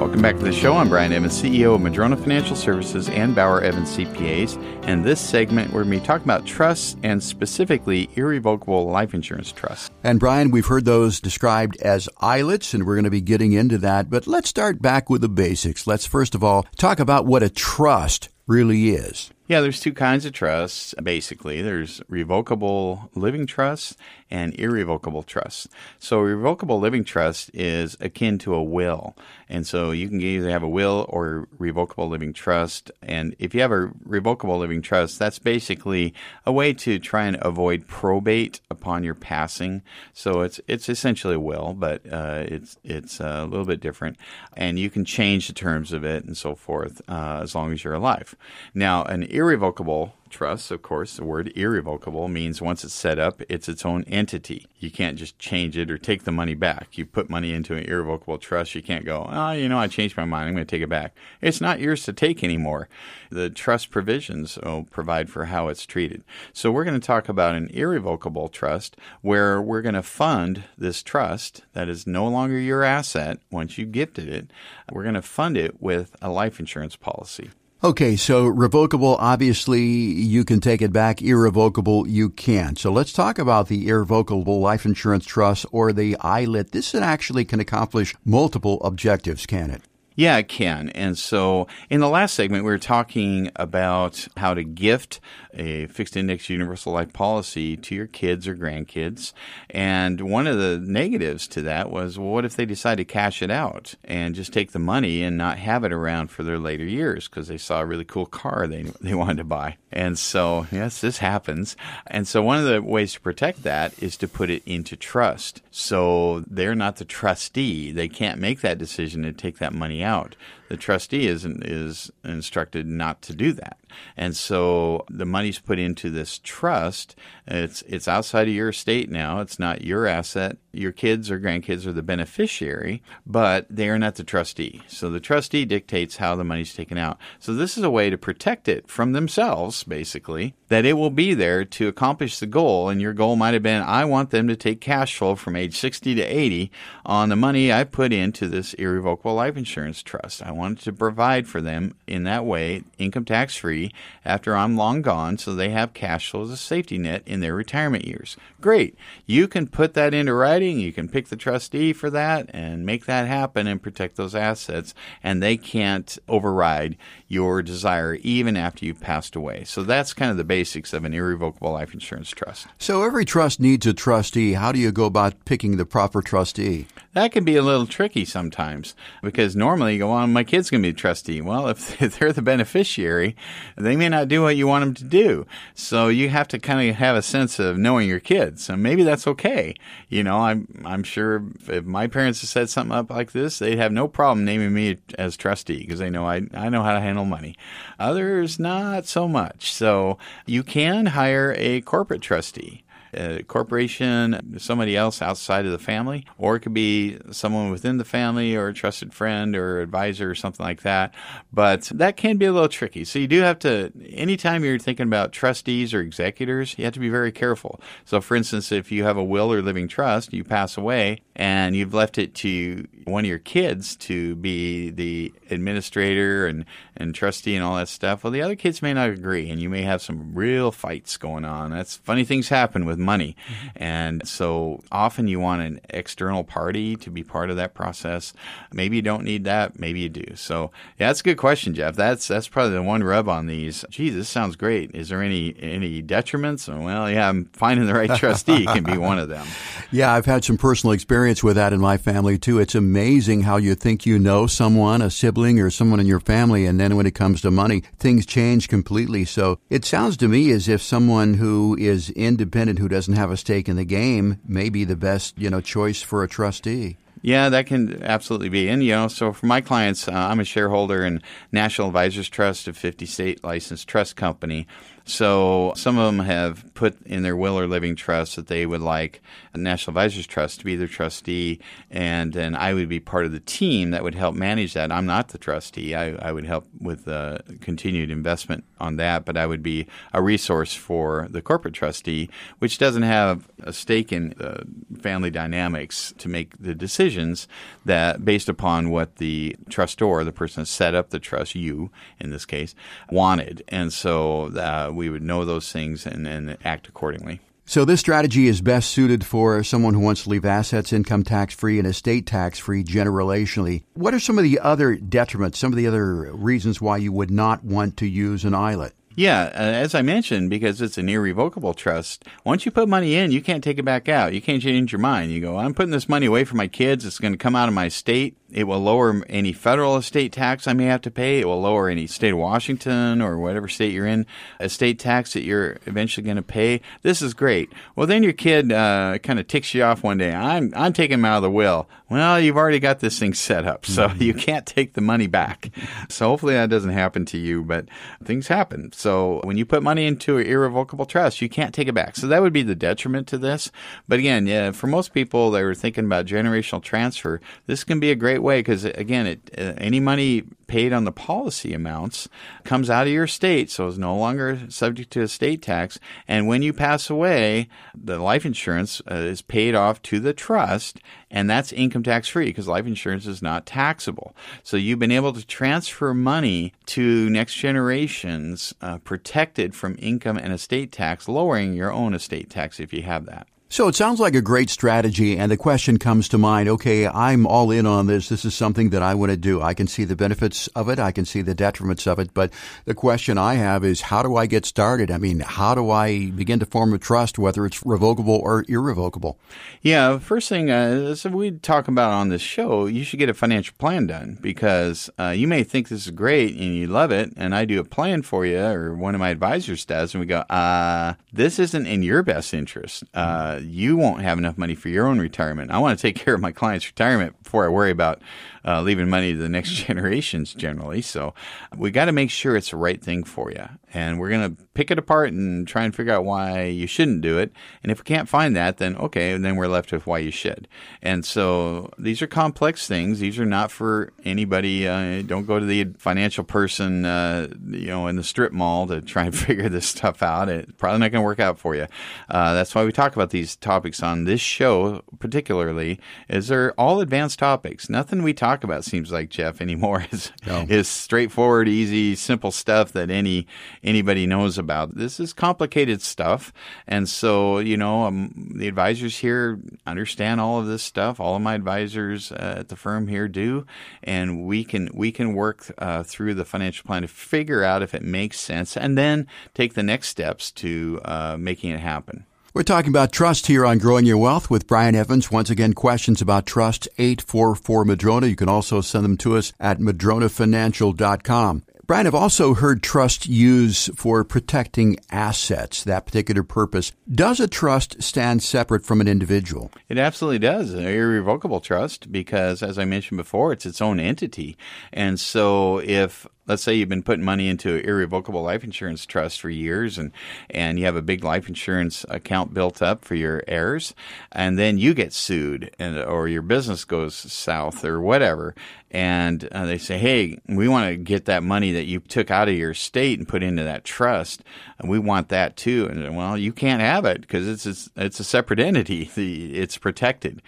Welcome 0.00 0.22
back 0.22 0.38
to 0.38 0.44
the 0.44 0.50
show. 0.50 0.78
I'm 0.78 0.88
Brian 0.88 1.12
Evans, 1.12 1.42
CEO 1.42 1.74
of 1.74 1.82
Madrona 1.82 2.16
Financial 2.16 2.56
Services 2.56 3.10
and 3.10 3.34
Bauer 3.34 3.60
Evans 3.60 3.98
CPAs. 3.98 4.56
And 4.84 5.04
this 5.04 5.20
segment, 5.20 5.74
we're 5.74 5.84
going 5.84 5.96
to 5.96 6.00
be 6.00 6.06
talking 6.06 6.24
about 6.24 6.46
trusts 6.46 6.96
and 7.02 7.22
specifically 7.22 8.08
irrevocable 8.14 8.86
life 8.86 9.12
insurance 9.12 9.52
trusts. 9.52 9.90
And 10.02 10.18
Brian, 10.18 10.52
we've 10.52 10.64
heard 10.64 10.86
those 10.86 11.20
described 11.20 11.76
as 11.82 12.08
ILITs, 12.22 12.72
and 12.72 12.86
we're 12.86 12.94
going 12.94 13.04
to 13.04 13.10
be 13.10 13.20
getting 13.20 13.52
into 13.52 13.76
that. 13.76 14.08
But 14.08 14.26
let's 14.26 14.48
start 14.48 14.80
back 14.80 15.10
with 15.10 15.20
the 15.20 15.28
basics. 15.28 15.86
Let's 15.86 16.06
first 16.06 16.34
of 16.34 16.42
all 16.42 16.64
talk 16.78 16.98
about 16.98 17.26
what 17.26 17.42
a 17.42 17.50
trust 17.50 18.30
really 18.46 18.92
is. 18.92 19.30
Yeah, 19.48 19.60
there's 19.60 19.80
two 19.80 19.92
kinds 19.92 20.24
of 20.24 20.32
trusts, 20.32 20.94
basically. 21.02 21.60
There's 21.60 22.00
revocable 22.08 23.10
living 23.14 23.46
trusts 23.46 23.96
and 24.30 24.58
irrevocable 24.58 25.22
trusts. 25.22 25.68
So, 25.98 26.20
revocable 26.20 26.78
living 26.78 27.04
trust 27.04 27.50
is 27.52 27.96
akin 28.00 28.38
to 28.38 28.54
a 28.54 28.62
will. 28.62 29.16
And 29.48 29.66
so, 29.66 29.90
you 29.90 30.08
can 30.08 30.20
either 30.20 30.50
have 30.50 30.62
a 30.62 30.68
will 30.68 31.06
or 31.08 31.48
revocable 31.58 32.08
living 32.08 32.32
trust. 32.32 32.90
And 33.02 33.34
if 33.38 33.54
you 33.54 33.60
have 33.60 33.72
a 33.72 33.90
revocable 34.04 34.58
living 34.58 34.82
trust, 34.82 35.18
that's 35.18 35.38
basically 35.38 36.14
a 36.46 36.52
way 36.52 36.72
to 36.74 36.98
try 36.98 37.24
and 37.24 37.38
avoid 37.42 37.86
probate 37.86 38.60
upon 38.70 39.04
your 39.04 39.14
passing. 39.14 39.82
So, 40.12 40.42
it's 40.42 40.60
it's 40.68 40.88
essentially 40.88 41.34
a 41.34 41.40
will, 41.40 41.74
but 41.74 42.02
uh, 42.10 42.44
it's 42.46 42.76
it's 42.84 43.20
a 43.20 43.44
little 43.44 43.66
bit 43.66 43.80
different. 43.80 44.16
And 44.56 44.78
you 44.78 44.90
can 44.90 45.04
change 45.04 45.48
the 45.48 45.54
terms 45.54 45.92
of 45.92 46.04
it 46.04 46.24
and 46.24 46.36
so 46.36 46.54
forth 46.54 47.02
uh, 47.08 47.40
as 47.42 47.54
long 47.54 47.72
as 47.72 47.82
you're 47.82 47.94
alive. 47.94 48.34
Now, 48.74 49.02
an 49.04 49.24
irrevocable 49.24 50.14
trust, 50.30 50.70
of 50.70 50.82
course, 50.82 51.16
the 51.16 51.24
word 51.24 51.52
irrevocable 51.56 52.28
means 52.28 52.62
once 52.62 52.84
it's 52.84 52.94
set 52.94 53.18
up, 53.18 53.42
it's 53.48 53.68
its 53.68 53.84
own 53.84 54.04
entity. 54.04 54.66
You 54.78 54.90
can't 54.90 55.18
just 55.18 55.38
change 55.38 55.76
it 55.76 55.90
or 55.90 55.98
take 55.98 56.24
the 56.24 56.32
money 56.32 56.54
back. 56.54 56.96
You 56.96 57.04
put 57.04 57.28
money 57.28 57.52
into 57.52 57.74
an 57.74 57.84
irrevocable 57.84 58.38
trust, 58.38 58.74
you 58.74 58.82
can't 58.82 59.04
go, 59.04 59.28
oh, 59.30 59.52
you 59.52 59.68
know, 59.68 59.78
I 59.78 59.88
changed 59.88 60.16
my 60.16 60.24
mind, 60.24 60.48
I'm 60.48 60.54
going 60.54 60.66
to 60.66 60.70
take 60.70 60.82
it 60.82 60.88
back. 60.88 61.14
It's 61.40 61.60
not 61.60 61.80
yours 61.80 62.04
to 62.04 62.12
take 62.12 62.42
anymore. 62.42 62.88
The 63.30 63.50
trust 63.50 63.90
provisions 63.90 64.58
will 64.62 64.84
provide 64.84 65.28
for 65.28 65.46
how 65.46 65.68
it's 65.68 65.84
treated. 65.84 66.24
So 66.52 66.70
we're 66.70 66.84
going 66.84 66.98
to 66.98 67.06
talk 67.06 67.28
about 67.28 67.54
an 67.54 67.68
irrevocable 67.68 68.48
trust 68.48 68.96
where 69.20 69.60
we're 69.60 69.82
going 69.82 69.94
to 69.94 70.02
fund 70.02 70.64
this 70.78 71.02
trust 71.02 71.62
that 71.72 71.88
is 71.88 72.06
no 72.06 72.26
longer 72.26 72.58
your 72.58 72.82
asset 72.82 73.38
once 73.50 73.78
you 73.78 73.86
gifted 73.86 74.28
it. 74.28 74.50
We're 74.90 75.02
going 75.02 75.14
to 75.14 75.22
fund 75.22 75.56
it 75.56 75.80
with 75.80 76.16
a 76.22 76.30
life 76.30 76.58
insurance 76.58 76.96
policy. 76.96 77.50
Okay, 77.82 78.14
so 78.14 78.46
revocable, 78.46 79.16
obviously 79.16 79.80
you 79.80 80.44
can 80.44 80.60
take 80.60 80.82
it 80.82 80.92
back. 80.92 81.22
Irrevocable, 81.22 82.06
you 82.06 82.28
can't. 82.28 82.78
So 82.78 82.92
let's 82.92 83.10
talk 83.10 83.38
about 83.38 83.68
the 83.68 83.88
irrevocable 83.88 84.60
life 84.60 84.84
insurance 84.84 85.24
trust 85.24 85.64
or 85.72 85.90
the 85.90 86.14
ILIT. 86.20 86.72
This 86.72 86.94
actually 86.94 87.46
can 87.46 87.58
accomplish 87.58 88.14
multiple 88.22 88.82
objectives, 88.82 89.46
can 89.46 89.70
it? 89.70 89.80
Yeah, 90.20 90.36
it 90.36 90.48
can. 90.48 90.90
And 90.90 91.16
so 91.16 91.66
in 91.88 92.00
the 92.00 92.08
last 92.10 92.34
segment, 92.34 92.62
we 92.62 92.70
were 92.70 92.76
talking 92.76 93.50
about 93.56 94.28
how 94.36 94.52
to 94.52 94.62
gift 94.62 95.18
a 95.54 95.86
fixed 95.86 96.14
index 96.14 96.50
universal 96.50 96.92
life 96.92 97.10
policy 97.14 97.74
to 97.78 97.94
your 97.94 98.06
kids 98.06 98.46
or 98.46 98.54
grandkids. 98.54 99.32
And 99.70 100.20
one 100.20 100.46
of 100.46 100.58
the 100.58 100.78
negatives 100.78 101.48
to 101.48 101.62
that 101.62 101.90
was, 101.90 102.18
well, 102.18 102.32
what 102.32 102.44
if 102.44 102.54
they 102.54 102.66
decide 102.66 102.96
to 102.96 103.04
cash 103.06 103.40
it 103.40 103.50
out 103.50 103.94
and 104.04 104.34
just 104.34 104.52
take 104.52 104.72
the 104.72 104.78
money 104.78 105.22
and 105.22 105.38
not 105.38 105.56
have 105.56 105.84
it 105.84 105.92
around 105.92 106.30
for 106.30 106.42
their 106.42 106.58
later 106.58 106.84
years 106.84 107.26
because 107.26 107.48
they 107.48 107.56
saw 107.56 107.80
a 107.80 107.86
really 107.86 108.04
cool 108.04 108.26
car 108.26 108.66
they, 108.66 108.82
they 109.00 109.14
wanted 109.14 109.38
to 109.38 109.44
buy? 109.44 109.78
And 109.92 110.18
so, 110.18 110.66
yes, 110.70 111.00
this 111.00 111.18
happens. 111.18 111.76
And 112.06 112.28
so 112.28 112.42
one 112.42 112.58
of 112.58 112.64
the 112.64 112.80
ways 112.80 113.14
to 113.14 113.20
protect 113.20 113.64
that 113.64 114.00
is 114.02 114.16
to 114.18 114.28
put 114.28 114.50
it 114.50 114.62
into 114.64 114.96
trust. 114.96 115.62
So 115.70 116.44
they're 116.46 116.74
not 116.74 116.96
the 116.96 117.04
trustee. 117.04 117.90
They 117.90 118.08
can't 118.08 118.40
make 118.40 118.60
that 118.60 118.78
decision 118.78 119.22
to 119.24 119.32
take 119.32 119.58
that 119.58 119.72
money 119.72 120.02
out 120.02 120.36
the 120.70 120.76
trustee 120.76 121.26
is 121.26 121.44
is 121.44 122.12
instructed 122.24 122.86
not 122.86 123.20
to 123.22 123.34
do 123.34 123.52
that. 123.52 123.76
And 124.16 124.36
so 124.36 125.04
the 125.08 125.24
money's 125.24 125.58
put 125.58 125.78
into 125.78 126.10
this 126.10 126.38
trust. 126.38 127.16
It's 127.46 127.82
it's 127.82 128.08
outside 128.08 128.48
of 128.48 128.54
your 128.54 128.70
estate 128.70 129.10
now. 129.10 129.40
It's 129.40 129.58
not 129.58 129.82
your 129.82 130.06
asset. 130.06 130.58
Your 130.72 130.92
kids 130.92 131.30
or 131.30 131.40
grandkids 131.40 131.86
are 131.86 131.92
the 131.92 132.02
beneficiary, 132.02 133.02
but 133.26 133.66
they 133.68 133.88
are 133.88 133.98
not 133.98 134.14
the 134.14 134.24
trustee. 134.24 134.82
So 134.86 135.10
the 135.10 135.20
trustee 135.20 135.64
dictates 135.64 136.16
how 136.16 136.36
the 136.36 136.44
money's 136.44 136.74
taken 136.74 136.98
out. 136.98 137.18
So 137.38 137.54
this 137.54 137.76
is 137.76 137.84
a 137.84 137.90
way 137.90 138.10
to 138.10 138.18
protect 138.18 138.68
it 138.68 138.88
from 138.88 139.12
themselves, 139.12 139.84
basically, 139.84 140.54
that 140.70 140.84
it 140.84 140.92
will 140.94 141.10
be 141.10 141.34
there 141.34 141.64
to 141.64 141.88
accomplish 141.88 142.38
the 142.38 142.46
goal. 142.46 142.88
And 142.88 143.00
your 143.00 143.12
goal 143.12 143.34
might 143.36 143.54
have 143.54 143.62
been, 143.62 143.82
I 143.82 144.04
want 144.04 144.30
them 144.30 144.46
to 144.48 144.56
take 144.56 144.80
cash 144.80 145.16
flow 145.16 145.34
from 145.34 145.56
age 145.56 145.76
60 145.76 146.14
to 146.14 146.22
80 146.22 146.70
on 147.04 147.28
the 147.28 147.36
money 147.36 147.72
I 147.72 147.82
put 147.82 148.12
into 148.12 148.46
this 148.46 148.72
irrevocable 148.74 149.34
life 149.34 149.56
insurance 149.56 150.00
trust. 150.00 150.42
I 150.42 150.52
wanted 150.52 150.78
to 150.84 150.92
provide 150.92 151.48
for 151.48 151.60
them 151.60 151.96
in 152.06 152.22
that 152.22 152.44
way, 152.44 152.84
income 152.98 153.24
tax 153.24 153.56
free, 153.56 153.90
after 154.24 154.56
I'm 154.56 154.76
long 154.76 155.02
gone, 155.02 155.38
so 155.38 155.54
they 155.54 155.70
have 155.70 155.92
cash 155.92 156.30
flow 156.30 156.42
as 156.42 156.50
a 156.50 156.56
safety 156.56 156.98
net 156.98 157.24
in 157.26 157.40
their 157.40 157.54
retirement 157.54 158.04
years. 158.04 158.36
Great. 158.60 158.96
You 159.26 159.48
can 159.48 159.66
put 159.66 159.94
that 159.94 160.14
into 160.14 160.32
writing. 160.34 160.78
You 160.78 160.92
can 160.92 161.08
pick 161.08 161.28
the 161.28 161.36
trustee 161.36 161.92
for 161.92 162.10
that 162.10 162.48
and 162.54 162.86
make 162.86 163.06
that 163.06 163.26
happen 163.26 163.66
and 163.66 163.82
protect 163.82 164.14
those 164.14 164.36
assets, 164.36 164.94
and 165.20 165.42
they 165.42 165.56
can't 165.56 166.16
override 166.28 166.96
your 167.30 167.62
desire 167.62 168.14
even 168.22 168.56
after 168.56 168.84
you've 168.84 169.00
passed 169.00 169.36
away. 169.36 169.62
So 169.62 169.84
that's 169.84 170.12
kind 170.12 170.32
of 170.32 170.36
the 170.36 170.42
basics 170.42 170.92
of 170.92 171.04
an 171.04 171.14
irrevocable 171.14 171.70
life 171.70 171.94
insurance 171.94 172.28
trust. 172.30 172.66
So 172.76 173.04
every 173.04 173.24
trust 173.24 173.60
needs 173.60 173.86
a 173.86 173.94
trustee. 173.94 174.54
How 174.54 174.72
do 174.72 174.80
you 174.80 174.90
go 174.90 175.04
about 175.04 175.44
picking 175.44 175.76
the 175.76 175.86
proper 175.86 176.22
trustee? 176.22 176.88
That 177.12 177.30
can 177.30 177.44
be 177.44 177.56
a 177.56 177.62
little 177.62 177.86
tricky 177.86 178.24
sometimes 178.24 178.96
because 179.22 179.54
normally 179.54 179.94
you 179.94 179.98
go 180.00 180.12
well, 180.12 180.26
my 180.26 180.42
kid's 180.42 180.70
going 180.70 180.82
to 180.82 180.86
be 180.88 180.90
a 180.90 180.92
trustee. 180.92 181.40
Well, 181.40 181.68
if 181.68 181.98
they're 182.18 182.32
the 182.32 182.42
beneficiary, 182.42 183.36
they 183.76 183.94
may 183.94 184.08
not 184.08 184.26
do 184.26 184.42
what 184.42 184.56
you 184.56 184.66
want 184.66 184.84
them 184.84 184.94
to 184.94 185.04
do. 185.04 185.46
So 185.74 186.08
you 186.08 186.30
have 186.30 186.48
to 186.48 186.58
kind 186.58 186.90
of 186.90 186.96
have 186.96 187.14
a 187.14 187.22
sense 187.22 187.60
of 187.60 187.78
knowing 187.78 188.08
your 188.08 188.20
kids. 188.20 188.68
And 188.68 188.82
maybe 188.82 189.04
that's 189.04 189.28
okay. 189.28 189.74
You 190.08 190.24
know, 190.24 190.38
I'm, 190.38 190.82
I'm 190.84 191.04
sure 191.04 191.44
if 191.68 191.84
my 191.84 192.08
parents 192.08 192.40
had 192.40 192.48
set 192.48 192.70
something 192.70 192.96
up 192.96 193.08
like 193.10 193.30
this, 193.30 193.60
they'd 193.60 193.78
have 193.78 193.92
no 193.92 194.08
problem 194.08 194.44
naming 194.44 194.74
me 194.74 194.98
as 195.16 195.36
trustee 195.36 195.80
because 195.80 196.00
they 196.00 196.10
know 196.10 196.26
I, 196.26 196.42
I 196.54 196.68
know 196.70 196.82
how 196.82 196.94
to 196.94 197.00
handle 197.00 197.19
money. 197.24 197.56
Others, 197.98 198.58
not 198.58 199.06
so 199.06 199.28
much. 199.28 199.72
So 199.72 200.18
you 200.46 200.62
can 200.62 201.06
hire 201.06 201.54
a 201.56 201.80
corporate 201.82 202.22
trustee 202.22 202.84
a 203.12 203.42
corporation, 203.42 204.58
somebody 204.58 204.96
else 204.96 205.22
outside 205.22 205.66
of 205.66 205.72
the 205.72 205.78
family, 205.78 206.24
or 206.38 206.56
it 206.56 206.60
could 206.60 206.74
be 206.74 207.18
someone 207.30 207.70
within 207.70 207.98
the 207.98 208.04
family 208.04 208.54
or 208.54 208.68
a 208.68 208.74
trusted 208.74 209.12
friend 209.12 209.56
or 209.56 209.80
advisor 209.80 210.30
or 210.30 210.34
something 210.34 210.64
like 210.64 210.82
that. 210.82 211.14
But 211.52 211.90
that 211.94 212.16
can 212.16 212.36
be 212.36 212.46
a 212.46 212.52
little 212.52 212.68
tricky. 212.68 213.04
So 213.04 213.18
you 213.18 213.26
do 213.26 213.40
have 213.40 213.58
to, 213.60 213.92
anytime 214.08 214.64
you're 214.64 214.78
thinking 214.78 215.06
about 215.06 215.32
trustees 215.32 215.92
or 215.92 216.00
executors, 216.00 216.78
you 216.78 216.84
have 216.84 216.94
to 216.94 217.00
be 217.00 217.08
very 217.08 217.32
careful. 217.32 217.80
So, 218.04 218.20
for 218.20 218.36
instance, 218.36 218.70
if 218.72 218.92
you 218.92 219.04
have 219.04 219.16
a 219.16 219.24
will 219.24 219.52
or 219.52 219.62
living 219.62 219.88
trust, 219.88 220.32
you 220.32 220.44
pass 220.44 220.76
away 220.76 221.22
and 221.34 221.74
you've 221.74 221.94
left 221.94 222.18
it 222.18 222.34
to 222.36 222.86
one 223.04 223.24
of 223.24 223.28
your 223.28 223.38
kids 223.38 223.96
to 223.96 224.36
be 224.36 224.90
the 224.90 225.32
administrator 225.50 226.46
and, 226.46 226.64
and 226.96 227.14
trustee 227.14 227.54
and 227.54 227.64
all 227.64 227.76
that 227.76 227.88
stuff, 227.88 228.24
well, 228.24 228.30
the 228.30 228.42
other 228.42 228.56
kids 228.56 228.82
may 228.82 228.92
not 228.92 229.10
agree, 229.10 229.50
and 229.50 229.60
you 229.60 229.68
may 229.68 229.82
have 229.82 230.02
some 230.02 230.34
real 230.34 230.70
fights 230.70 231.16
going 231.16 231.44
on. 231.44 231.70
That's 231.70 231.96
funny 231.96 232.24
things 232.24 232.48
happen 232.48 232.84
with 232.84 232.98
money. 232.98 233.36
Mm-hmm. 233.46 233.82
And 233.82 234.28
so 234.28 234.82
often 234.92 235.28
you 235.28 235.40
want 235.40 235.62
an 235.62 235.80
external 235.90 236.44
party 236.44 236.96
to 236.96 237.10
be 237.10 237.22
part 237.22 237.50
of 237.50 237.56
that 237.56 237.74
process. 237.74 238.32
Maybe 238.72 238.96
you 238.96 239.02
don't 239.02 239.24
need 239.24 239.44
that, 239.44 239.78
maybe 239.78 240.00
you 240.00 240.08
do. 240.08 240.36
So, 240.36 240.70
yeah, 240.98 241.08
that's 241.08 241.20
a 241.20 241.24
good 241.24 241.38
question, 241.38 241.74
Jeff. 241.74 241.96
That's 241.96 242.28
that's 242.28 242.48
probably 242.48 242.74
the 242.74 242.82
one 242.82 243.02
rub 243.02 243.28
on 243.28 243.46
these. 243.46 243.84
Geez, 243.90 244.14
this 244.14 244.28
sounds 244.28 244.56
great. 244.56 244.94
Is 244.94 245.08
there 245.08 245.22
any 245.22 245.54
any 245.58 246.02
detriments? 246.02 246.68
Well, 246.68 247.10
yeah, 247.10 247.28
I'm 247.28 247.46
finding 247.52 247.86
the 247.86 247.94
right 247.94 248.10
trustee 248.18 248.66
can 248.66 248.84
be 248.84 248.96
one 248.96 249.18
of 249.18 249.28
them. 249.28 249.46
Yeah, 249.92 250.12
I've 250.12 250.26
had 250.26 250.44
some 250.44 250.56
personal 250.56 250.92
experience 250.92 251.42
with 251.42 251.56
that 251.56 251.72
in 251.72 251.80
my 251.80 251.96
family 251.96 252.38
too. 252.38 252.60
It's 252.60 252.76
amazing 252.76 252.89
how 252.94 253.56
you 253.56 253.74
think 253.74 254.04
you 254.04 254.18
know 254.18 254.46
someone, 254.46 255.00
a 255.00 255.10
sibling 255.10 255.60
or 255.60 255.70
someone 255.70 256.00
in 256.00 256.06
your 256.06 256.20
family, 256.20 256.66
and 256.66 256.80
then 256.80 256.96
when 256.96 257.06
it 257.06 257.14
comes 257.14 257.40
to 257.40 257.50
money, 257.50 257.82
things 257.98 258.26
change 258.26 258.68
completely. 258.68 259.24
So 259.24 259.58
it 259.70 259.84
sounds 259.84 260.16
to 260.18 260.28
me 260.28 260.50
as 260.50 260.68
if 260.68 260.82
someone 260.82 261.34
who 261.34 261.76
is 261.78 262.10
independent, 262.10 262.78
who 262.78 262.88
doesn't 262.88 263.14
have 263.14 263.30
a 263.30 263.36
stake 263.36 263.68
in 263.68 263.76
the 263.76 263.84
game, 263.84 264.40
may 264.46 264.68
be 264.68 264.84
the 264.84 264.96
best, 264.96 265.38
you 265.38 265.50
know, 265.50 265.60
choice 265.60 266.02
for 266.02 266.22
a 266.22 266.28
trustee. 266.28 266.96
Yeah, 267.22 267.50
that 267.50 267.66
can 267.66 268.02
absolutely 268.02 268.48
be. 268.48 268.68
And, 268.68 268.82
you 268.82 268.92
know, 268.92 269.08
so 269.08 269.32
for 269.32 269.46
my 269.46 269.60
clients, 269.60 270.08
uh, 270.08 270.12
I'm 270.12 270.40
a 270.40 270.44
shareholder 270.44 271.04
in 271.04 271.20
National 271.52 271.88
Advisors 271.88 272.28
Trust, 272.30 272.66
a 272.66 272.72
50 272.72 273.04
state 273.04 273.44
licensed 273.44 273.86
trust 273.86 274.16
company. 274.16 274.66
So 275.10 275.72
some 275.74 275.98
of 275.98 276.06
them 276.06 276.24
have 276.24 276.72
put 276.74 277.04
in 277.04 277.24
their 277.24 277.34
will 277.34 277.58
or 277.58 277.66
living 277.66 277.96
trust 277.96 278.36
that 278.36 278.46
they 278.46 278.64
would 278.64 278.80
like 278.80 279.20
a 279.52 279.58
National 279.58 279.90
Advisors 279.90 280.24
Trust 280.24 280.60
to 280.60 280.64
be 280.64 280.76
their 280.76 280.86
trustee, 280.86 281.58
and 281.90 282.32
then 282.32 282.54
I 282.54 282.74
would 282.74 282.88
be 282.88 283.00
part 283.00 283.26
of 283.26 283.32
the 283.32 283.40
team 283.40 283.90
that 283.90 284.04
would 284.04 284.14
help 284.14 284.36
manage 284.36 284.74
that. 284.74 284.92
I'm 284.92 285.06
not 285.06 285.28
the 285.28 285.38
trustee. 285.38 285.96
I, 285.96 286.12
I 286.12 286.30
would 286.30 286.46
help 286.46 286.68
with 286.80 287.08
uh, 287.08 287.38
continued 287.60 288.10
investment 288.10 288.64
on 288.78 288.96
that, 288.96 289.24
but 289.24 289.36
I 289.36 289.46
would 289.46 289.64
be 289.64 289.88
a 290.14 290.22
resource 290.22 290.74
for 290.74 291.26
the 291.28 291.42
corporate 291.42 291.74
trustee, 291.74 292.30
which 292.60 292.78
doesn't 292.78 293.02
have 293.02 293.48
a 293.64 293.72
stake 293.72 294.12
in 294.12 294.34
the 294.38 294.64
family 295.00 295.30
dynamics 295.30 296.14
to 296.18 296.28
make 296.28 296.56
the 296.62 296.74
decisions 296.74 297.48
that 297.84 298.24
based 298.24 298.48
upon 298.48 298.90
what 298.90 299.16
the 299.16 299.56
trustor, 299.68 300.24
the 300.24 300.30
person 300.30 300.62
that 300.62 300.66
set 300.66 300.94
up 300.94 301.10
the 301.10 301.18
trust, 301.18 301.56
you 301.56 301.90
in 302.20 302.30
this 302.30 302.46
case, 302.46 302.76
wanted. 303.10 303.64
And 303.66 303.92
so 303.92 304.56
uh, 304.56 304.92
we 305.00 305.08
would 305.08 305.22
know 305.22 305.44
those 305.44 305.72
things 305.72 306.06
and, 306.06 306.26
and 306.26 306.56
act 306.64 306.86
accordingly. 306.86 307.40
So, 307.64 307.84
this 307.84 308.00
strategy 308.00 308.48
is 308.48 308.60
best 308.60 308.90
suited 308.90 309.24
for 309.24 309.62
someone 309.62 309.94
who 309.94 310.00
wants 310.00 310.24
to 310.24 310.28
leave 310.28 310.44
assets 310.44 310.92
income 310.92 311.22
tax 311.22 311.54
free 311.54 311.78
and 311.78 311.86
estate 311.86 312.26
tax 312.26 312.58
free 312.58 312.82
generationally. 312.82 313.84
What 313.94 314.12
are 314.12 314.18
some 314.18 314.38
of 314.38 314.44
the 314.44 314.58
other 314.58 314.96
detriments, 314.96 315.56
some 315.56 315.72
of 315.72 315.76
the 315.76 315.86
other 315.86 316.32
reasons 316.32 316.80
why 316.80 316.96
you 316.96 317.12
would 317.12 317.30
not 317.30 317.64
want 317.64 317.96
to 317.98 318.06
use 318.06 318.44
an 318.44 318.54
ILIT? 318.54 318.92
Yeah, 319.14 319.50
uh, 319.54 319.58
as 319.58 319.94
I 319.94 320.02
mentioned, 320.02 320.50
because 320.50 320.80
it's 320.80 320.98
an 320.98 321.08
irrevocable 321.08 321.74
trust, 321.74 322.24
once 322.44 322.64
you 322.64 322.72
put 322.72 322.88
money 322.88 323.14
in, 323.14 323.32
you 323.32 323.42
can't 323.42 323.62
take 323.62 323.78
it 323.78 323.84
back 323.84 324.08
out. 324.08 324.32
You 324.32 324.40
can't 324.40 324.62
change 324.62 324.92
your 324.92 324.98
mind. 324.98 325.30
You 325.30 325.40
go, 325.40 325.58
I'm 325.58 325.74
putting 325.74 325.90
this 325.90 326.08
money 326.08 326.26
away 326.26 326.44
for 326.44 326.56
my 326.56 326.68
kids. 326.68 327.04
It's 327.04 327.18
going 327.18 327.34
to 327.34 327.38
come 327.38 327.54
out 327.54 327.68
of 327.68 327.74
my 327.74 327.86
estate. 327.86 328.36
It 328.52 328.64
will 328.64 328.80
lower 328.80 329.22
any 329.28 329.52
federal 329.52 329.96
estate 329.96 330.32
tax 330.32 330.66
I 330.66 330.72
may 330.72 330.84
have 330.84 331.02
to 331.02 331.10
pay. 331.10 331.40
It 331.40 331.46
will 331.46 331.60
lower 331.60 331.88
any 331.88 332.06
state 332.06 332.32
of 332.32 332.38
Washington 332.38 333.22
or 333.22 333.38
whatever 333.38 333.68
state 333.68 333.92
you're 333.92 334.06
in 334.06 334.26
estate 334.58 334.98
tax 334.98 335.32
that 335.32 335.44
you're 335.44 335.78
eventually 335.86 336.24
going 336.24 336.36
to 336.36 336.42
pay. 336.42 336.80
This 337.02 337.22
is 337.22 337.34
great. 337.34 337.72
Well, 337.96 338.06
then 338.06 338.22
your 338.22 338.32
kid 338.32 338.72
uh, 338.72 339.18
kind 339.22 339.38
of 339.38 339.46
ticks 339.46 339.74
you 339.74 339.82
off 339.82 340.02
one 340.02 340.18
day. 340.18 340.34
I'm 340.34 340.72
I'm 340.74 340.92
taking 340.92 341.14
him 341.14 341.24
out 341.24 341.38
of 341.38 341.42
the 341.42 341.50
will. 341.50 341.88
Well, 342.10 342.40
you've 342.40 342.56
already 342.56 342.80
got 342.80 342.98
this 342.98 343.20
thing 343.20 343.34
set 343.34 343.64
up, 343.64 343.86
so 343.86 344.08
mm-hmm. 344.08 344.20
you 344.20 344.34
can't 344.34 344.66
take 344.66 344.94
the 344.94 345.00
money 345.00 345.28
back. 345.28 345.70
So 346.08 346.26
hopefully 346.26 346.54
that 346.54 346.68
doesn't 346.68 346.90
happen 346.90 347.24
to 347.26 347.38
you, 347.38 347.62
but 347.62 347.86
things 348.24 348.48
happen. 348.48 348.90
So 348.92 349.40
when 349.44 349.56
you 349.56 349.64
put 349.64 349.84
money 349.84 350.06
into 350.06 350.38
an 350.38 350.46
irrevocable 350.46 351.06
trust, 351.06 351.40
you 351.40 351.48
can't 351.48 351.72
take 351.72 351.86
it 351.86 351.94
back. 351.94 352.16
So 352.16 352.26
that 352.26 352.42
would 352.42 352.52
be 352.52 352.64
the 352.64 352.74
detriment 352.74 353.28
to 353.28 353.38
this. 353.38 353.70
But 354.08 354.18
again, 354.18 354.48
yeah, 354.48 354.72
for 354.72 354.88
most 354.88 355.14
people 355.14 355.52
that 355.52 355.62
are 355.62 355.74
thinking 355.74 356.04
about 356.04 356.26
generational 356.26 356.82
transfer, 356.82 357.40
this 357.66 357.84
can 357.84 358.00
be 358.00 358.10
a 358.10 358.16
great 358.16 358.39
great 358.40 358.46
way 358.46 358.60
because 358.60 358.84
again, 358.84 359.26
it, 359.26 359.50
uh, 359.56 359.74
any 359.78 360.00
money 360.00 360.44
paid 360.66 360.92
on 360.92 361.04
the 361.04 361.12
policy 361.12 361.74
amounts 361.74 362.28
comes 362.64 362.88
out 362.88 363.06
of 363.06 363.12
your 363.12 363.26
state, 363.26 363.70
so 363.70 363.88
it's 363.88 363.98
no 363.98 364.16
longer 364.16 364.58
subject 364.68 365.10
to 365.12 365.20
estate 365.20 365.62
tax. 365.62 365.98
And 366.28 366.46
when 366.46 366.62
you 366.62 366.72
pass 366.72 367.10
away, 367.10 367.68
the 367.94 368.18
life 368.18 368.46
insurance 368.46 369.02
uh, 369.10 369.14
is 369.14 369.42
paid 369.42 369.74
off 369.74 370.00
to 370.02 370.20
the 370.20 370.32
trust, 370.32 371.00
and 371.30 371.50
that's 371.50 371.72
income 371.72 372.02
tax 372.02 372.28
free 372.28 372.46
because 372.46 372.68
life 372.68 372.86
insurance 372.86 373.26
is 373.26 373.42
not 373.42 373.66
taxable. 373.66 374.34
So 374.62 374.76
you've 374.76 374.98
been 374.98 375.10
able 375.10 375.32
to 375.32 375.46
transfer 375.46 376.14
money 376.14 376.72
to 376.86 377.28
next 377.30 377.54
generations 377.54 378.74
uh, 378.80 378.98
protected 378.98 379.74
from 379.74 379.96
income 379.98 380.38
and 380.38 380.52
estate 380.52 380.92
tax, 380.92 381.28
lowering 381.28 381.74
your 381.74 381.92
own 381.92 382.14
estate 382.14 382.48
tax 382.48 382.80
if 382.80 382.92
you 382.92 383.02
have 383.02 383.26
that. 383.26 383.46
So 383.72 383.86
it 383.86 383.94
sounds 383.94 384.18
like 384.18 384.34
a 384.34 384.40
great 384.40 384.68
strategy, 384.68 385.38
and 385.38 385.48
the 385.48 385.56
question 385.56 386.00
comes 386.00 386.28
to 386.30 386.38
mind 386.38 386.68
okay, 386.68 387.06
I'm 387.06 387.46
all 387.46 387.70
in 387.70 387.86
on 387.86 388.08
this. 388.08 388.28
This 388.28 388.44
is 388.44 388.52
something 388.52 388.90
that 388.90 389.00
I 389.00 389.14
want 389.14 389.30
to 389.30 389.36
do. 389.36 389.62
I 389.62 389.74
can 389.74 389.86
see 389.86 390.02
the 390.02 390.16
benefits 390.16 390.66
of 390.74 390.88
it, 390.88 390.98
I 390.98 391.12
can 391.12 391.24
see 391.24 391.40
the 391.40 391.54
detriments 391.54 392.04
of 392.08 392.18
it, 392.18 392.34
but 392.34 392.52
the 392.84 392.96
question 392.96 393.38
I 393.38 393.54
have 393.54 393.84
is 393.84 394.00
how 394.00 394.24
do 394.24 394.34
I 394.34 394.46
get 394.46 394.66
started? 394.66 395.08
I 395.08 395.18
mean, 395.18 395.38
how 395.38 395.76
do 395.76 395.88
I 395.88 396.30
begin 396.30 396.58
to 396.58 396.66
form 396.66 396.92
a 396.92 396.98
trust, 396.98 397.38
whether 397.38 397.64
it's 397.64 397.86
revocable 397.86 398.40
or 398.42 398.64
irrevocable? 398.68 399.38
Yeah, 399.82 400.18
first 400.18 400.48
thing 400.48 400.68
uh, 400.68 401.14
we 401.30 401.52
talk 401.52 401.86
about 401.86 402.10
on 402.10 402.28
this 402.28 402.42
show, 402.42 402.86
you 402.86 403.04
should 403.04 403.20
get 403.20 403.28
a 403.28 403.34
financial 403.34 403.76
plan 403.78 404.08
done 404.08 404.36
because 404.40 405.08
uh, 405.16 405.28
you 405.28 405.46
may 405.46 405.62
think 405.62 405.90
this 405.90 406.06
is 406.06 406.10
great 406.10 406.56
and 406.56 406.74
you 406.74 406.88
love 406.88 407.12
it, 407.12 407.32
and 407.36 407.54
I 407.54 407.66
do 407.66 407.78
a 407.78 407.84
plan 407.84 408.22
for 408.22 408.44
you, 408.44 408.58
or 408.58 408.96
one 408.96 409.14
of 409.14 409.20
my 409.20 409.28
advisors 409.28 409.84
does, 409.84 410.12
and 410.12 410.20
we 410.20 410.26
go, 410.26 410.40
uh, 410.40 411.14
this 411.32 411.60
isn't 411.60 411.86
in 411.86 412.02
your 412.02 412.24
best 412.24 412.52
interest. 412.52 413.04
Uh, 413.14 413.59
you 413.62 413.96
won't 413.96 414.22
have 414.22 414.38
enough 414.38 414.58
money 414.58 414.74
for 414.74 414.88
your 414.88 415.06
own 415.06 415.18
retirement. 415.18 415.70
I 415.70 415.78
want 415.78 415.98
to 415.98 416.02
take 416.02 416.16
care 416.16 416.34
of 416.34 416.40
my 416.40 416.52
client's 416.52 416.86
retirement 416.86 417.42
before 417.42 417.64
I 417.64 417.68
worry 417.68 417.90
about 417.90 418.22
uh, 418.64 418.82
leaving 418.82 419.08
money 419.08 419.32
to 419.32 419.38
the 419.38 419.48
next 419.48 419.70
generations 419.86 420.54
generally. 420.54 421.02
So 421.02 421.34
we 421.76 421.90
got 421.90 422.06
to 422.06 422.12
make 422.12 422.30
sure 422.30 422.56
it's 422.56 422.70
the 422.70 422.76
right 422.76 423.02
thing 423.02 423.24
for 423.24 423.50
you. 423.50 423.68
And 423.92 424.20
we're 424.20 424.28
going 424.30 424.56
to 424.56 424.62
pick 424.74 424.90
it 424.90 424.98
apart 424.98 425.32
and 425.32 425.66
try 425.66 425.82
and 425.82 425.94
figure 425.94 426.12
out 426.12 426.24
why 426.24 426.64
you 426.64 426.86
shouldn't 426.86 427.22
do 427.22 427.38
it. 427.38 427.52
And 427.82 427.90
if 427.90 427.98
we 427.98 428.04
can't 428.04 428.28
find 428.28 428.54
that, 428.54 428.76
then 428.76 428.96
okay, 428.96 429.36
then 429.36 429.56
we're 429.56 429.66
left 429.66 429.90
with 429.90 430.06
why 430.06 430.18
you 430.18 430.30
should. 430.30 430.68
And 431.02 431.24
so 431.24 431.90
these 431.98 432.22
are 432.22 432.28
complex 432.28 432.86
things. 432.86 433.18
These 433.18 433.38
are 433.38 433.46
not 433.46 433.72
for 433.72 434.12
anybody. 434.24 434.86
Uh, 434.86 435.22
don't 435.22 435.46
go 435.46 435.58
to 435.58 435.66
the 435.66 435.92
financial 435.98 436.44
person, 436.44 437.04
uh, 437.04 437.48
you 437.68 437.86
know, 437.86 438.06
in 438.06 438.16
the 438.16 438.22
strip 438.22 438.52
mall 438.52 438.86
to 438.86 439.00
try 439.00 439.24
and 439.24 439.36
figure 439.38 439.68
this 439.68 439.86
stuff 439.86 440.22
out. 440.22 440.48
It's 440.48 440.72
probably 440.72 441.00
not 441.00 441.12
going 441.12 441.22
to 441.22 441.26
work 441.26 441.40
out 441.40 441.58
for 441.58 441.74
you. 441.74 441.86
Uh, 442.28 442.54
that's 442.54 442.74
why 442.74 442.84
we 442.84 442.92
talk 442.92 443.14
about 443.14 443.30
these 443.30 443.56
topics 443.56 444.02
on 444.02 444.24
this 444.24 444.40
show, 444.40 445.02
particularly, 445.18 445.98
is 446.28 446.48
they're 446.48 446.72
all 446.78 447.00
advanced 447.00 447.38
topics. 447.38 447.88
Nothing 447.88 448.22
we 448.22 448.34
talk 448.34 448.49
about 448.64 448.84
seems 448.84 449.12
like 449.12 449.30
Jeff 449.30 449.60
anymore 449.60 450.04
is 450.12 450.32
no. 450.46 450.66
is 450.68 450.88
straightforward, 450.88 451.68
easy, 451.68 452.14
simple 452.14 452.50
stuff 452.50 452.92
that 452.92 453.10
any 453.10 453.46
anybody 453.82 454.26
knows 454.26 454.58
about. 454.58 454.94
This 454.96 455.20
is 455.20 455.32
complicated 455.32 456.02
stuff, 456.02 456.52
and 456.86 457.08
so 457.08 457.58
you 457.58 457.76
know 457.76 458.04
um, 458.04 458.52
the 458.56 458.68
advisors 458.68 459.18
here 459.18 459.60
understand 459.86 460.40
all 460.40 460.60
of 460.60 460.66
this 460.66 460.82
stuff. 460.82 461.20
All 461.20 461.36
of 461.36 461.42
my 461.42 461.54
advisors 461.54 462.32
uh, 462.32 462.56
at 462.58 462.68
the 462.68 462.76
firm 462.76 463.08
here 463.08 463.28
do, 463.28 463.66
and 464.02 464.44
we 464.44 464.64
can 464.64 464.90
we 464.92 465.12
can 465.12 465.34
work 465.34 465.72
uh, 465.78 466.02
through 466.02 466.34
the 466.34 466.44
financial 466.44 466.86
plan 466.86 467.02
to 467.02 467.08
figure 467.08 467.62
out 467.62 467.82
if 467.82 467.94
it 467.94 468.02
makes 468.02 468.38
sense, 468.38 468.76
and 468.76 468.98
then 468.98 469.26
take 469.54 469.74
the 469.74 469.82
next 469.82 470.08
steps 470.08 470.50
to 470.52 471.00
uh, 471.04 471.36
making 471.38 471.70
it 471.70 471.80
happen. 471.80 472.26
We're 472.52 472.64
talking 472.64 472.88
about 472.88 473.12
trust 473.12 473.46
here 473.46 473.64
on 473.64 473.78
Growing 473.78 474.06
Your 474.06 474.18
Wealth 474.18 474.50
with 474.50 474.66
Brian 474.66 474.96
Evans. 474.96 475.30
Once 475.30 475.50
again, 475.50 475.72
questions 475.72 476.20
about 476.20 476.46
trust, 476.46 476.88
844 476.98 477.84
Madrona. 477.84 478.26
You 478.26 478.34
can 478.34 478.48
also 478.48 478.80
send 478.80 479.04
them 479.04 479.16
to 479.18 479.36
us 479.36 479.52
at 479.60 479.78
madronafinancial.com. 479.78 481.62
Brian, 481.86 482.06
I've 482.08 482.14
also 482.14 482.54
heard 482.54 482.82
trust 482.82 483.28
used 483.28 483.96
for 483.96 484.24
protecting 484.24 484.96
assets, 485.12 485.84
that 485.84 486.06
particular 486.06 486.42
purpose. 486.42 486.90
Does 487.08 487.38
a 487.38 487.46
trust 487.46 488.02
stand 488.02 488.42
separate 488.42 488.84
from 488.84 489.00
an 489.00 489.06
individual? 489.06 489.70
It 489.88 489.98
absolutely 489.98 490.40
does. 490.40 490.72
An 490.74 490.86
irrevocable 490.86 491.60
trust, 491.60 492.10
because 492.10 492.64
as 492.64 492.80
I 492.80 492.84
mentioned 492.84 493.18
before, 493.18 493.52
it's 493.52 493.66
its 493.66 493.80
own 493.80 494.00
entity. 494.00 494.56
And 494.92 495.20
so 495.20 495.78
if 495.78 496.26
let's 496.50 496.64
say 496.64 496.74
you've 496.74 496.88
been 496.88 497.04
putting 497.04 497.24
money 497.24 497.48
into 497.48 497.76
an 497.76 497.84
irrevocable 497.84 498.42
life 498.42 498.64
insurance 498.64 499.06
trust 499.06 499.40
for 499.40 499.48
years 499.48 499.98
and, 499.98 500.10
and 500.50 500.80
you 500.80 500.84
have 500.84 500.96
a 500.96 501.02
big 501.02 501.22
life 501.22 501.46
insurance 501.48 502.04
account 502.08 502.52
built 502.52 502.82
up 502.82 503.04
for 503.04 503.14
your 503.14 503.44
heirs, 503.46 503.94
and 504.32 504.58
then 504.58 504.76
you 504.76 504.92
get 504.92 505.12
sued 505.12 505.70
and, 505.78 505.96
or 505.96 506.26
your 506.26 506.42
business 506.42 506.84
goes 506.84 507.14
south 507.14 507.84
or 507.84 508.00
whatever, 508.00 508.56
and 508.90 509.48
uh, 509.52 509.64
they 509.66 509.78
say, 509.78 509.98
"Hey, 509.98 510.38
we 510.48 510.66
want 510.66 510.90
to 510.90 510.96
get 510.96 511.26
that 511.26 511.44
money 511.44 511.70
that 511.72 511.84
you 511.84 512.00
took 512.00 512.30
out 512.30 512.48
of 512.48 512.54
your 512.54 512.74
state 512.74 513.18
and 513.20 513.28
put 513.28 513.44
into 513.44 513.62
that 513.62 513.84
trust, 513.84 514.42
and 514.80 514.90
we 514.90 514.98
want 514.98 515.28
that 515.28 515.56
too." 515.56 515.86
And 515.88 516.16
well, 516.16 516.36
you 516.36 516.52
can't 516.52 516.82
have 516.82 517.04
it 517.04 517.20
because 517.20 517.46
it's 517.46 517.66
it's, 517.66 517.90
it's 517.94 518.18
a 518.18 518.24
separate 518.24 518.58
entity. 518.58 519.08
It's 519.14 519.78
protected, 519.78 520.42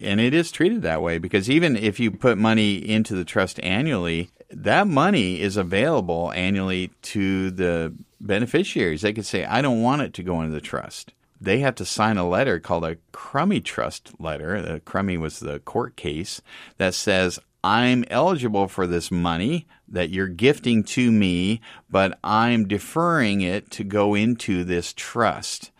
and 0.00 0.20
it 0.20 0.32
is 0.32 0.52
treated 0.52 0.82
that 0.82 1.02
way 1.02 1.18
because 1.18 1.50
even 1.50 1.76
if 1.76 1.98
you 1.98 2.12
put 2.12 2.38
money 2.38 2.76
into 2.76 3.16
the 3.16 3.24
trust 3.24 3.58
annually, 3.64 4.30
that 4.50 4.86
money 4.86 5.40
is 5.40 5.56
available 5.56 6.32
annually 6.32 6.90
to 7.02 7.50
the 7.50 7.94
beneficiaries. 8.20 9.02
They 9.02 9.12
could 9.12 9.26
say, 9.26 9.44
"I 9.44 9.62
don't 9.62 9.82
want 9.82 10.02
it 10.02 10.14
to 10.14 10.22
go 10.22 10.40
into 10.40 10.54
the 10.54 10.60
trust." 10.60 11.12
they 11.40 11.60
have 11.60 11.74
to 11.76 11.84
sign 11.84 12.16
a 12.16 12.28
letter 12.28 12.58
called 12.58 12.84
a 12.84 12.96
Crummey 13.12 13.64
trust 13.64 14.12
letter. 14.18 14.60
The 14.60 14.80
Crummey 14.80 15.18
was 15.18 15.38
the 15.38 15.60
court 15.60 15.96
case 15.96 16.42
that 16.78 16.94
says, 16.94 17.38
I'm 17.62 18.04
eligible 18.08 18.68
for 18.68 18.86
this 18.86 19.10
money 19.10 19.66
that 19.88 20.10
you're 20.10 20.28
gifting 20.28 20.84
to 20.84 21.10
me, 21.10 21.60
but 21.90 22.18
I'm 22.22 22.68
deferring 22.68 23.40
it 23.40 23.70
to 23.72 23.84
go 23.84 24.14
into 24.14 24.64
this 24.64 24.92
trust. 24.92 25.70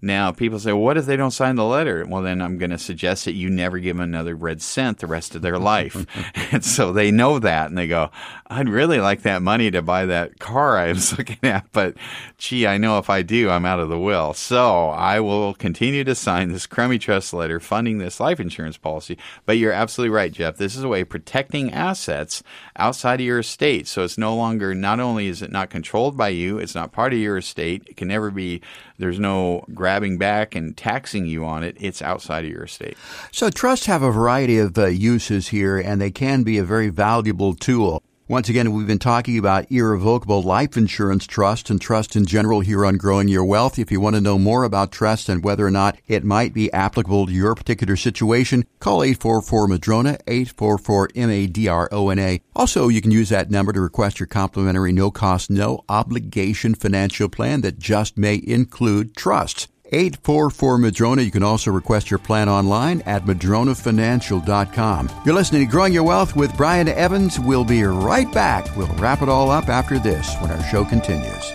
Now, 0.00 0.30
people 0.30 0.60
say, 0.60 0.72
well, 0.72 0.82
what 0.82 0.96
if 0.96 1.06
they 1.06 1.16
don't 1.16 1.32
sign 1.32 1.56
the 1.56 1.64
letter? 1.64 2.06
Well, 2.06 2.22
then 2.22 2.40
I'm 2.40 2.56
going 2.56 2.70
to 2.70 2.78
suggest 2.78 3.24
that 3.24 3.32
you 3.32 3.50
never 3.50 3.78
give 3.80 3.96
them 3.96 4.04
another 4.04 4.36
red 4.36 4.62
cent 4.62 4.98
the 4.98 5.08
rest 5.08 5.34
of 5.34 5.42
their 5.42 5.58
life. 5.58 6.06
and 6.52 6.64
so 6.64 6.92
they 6.92 7.10
know 7.10 7.40
that 7.40 7.68
and 7.68 7.76
they 7.76 7.88
go, 7.88 8.10
I'd 8.46 8.68
really 8.68 9.00
like 9.00 9.22
that 9.22 9.42
money 9.42 9.70
to 9.72 9.82
buy 9.82 10.06
that 10.06 10.38
car 10.38 10.78
I 10.78 10.88
was 10.88 11.16
looking 11.18 11.38
at, 11.42 11.70
but 11.72 11.96
gee, 12.38 12.66
I 12.66 12.78
know 12.78 12.98
if 12.98 13.10
I 13.10 13.22
do, 13.22 13.50
I'm 13.50 13.64
out 13.64 13.80
of 13.80 13.88
the 13.88 13.98
will. 13.98 14.34
So 14.34 14.90
I 14.90 15.18
will 15.20 15.54
continue 15.54 16.04
to 16.04 16.14
sign 16.14 16.52
this 16.52 16.66
Crummey 16.66 17.00
trust 17.00 17.34
letter 17.34 17.58
funding 17.58 17.98
this 17.98 18.20
life 18.20 18.38
insurance 18.38 18.76
policy. 18.76 19.18
But 19.46 19.58
you're 19.58 19.72
absolutely 19.72 20.14
right, 20.14 20.32
Jeff. 20.32 20.56
This 20.56 20.76
is 20.76 20.84
a 20.84 20.88
way 20.88 21.00
of 21.00 21.08
protecting 21.08 21.72
assets 21.72 22.42
outside 22.78 23.20
of 23.20 23.26
your 23.26 23.40
estate. 23.40 23.86
So 23.88 24.04
it's 24.04 24.16
no 24.18 24.34
longer, 24.34 24.74
not 24.74 25.00
only 25.00 25.26
is 25.26 25.42
it 25.42 25.50
not 25.50 25.70
controlled 25.70 26.16
by 26.16 26.28
you, 26.28 26.58
it's 26.58 26.74
not 26.74 26.92
part 26.92 27.12
of 27.12 27.18
your 27.18 27.36
estate, 27.36 27.82
it 27.86 27.96
can 27.96 28.08
never 28.08 28.30
be, 28.30 28.62
there's 28.98 29.18
no 29.18 29.64
grabbing 29.74 30.18
back 30.18 30.54
and 30.54 30.76
taxing 30.76 31.26
you 31.26 31.44
on 31.44 31.62
it, 31.62 31.76
it's 31.80 32.00
outside 32.00 32.44
of 32.44 32.50
your 32.50 32.64
estate. 32.64 32.96
So 33.32 33.50
trusts 33.50 33.86
have 33.86 34.02
a 34.02 34.10
variety 34.10 34.58
of 34.58 34.78
uh, 34.78 34.86
uses 34.86 35.48
here, 35.48 35.78
and 35.78 36.00
they 36.00 36.10
can 36.10 36.42
be 36.42 36.58
a 36.58 36.64
very 36.64 36.88
valuable 36.88 37.54
tool. 37.54 38.02
Once 38.30 38.50
again, 38.50 38.72
we've 38.72 38.86
been 38.86 38.98
talking 38.98 39.38
about 39.38 39.72
irrevocable 39.72 40.42
life 40.42 40.76
insurance 40.76 41.26
trust 41.26 41.70
and 41.70 41.80
trust 41.80 42.14
in 42.14 42.26
general 42.26 42.60
here 42.60 42.84
on 42.84 42.98
Growing 42.98 43.26
Your 43.26 43.46
Wealth. 43.46 43.78
If 43.78 43.90
you 43.90 44.02
want 44.02 44.16
to 44.16 44.20
know 44.20 44.38
more 44.38 44.64
about 44.64 44.92
trust 44.92 45.30
and 45.30 45.42
whether 45.42 45.66
or 45.66 45.70
not 45.70 45.98
it 46.06 46.24
might 46.24 46.52
be 46.52 46.70
applicable 46.70 47.24
to 47.24 47.32
your 47.32 47.54
particular 47.54 47.96
situation, 47.96 48.66
call 48.80 48.98
844-MADRONA, 48.98 50.22
844-M-A-D-R-O-N-A. 50.26 52.42
Also, 52.54 52.88
you 52.88 53.00
can 53.00 53.12
use 53.12 53.30
that 53.30 53.50
number 53.50 53.72
to 53.72 53.80
request 53.80 54.20
your 54.20 54.26
complimentary 54.26 54.92
no-cost, 54.92 55.48
no-obligation 55.48 56.74
financial 56.74 57.30
plan 57.30 57.62
that 57.62 57.78
just 57.78 58.18
may 58.18 58.42
include 58.46 59.16
trust. 59.16 59.68
844 59.92 60.78
Madrona. 60.78 61.22
You 61.22 61.30
can 61.30 61.42
also 61.42 61.70
request 61.70 62.10
your 62.10 62.18
plan 62.18 62.48
online 62.48 63.02
at 63.06 63.24
madronafinancial.com. 63.24 65.10
You're 65.24 65.34
listening 65.34 65.66
to 65.66 65.70
Growing 65.70 65.92
Your 65.92 66.04
Wealth 66.04 66.36
with 66.36 66.56
Brian 66.56 66.88
Evans. 66.88 67.38
We'll 67.38 67.64
be 67.64 67.82
right 67.82 68.30
back. 68.32 68.74
We'll 68.76 68.88
wrap 68.96 69.22
it 69.22 69.28
all 69.28 69.50
up 69.50 69.68
after 69.68 69.98
this 69.98 70.34
when 70.40 70.50
our 70.50 70.62
show 70.64 70.84
continues. 70.84 71.52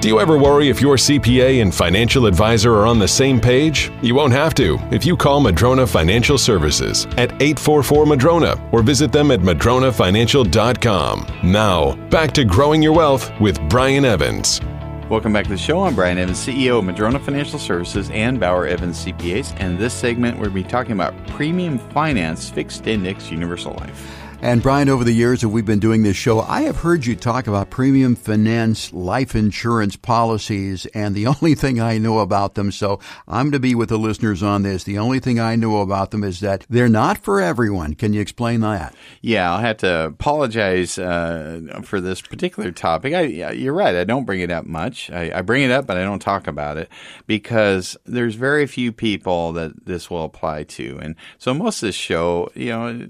Do 0.00 0.08
you 0.08 0.18
ever 0.18 0.38
worry 0.38 0.70
if 0.70 0.80
your 0.80 0.96
CPA 0.96 1.60
and 1.60 1.74
financial 1.74 2.24
advisor 2.24 2.72
are 2.72 2.86
on 2.86 2.98
the 2.98 3.06
same 3.06 3.38
page? 3.38 3.92
You 4.00 4.14
won't 4.14 4.32
have 4.32 4.54
to 4.54 4.78
if 4.90 5.04
you 5.04 5.14
call 5.14 5.40
Madrona 5.40 5.86
Financial 5.86 6.38
Services 6.38 7.04
at 7.18 7.30
844 7.32 8.06
Madrona 8.06 8.58
or 8.72 8.82
visit 8.82 9.12
them 9.12 9.30
at 9.30 9.40
madronafinancial.com. 9.40 11.26
Now, 11.44 11.96
back 12.08 12.32
to 12.32 12.46
Growing 12.46 12.82
Your 12.82 12.94
Wealth 12.94 13.30
with 13.40 13.60
Brian 13.68 14.06
Evans. 14.06 14.62
Welcome 15.10 15.32
back 15.32 15.42
to 15.46 15.50
the 15.50 15.58
show. 15.58 15.82
I'm 15.82 15.96
Brian 15.96 16.18
Evans, 16.18 16.38
CEO 16.38 16.78
of 16.78 16.84
Madrona 16.84 17.18
Financial 17.18 17.58
Services 17.58 18.08
and 18.10 18.38
Bauer 18.38 18.64
Evans 18.64 19.04
CPAs. 19.04 19.52
And 19.58 19.76
this 19.76 19.92
segment, 19.92 20.38
we're 20.38 20.44
going 20.44 20.62
to 20.62 20.62
be 20.62 20.70
talking 20.70 20.92
about 20.92 21.26
premium 21.26 21.80
finance 21.80 22.48
fixed 22.48 22.86
index 22.86 23.28
universal 23.28 23.72
life. 23.72 24.29
And 24.42 24.62
Brian, 24.62 24.88
over 24.88 25.04
the 25.04 25.12
years 25.12 25.42
that 25.42 25.50
we've 25.50 25.66
been 25.66 25.80
doing 25.80 26.02
this 26.02 26.16
show, 26.16 26.40
I 26.40 26.62
have 26.62 26.78
heard 26.78 27.04
you 27.04 27.14
talk 27.14 27.46
about 27.46 27.68
premium 27.68 28.16
finance 28.16 28.90
life 28.90 29.34
insurance 29.34 29.96
policies, 29.96 30.86
and 30.94 31.14
the 31.14 31.26
only 31.26 31.54
thing 31.54 31.78
I 31.78 31.98
know 31.98 32.20
about 32.20 32.54
them, 32.54 32.72
so 32.72 33.00
I'm 33.28 33.50
to 33.50 33.60
be 33.60 33.74
with 33.74 33.90
the 33.90 33.98
listeners 33.98 34.42
on 34.42 34.62
this, 34.62 34.82
the 34.82 34.96
only 34.96 35.20
thing 35.20 35.38
I 35.38 35.56
know 35.56 35.82
about 35.82 36.10
them 36.10 36.24
is 36.24 36.40
that 36.40 36.64
they're 36.70 36.88
not 36.88 37.18
for 37.18 37.38
everyone. 37.38 37.94
Can 37.94 38.14
you 38.14 38.22
explain 38.22 38.60
that? 38.62 38.94
Yeah, 39.20 39.52
I'll 39.52 39.60
have 39.60 39.76
to 39.78 40.06
apologize 40.06 40.98
uh, 40.98 41.82
for 41.82 42.00
this 42.00 42.22
particular 42.22 42.72
topic. 42.72 43.12
I, 43.12 43.50
you're 43.50 43.74
right, 43.74 43.94
I 43.94 44.04
don't 44.04 44.24
bring 44.24 44.40
it 44.40 44.50
up 44.50 44.64
much. 44.64 45.10
I, 45.10 45.32
I 45.34 45.42
bring 45.42 45.64
it 45.64 45.70
up, 45.70 45.86
but 45.86 45.98
I 45.98 46.02
don't 46.02 46.18
talk 46.18 46.46
about 46.46 46.78
it 46.78 46.88
because 47.26 47.94
there's 48.06 48.36
very 48.36 48.66
few 48.66 48.90
people 48.90 49.52
that 49.52 49.84
this 49.84 50.08
will 50.08 50.24
apply 50.24 50.62
to. 50.62 50.98
And 51.02 51.14
so 51.36 51.52
most 51.52 51.82
of 51.82 51.88
this 51.88 51.94
show, 51.94 52.50
you 52.54 52.70
know, 52.70 53.06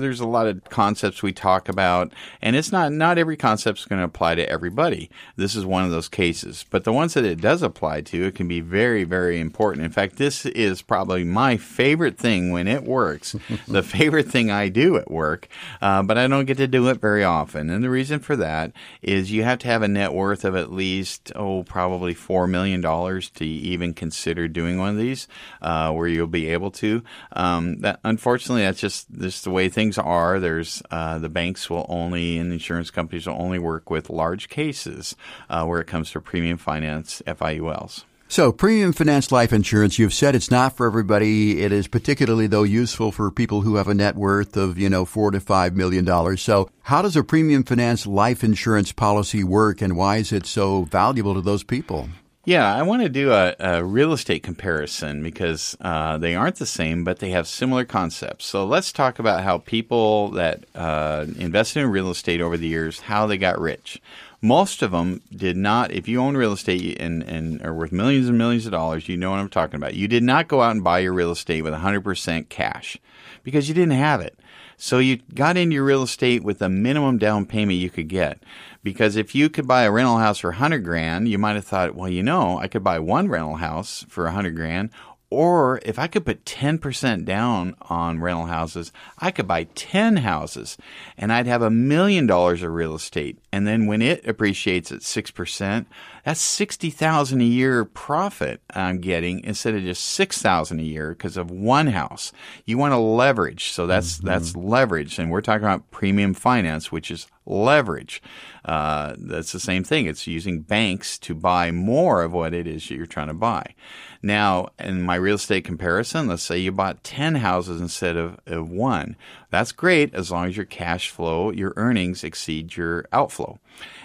there's 0.00 0.20
a 0.20 0.26
lot 0.26 0.37
lot 0.38 0.46
of 0.46 0.64
concepts 0.64 1.22
we 1.22 1.32
talk 1.32 1.68
about, 1.68 2.12
and 2.40 2.56
it's 2.56 2.72
not 2.72 2.92
not 2.92 3.18
every 3.18 3.36
concept 3.36 3.80
is 3.80 3.84
going 3.84 4.00
to 4.00 4.04
apply 4.04 4.34
to 4.34 4.48
everybody. 4.48 5.10
This 5.36 5.54
is 5.54 5.64
one 5.66 5.84
of 5.84 5.90
those 5.90 6.08
cases, 6.08 6.64
but 6.70 6.84
the 6.84 6.92
ones 6.92 7.14
that 7.14 7.24
it 7.24 7.40
does 7.40 7.62
apply 7.62 8.02
to, 8.02 8.26
it 8.26 8.34
can 8.34 8.48
be 8.48 8.60
very 8.60 9.04
very 9.04 9.40
important. 9.40 9.84
In 9.84 9.92
fact, 9.92 10.16
this 10.16 10.46
is 10.46 10.82
probably 10.82 11.24
my 11.24 11.56
favorite 11.56 12.18
thing 12.18 12.52
when 12.52 12.68
it 12.68 12.84
works. 12.84 13.36
the 13.68 13.82
favorite 13.82 14.28
thing 14.28 14.50
I 14.50 14.68
do 14.68 14.96
at 14.96 15.10
work, 15.10 15.48
uh, 15.82 16.02
but 16.02 16.18
I 16.18 16.26
don't 16.26 16.46
get 16.46 16.58
to 16.58 16.66
do 16.66 16.88
it 16.88 17.00
very 17.00 17.24
often. 17.24 17.70
And 17.70 17.82
the 17.82 17.90
reason 17.90 18.20
for 18.20 18.36
that 18.36 18.72
is 19.02 19.32
you 19.32 19.44
have 19.44 19.58
to 19.60 19.68
have 19.68 19.82
a 19.82 19.88
net 19.88 20.12
worth 20.12 20.44
of 20.44 20.56
at 20.56 20.72
least 20.72 21.32
oh 21.34 21.62
probably 21.64 22.14
four 22.14 22.46
million 22.46 22.80
dollars 22.80 23.30
to 23.30 23.44
even 23.44 23.94
consider 23.94 24.48
doing 24.48 24.78
one 24.78 24.90
of 24.90 24.96
these, 24.96 25.28
uh, 25.62 25.92
where 25.92 26.08
you'll 26.08 26.26
be 26.26 26.48
able 26.48 26.70
to. 26.70 27.02
Um, 27.32 27.78
that 27.80 28.00
unfortunately 28.04 28.62
that's 28.62 28.80
just 28.80 29.06
just 29.18 29.44
the 29.44 29.50
way 29.50 29.68
things 29.68 29.98
are 29.98 30.27
are. 30.28 30.40
There's 30.40 30.82
uh, 30.90 31.18
the 31.18 31.28
banks 31.28 31.68
will 31.70 31.86
only 31.88 32.38
and 32.38 32.52
insurance 32.52 32.90
companies 32.90 33.26
will 33.26 33.40
only 33.40 33.58
work 33.58 33.90
with 33.90 34.10
large 34.10 34.48
cases 34.48 35.16
uh, 35.48 35.64
where 35.64 35.80
it 35.80 35.86
comes 35.86 36.10
to 36.12 36.20
premium 36.20 36.58
finance 36.58 37.22
FIULs. 37.26 38.04
So, 38.30 38.52
premium 38.52 38.92
finance 38.92 39.32
life 39.32 39.54
insurance, 39.54 39.98
you've 39.98 40.12
said 40.12 40.34
it's 40.34 40.50
not 40.50 40.76
for 40.76 40.86
everybody. 40.86 41.62
It 41.62 41.72
is 41.72 41.88
particularly, 41.88 42.46
though, 42.46 42.62
useful 42.62 43.10
for 43.10 43.30
people 43.30 43.62
who 43.62 43.76
have 43.76 43.88
a 43.88 43.94
net 43.94 44.16
worth 44.16 44.54
of, 44.54 44.76
you 44.76 44.90
know, 44.90 45.06
four 45.06 45.30
to 45.30 45.40
five 45.40 45.74
million 45.74 46.04
dollars. 46.04 46.42
So, 46.42 46.68
how 46.82 47.00
does 47.00 47.16
a 47.16 47.24
premium 47.24 47.64
finance 47.64 48.06
life 48.06 48.44
insurance 48.44 48.92
policy 48.92 49.42
work 49.42 49.80
and 49.80 49.96
why 49.96 50.18
is 50.18 50.30
it 50.30 50.44
so 50.44 50.84
valuable 50.84 51.34
to 51.34 51.40
those 51.40 51.62
people? 51.62 52.10
Yeah, 52.48 52.74
I 52.74 52.80
want 52.80 53.02
to 53.02 53.10
do 53.10 53.30
a, 53.30 53.54
a 53.58 53.84
real 53.84 54.14
estate 54.14 54.42
comparison 54.42 55.22
because 55.22 55.76
uh, 55.82 56.16
they 56.16 56.34
aren't 56.34 56.56
the 56.56 56.64
same, 56.64 57.04
but 57.04 57.18
they 57.18 57.28
have 57.28 57.46
similar 57.46 57.84
concepts. 57.84 58.46
So 58.46 58.64
let's 58.64 58.90
talk 58.90 59.18
about 59.18 59.44
how 59.44 59.58
people 59.58 60.30
that 60.30 60.64
uh, 60.74 61.26
invested 61.36 61.80
in 61.80 61.90
real 61.90 62.10
estate 62.10 62.40
over 62.40 62.56
the 62.56 62.66
years, 62.66 63.00
how 63.00 63.26
they 63.26 63.36
got 63.36 63.60
rich. 63.60 64.00
Most 64.40 64.80
of 64.80 64.92
them 64.92 65.20
did 65.30 65.58
not. 65.58 65.90
If 65.92 66.08
you 66.08 66.22
own 66.22 66.38
real 66.38 66.54
estate 66.54 66.98
and, 66.98 67.22
and 67.22 67.60
are 67.60 67.74
worth 67.74 67.92
millions 67.92 68.30
and 68.30 68.38
millions 68.38 68.64
of 68.64 68.72
dollars, 68.72 69.10
you 69.10 69.18
know 69.18 69.32
what 69.32 69.40
I'm 69.40 69.50
talking 69.50 69.76
about. 69.76 69.92
You 69.92 70.08
did 70.08 70.22
not 70.22 70.48
go 70.48 70.62
out 70.62 70.70
and 70.70 70.82
buy 70.82 71.00
your 71.00 71.12
real 71.12 71.32
estate 71.32 71.60
with 71.60 71.74
100% 71.74 72.48
cash 72.48 72.96
because 73.44 73.68
you 73.68 73.74
didn't 73.74 73.90
have 73.90 74.22
it. 74.22 74.38
So 74.80 75.00
you 75.00 75.18
got 75.34 75.56
into 75.56 75.74
your 75.74 75.84
real 75.84 76.04
estate 76.04 76.44
with 76.44 76.60
the 76.60 76.68
minimum 76.68 77.18
down 77.18 77.44
payment 77.44 77.80
you 77.80 77.90
could 77.90 78.08
get. 78.08 78.42
Because 78.88 79.16
if 79.16 79.34
you 79.34 79.50
could 79.50 79.66
buy 79.66 79.82
a 79.82 79.90
rental 79.90 80.16
house 80.16 80.38
for 80.38 80.48
100 80.48 80.78
grand, 80.78 81.28
you 81.28 81.36
might 81.36 81.56
have 81.56 81.66
thought, 81.66 81.94
well, 81.94 82.08
you 82.08 82.22
know, 82.22 82.58
I 82.58 82.68
could 82.68 82.82
buy 82.82 82.98
one 82.98 83.28
rental 83.28 83.56
house 83.56 84.06
for 84.08 84.24
100 84.24 84.56
grand. 84.56 84.88
Or 85.30 85.78
if 85.84 85.98
I 85.98 86.06
could 86.06 86.24
put 86.24 86.46
10% 86.46 87.26
down 87.26 87.74
on 87.82 88.20
rental 88.20 88.46
houses, 88.46 88.92
I 89.18 89.30
could 89.30 89.46
buy 89.46 89.64
10 89.74 90.18
houses 90.18 90.78
and 91.18 91.30
I'd 91.30 91.46
have 91.46 91.60
a 91.60 91.70
million 91.70 92.26
dollars 92.26 92.62
of 92.62 92.72
real 92.72 92.94
estate. 92.94 93.38
And 93.52 93.66
then 93.66 93.86
when 93.86 94.00
it 94.00 94.26
appreciates 94.26 94.90
at 94.90 95.00
6%, 95.00 95.86
That's 96.24 96.40
60,000 96.40 97.40
a 97.40 97.44
year 97.44 97.84
profit 97.84 98.62
I'm 98.74 99.00
getting 99.00 99.44
instead 99.44 99.74
of 99.74 99.82
just 99.82 100.04
6,000 100.04 100.80
a 100.80 100.82
year 100.82 101.10
because 101.10 101.36
of 101.36 101.50
one 101.50 101.88
house. 101.88 102.32
You 102.64 102.78
want 102.78 102.92
to 102.92 102.98
leverage. 102.98 103.72
So 103.72 103.86
that's 103.86 104.18
mm-hmm. 104.18 104.26
that's 104.26 104.56
leverage 104.56 105.18
and 105.18 105.30
we're 105.30 105.42
talking 105.42 105.64
about 105.64 105.90
premium 105.90 106.32
finance 106.32 106.90
which 106.90 107.10
is 107.10 107.26
leverage. 107.44 108.22
Uh, 108.64 109.14
that's 109.18 109.52
the 109.52 109.60
same 109.60 109.84
thing. 109.84 110.06
It's 110.06 110.26
using 110.26 110.60
banks 110.60 111.18
to 111.20 111.34
buy 111.34 111.70
more 111.70 112.22
of 112.22 112.32
what 112.32 112.52
it 112.52 112.66
is 112.66 112.90
you're 112.90 113.06
trying 113.06 113.28
to 113.28 113.34
buy. 113.34 113.74
Now, 114.22 114.70
in 114.78 115.02
my 115.02 115.14
real 115.14 115.36
estate 115.36 115.64
comparison, 115.64 116.26
let's 116.26 116.42
say 116.42 116.58
you 116.58 116.72
bought 116.72 117.04
10 117.04 117.36
houses 117.36 117.80
instead 117.80 118.16
of, 118.16 118.38
of 118.46 118.68
one. 118.68 119.16
That's 119.50 119.72
great 119.72 120.12
as 120.14 120.30
long 120.30 120.46
as 120.46 120.56
your 120.56 120.66
cash 120.66 121.10
flow, 121.10 121.50
your 121.50 121.72
earnings 121.76 122.24
exceed 122.24 122.76
your 122.76 123.06
outflow. 123.12 123.60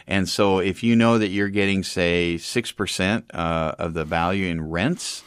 And 0.06 0.30
so 0.30 0.60
if 0.60 0.84
you 0.84 0.96
know 0.96 1.18
that 1.18 1.30
you're 1.30 1.50
getting, 1.50 1.84
say, 1.84 2.36
6% 2.36 3.24
uh, 3.34 3.76
of 3.80 3.94
the 3.94 4.06
value 4.06 4.48
in 4.48 4.70
rents, 4.70 5.24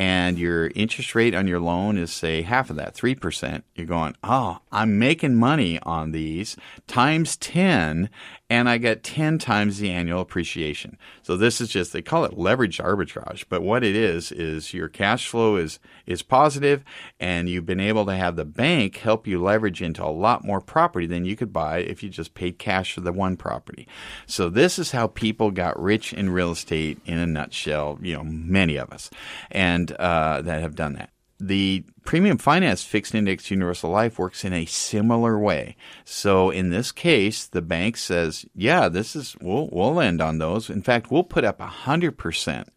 and 0.00 0.38
your 0.38 0.68
interest 0.74 1.14
rate 1.14 1.34
on 1.34 1.46
your 1.46 1.60
loan 1.60 1.98
is 1.98 2.10
say 2.10 2.40
half 2.40 2.70
of 2.70 2.76
that, 2.76 2.94
3%, 2.94 3.64
you're 3.74 3.86
going, 3.86 4.16
"Oh, 4.24 4.60
I'm 4.72 4.98
making 4.98 5.34
money 5.34 5.78
on 5.82 6.12
these 6.12 6.56
times 6.86 7.36
10 7.36 8.08
and 8.50 8.68
I 8.68 8.78
get 8.78 9.04
10 9.04 9.38
times 9.38 9.78
the 9.78 9.90
annual 9.90 10.20
appreciation. 10.20 10.98
So 11.22 11.36
this 11.36 11.60
is 11.60 11.68
just 11.68 11.92
they 11.92 12.02
call 12.02 12.24
it 12.24 12.36
leverage 12.36 12.78
arbitrage, 12.78 13.44
but 13.48 13.62
what 13.62 13.84
it 13.84 13.94
is 13.94 14.32
is 14.32 14.74
your 14.74 14.88
cash 14.88 15.28
flow 15.28 15.54
is 15.56 15.78
is 16.04 16.22
positive 16.22 16.82
and 17.20 17.48
you've 17.48 17.64
been 17.64 17.78
able 17.78 18.04
to 18.06 18.16
have 18.16 18.34
the 18.34 18.44
bank 18.44 18.96
help 18.96 19.28
you 19.28 19.40
leverage 19.40 19.80
into 19.80 20.04
a 20.04 20.10
lot 20.10 20.44
more 20.44 20.60
property 20.60 21.06
than 21.06 21.24
you 21.24 21.36
could 21.36 21.52
buy 21.52 21.78
if 21.78 22.02
you 22.02 22.08
just 22.08 22.34
paid 22.34 22.58
cash 22.58 22.92
for 22.92 23.02
the 23.02 23.12
one 23.12 23.36
property. 23.36 23.86
So 24.26 24.48
this 24.48 24.80
is 24.80 24.90
how 24.90 25.06
people 25.06 25.52
got 25.52 25.80
rich 25.80 26.12
in 26.12 26.30
real 26.30 26.50
estate 26.50 26.98
in 27.06 27.18
a 27.18 27.26
nutshell, 27.26 27.98
you 28.02 28.14
know, 28.14 28.24
many 28.24 28.76
of 28.76 28.90
us 28.90 29.10
and 29.52 29.89
uh, 29.98 30.42
that 30.42 30.60
have 30.60 30.74
done 30.74 30.94
that 30.94 31.10
the 31.40 31.82
premium 32.04 32.36
finance 32.36 32.84
fixed 32.84 33.14
index 33.14 33.50
universal 33.50 33.90
life 33.90 34.18
works 34.18 34.44
in 34.44 34.52
a 34.52 34.66
similar 34.66 35.38
way. 35.38 35.74
So 36.04 36.50
in 36.50 36.70
this 36.70 36.92
case, 36.92 37.46
the 37.46 37.62
bank 37.62 37.96
says, 37.96 38.44
yeah, 38.54 38.88
this 38.88 39.16
is, 39.16 39.36
we'll, 39.40 39.68
we'll 39.72 39.94
lend 39.94 40.20
on 40.20 40.38
those. 40.38 40.68
In 40.68 40.82
fact, 40.82 41.10
we'll 41.10 41.24
put 41.24 41.44
up 41.44 41.58
100% 41.58 42.68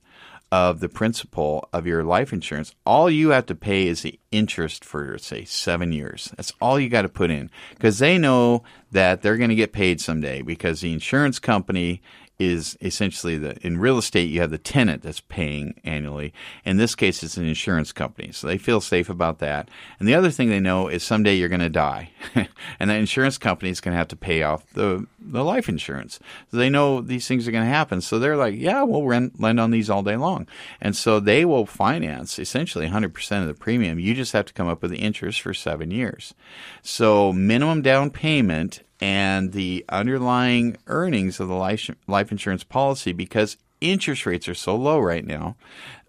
of 0.52 0.80
the 0.80 0.90
principal 0.90 1.68
of 1.74 1.88
your 1.88 2.04
life 2.04 2.32
insurance. 2.32 2.74
All 2.86 3.10
you 3.10 3.30
have 3.30 3.48
to 3.48 3.56
pay 3.56 3.88
is 3.88 4.04
the 4.04 4.20
interest 4.32 4.86
for, 4.86 5.18
say, 5.18 5.46
seven 5.46 5.92
years. 5.92 6.32
That's 6.38 6.54
all 6.62 6.80
you 6.80 6.90
got 6.90 7.02
to 7.02 7.10
put 7.10 7.32
in 7.32 7.50
because 7.72 8.00
they 8.00 8.18
know 8.18 8.64
that 8.92 9.22
they're 9.22 9.38
going 9.38 9.50
to 9.50 9.56
get 9.56 9.74
paid 9.74 10.00
someday 10.00 10.42
because 10.42 10.82
the 10.82 10.94
insurance 10.94 11.40
company 11.40 12.02
is 12.40 12.78
essentially 12.82 13.38
the 13.38 13.56
in 13.66 13.78
real 13.78 13.98
estate 13.98 14.30
you 14.30 14.42
have 14.42 14.50
the 14.50 14.58
tenant 14.58 15.04
that's 15.04 15.22
paying 15.22 15.80
annually. 15.84 16.34
In 16.66 16.78
this 16.78 16.96
case, 16.96 17.24
it's 17.24 17.38
an 17.38 17.46
insurance 17.46 17.92
company, 17.92 18.32
so 18.32 18.48
they 18.48 18.58
feel 18.58 18.82
safe 18.82 19.10
about 19.10 19.40
that. 19.40 19.70
And 20.00 20.08
the 20.08 20.16
other 20.16 20.32
thing 20.32 20.50
they 20.50 20.60
know 20.60 20.88
is 20.88 21.04
someday 21.04 21.36
you're 21.36 21.50
going 21.50 21.62
to 21.62 21.70
die, 21.70 22.12
and 22.80 22.90
the 22.90 22.96
insurance 22.96 23.38
company 23.38 23.70
is 23.70 23.82
going 23.82 23.94
to 23.94 23.98
have 23.98 24.08
to 24.10 24.16
pay 24.16 24.44
off 24.44 24.66
the 24.74 25.06
the 25.20 25.44
life 25.44 25.70
insurance. 25.70 26.20
So 26.52 26.58
they 26.58 26.70
know 26.70 27.02
these 27.02 27.28
things 27.28 27.48
are 27.48 27.52
going 27.52 27.64
to 27.64 27.70
happen. 27.70 28.02
So 28.02 28.20
they're 28.20 28.38
like, 28.38 28.56
yeah, 28.56 28.84
we'll 28.84 29.04
rent, 29.04 29.40
lend 29.40 29.60
on 29.60 29.72
these 29.72 29.90
all 29.90 30.04
day 30.04 30.18
long, 30.18 30.48
and 30.82 30.96
so 30.96 31.20
they 31.20 31.46
will 31.46 31.66
finance 31.66 32.40
essentially 32.40 32.88
100% 32.88 33.42
of 33.42 33.48
the 33.48 33.54
premium. 33.54 34.00
You 34.00 34.14
just 34.14 34.34
have 34.34 34.46
to 34.46 34.54
come 34.54 34.68
up 34.68 34.82
with 34.82 34.92
the 34.92 34.98
interest 34.98 35.42
for 35.42 35.54
seven 35.54 35.92
years. 35.92 36.34
So 36.82 37.32
minimum 37.32 37.82
down 37.82 38.10
payment 38.10 38.82
and 39.04 39.52
the 39.52 39.84
underlying 39.90 40.78
earnings 40.88 41.42
of 41.42 41.50
the 41.50 41.54
life, 41.54 41.90
life 42.08 42.32
insurance 42.32 42.64
policy 42.64 43.12
because 43.12 43.58
interest 43.82 44.26
rates 44.26 44.48
are 44.48 44.56
so 44.56 44.74
low 44.78 44.98
right 44.98 45.26
now 45.26 45.58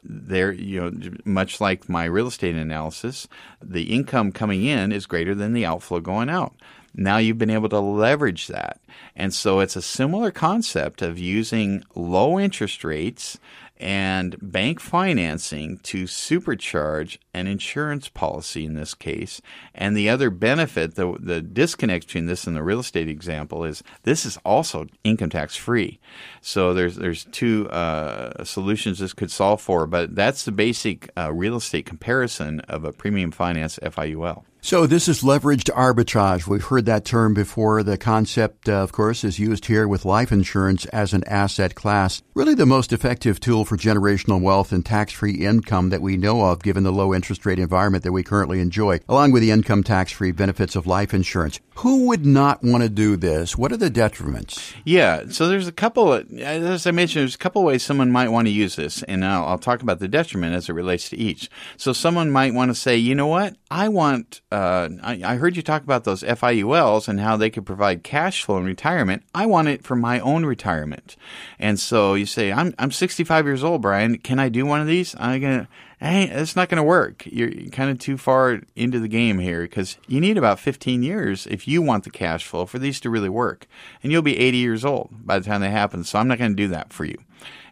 they're 0.04 0.52
you 0.52 0.80
know 0.80 0.92
much 1.24 1.60
like 1.60 1.88
my 1.88 2.04
real 2.04 2.28
estate 2.28 2.54
analysis 2.54 3.26
the 3.60 3.92
income 3.92 4.30
coming 4.30 4.64
in 4.64 4.92
is 4.92 5.06
greater 5.06 5.34
than 5.34 5.54
the 5.54 5.66
outflow 5.66 5.98
going 5.98 6.28
out. 6.28 6.54
Now 6.94 7.16
you've 7.16 7.38
been 7.38 7.50
able 7.50 7.68
to 7.70 7.80
leverage 7.80 8.46
that. 8.46 8.80
And 9.16 9.34
so 9.34 9.60
it's 9.60 9.74
a 9.74 9.82
similar 9.82 10.30
concept 10.30 11.02
of 11.02 11.18
using 11.18 11.82
low 11.94 12.38
interest 12.38 12.84
rates 12.84 13.38
and 13.84 14.36
bank 14.40 14.80
financing 14.80 15.76
to 15.76 16.04
supercharge 16.04 17.18
an 17.34 17.46
insurance 17.46 18.08
policy 18.08 18.64
in 18.64 18.72
this 18.72 18.94
case. 18.94 19.42
And 19.74 19.94
the 19.94 20.08
other 20.08 20.30
benefit, 20.30 20.94
the, 20.94 21.14
the 21.20 21.42
disconnect 21.42 22.06
between 22.06 22.24
this 22.24 22.46
and 22.46 22.56
the 22.56 22.62
real 22.62 22.80
estate 22.80 23.10
example 23.10 23.62
is 23.62 23.82
this 24.04 24.24
is 24.24 24.38
also 24.42 24.86
income 25.04 25.28
tax 25.28 25.54
free. 25.54 26.00
So 26.40 26.72
there's 26.72 26.96
there's 26.96 27.26
two 27.26 27.68
uh, 27.68 28.42
solutions 28.44 29.00
this 29.00 29.12
could 29.12 29.30
solve 29.30 29.60
for, 29.60 29.86
but 29.86 30.14
that's 30.14 30.46
the 30.46 30.52
basic 30.52 31.10
uh, 31.18 31.30
real 31.30 31.56
estate 31.56 31.84
comparison 31.84 32.60
of 32.60 32.84
a 32.84 32.92
premium 32.92 33.32
finance 33.32 33.78
FIUL. 33.82 34.44
So 34.64 34.86
this 34.86 35.08
is 35.08 35.20
leveraged 35.20 35.70
arbitrage. 35.74 36.46
We've 36.46 36.64
heard 36.64 36.86
that 36.86 37.04
term 37.04 37.34
before. 37.34 37.82
The 37.82 37.98
concept, 37.98 38.66
uh, 38.66 38.76
of 38.76 38.92
course, 38.92 39.22
is 39.22 39.38
used 39.38 39.66
here 39.66 39.86
with 39.86 40.06
life 40.06 40.32
insurance 40.32 40.86
as 40.86 41.12
an 41.12 41.22
asset 41.24 41.74
class. 41.74 42.22
Really 42.32 42.54
the 42.54 42.64
most 42.64 42.90
effective 42.90 43.40
tool 43.40 43.66
for 43.66 43.76
generational 43.76 44.40
wealth 44.40 44.72
and 44.72 44.82
tax-free 44.82 45.34
income 45.34 45.90
that 45.90 46.00
we 46.00 46.16
know 46.16 46.46
of 46.46 46.62
given 46.62 46.82
the 46.82 46.92
low 46.92 47.12
interest 47.12 47.44
rate 47.44 47.58
environment 47.58 48.04
that 48.04 48.12
we 48.12 48.22
currently 48.22 48.58
enjoy, 48.58 49.00
along 49.06 49.32
with 49.32 49.42
the 49.42 49.50
income 49.50 49.82
tax-free 49.82 50.32
benefits 50.32 50.74
of 50.74 50.86
life 50.86 51.12
insurance. 51.12 51.60
Who 51.78 52.06
would 52.06 52.24
not 52.24 52.62
want 52.62 52.84
to 52.84 52.88
do 52.88 53.16
this? 53.18 53.58
What 53.58 53.70
are 53.70 53.76
the 53.76 53.90
detriments? 53.90 54.74
Yeah, 54.84 55.24
so 55.28 55.46
there's 55.46 55.68
a 55.68 55.72
couple, 55.72 56.14
as 56.40 56.86
I 56.86 56.90
mentioned, 56.90 57.20
there's 57.20 57.34
a 57.34 57.38
couple 57.38 57.62
ways 57.64 57.82
someone 57.82 58.10
might 58.10 58.30
want 58.30 58.46
to 58.46 58.52
use 58.52 58.76
this, 58.76 59.02
and 59.02 59.26
I'll, 59.26 59.44
I'll 59.44 59.58
talk 59.58 59.82
about 59.82 59.98
the 59.98 60.08
detriment 60.08 60.54
as 60.54 60.70
it 60.70 60.72
relates 60.72 61.10
to 61.10 61.18
each. 61.18 61.50
So 61.76 61.92
someone 61.92 62.30
might 62.30 62.54
want 62.54 62.70
to 62.70 62.74
say, 62.74 62.96
you 62.96 63.14
know 63.14 63.26
what, 63.26 63.56
I 63.70 63.88
want 63.88 64.40
uh, 64.54 64.88
I, 65.02 65.20
I, 65.24 65.34
heard 65.34 65.56
you 65.56 65.62
talk 65.62 65.82
about 65.82 66.04
those 66.04 66.22
FIULs 66.22 67.08
and 67.08 67.18
how 67.18 67.36
they 67.36 67.50
could 67.50 67.66
provide 67.66 68.04
cash 68.04 68.44
flow 68.44 68.56
in 68.58 68.64
retirement. 68.64 69.24
I 69.34 69.46
want 69.46 69.66
it 69.66 69.82
for 69.82 69.96
my 69.96 70.20
own 70.20 70.46
retirement. 70.46 71.16
And 71.58 71.80
so 71.80 72.14
you 72.14 72.24
say, 72.24 72.52
I'm, 72.52 72.72
I'm 72.78 72.92
65 72.92 73.46
years 73.46 73.64
old, 73.64 73.82
Brian. 73.82 74.18
Can 74.18 74.38
I 74.38 74.48
do 74.48 74.64
one 74.64 74.80
of 74.80 74.86
these? 74.86 75.16
I'm 75.18 75.40
going 75.40 75.58
to, 75.60 75.68
hey, 75.98 76.28
it's 76.28 76.54
not 76.54 76.68
going 76.68 76.76
to 76.76 76.84
work. 76.84 77.24
You're 77.26 77.50
kind 77.72 77.90
of 77.90 77.98
too 77.98 78.16
far 78.16 78.60
into 78.76 79.00
the 79.00 79.08
game 79.08 79.40
here 79.40 79.62
because 79.62 79.96
you 80.06 80.20
need 80.20 80.38
about 80.38 80.60
15 80.60 81.02
years 81.02 81.48
if 81.48 81.66
you 81.66 81.82
want 81.82 82.04
the 82.04 82.10
cash 82.10 82.44
flow 82.44 82.64
for 82.64 82.78
these 82.78 83.00
to 83.00 83.10
really 83.10 83.28
work. 83.28 83.66
And 84.04 84.12
you'll 84.12 84.22
be 84.22 84.38
80 84.38 84.58
years 84.58 84.84
old 84.84 85.10
by 85.26 85.40
the 85.40 85.44
time 85.44 85.62
they 85.62 85.70
happen. 85.70 86.04
So 86.04 86.20
I'm 86.20 86.28
not 86.28 86.38
going 86.38 86.52
to 86.52 86.62
do 86.62 86.68
that 86.68 86.92
for 86.92 87.04
you 87.04 87.18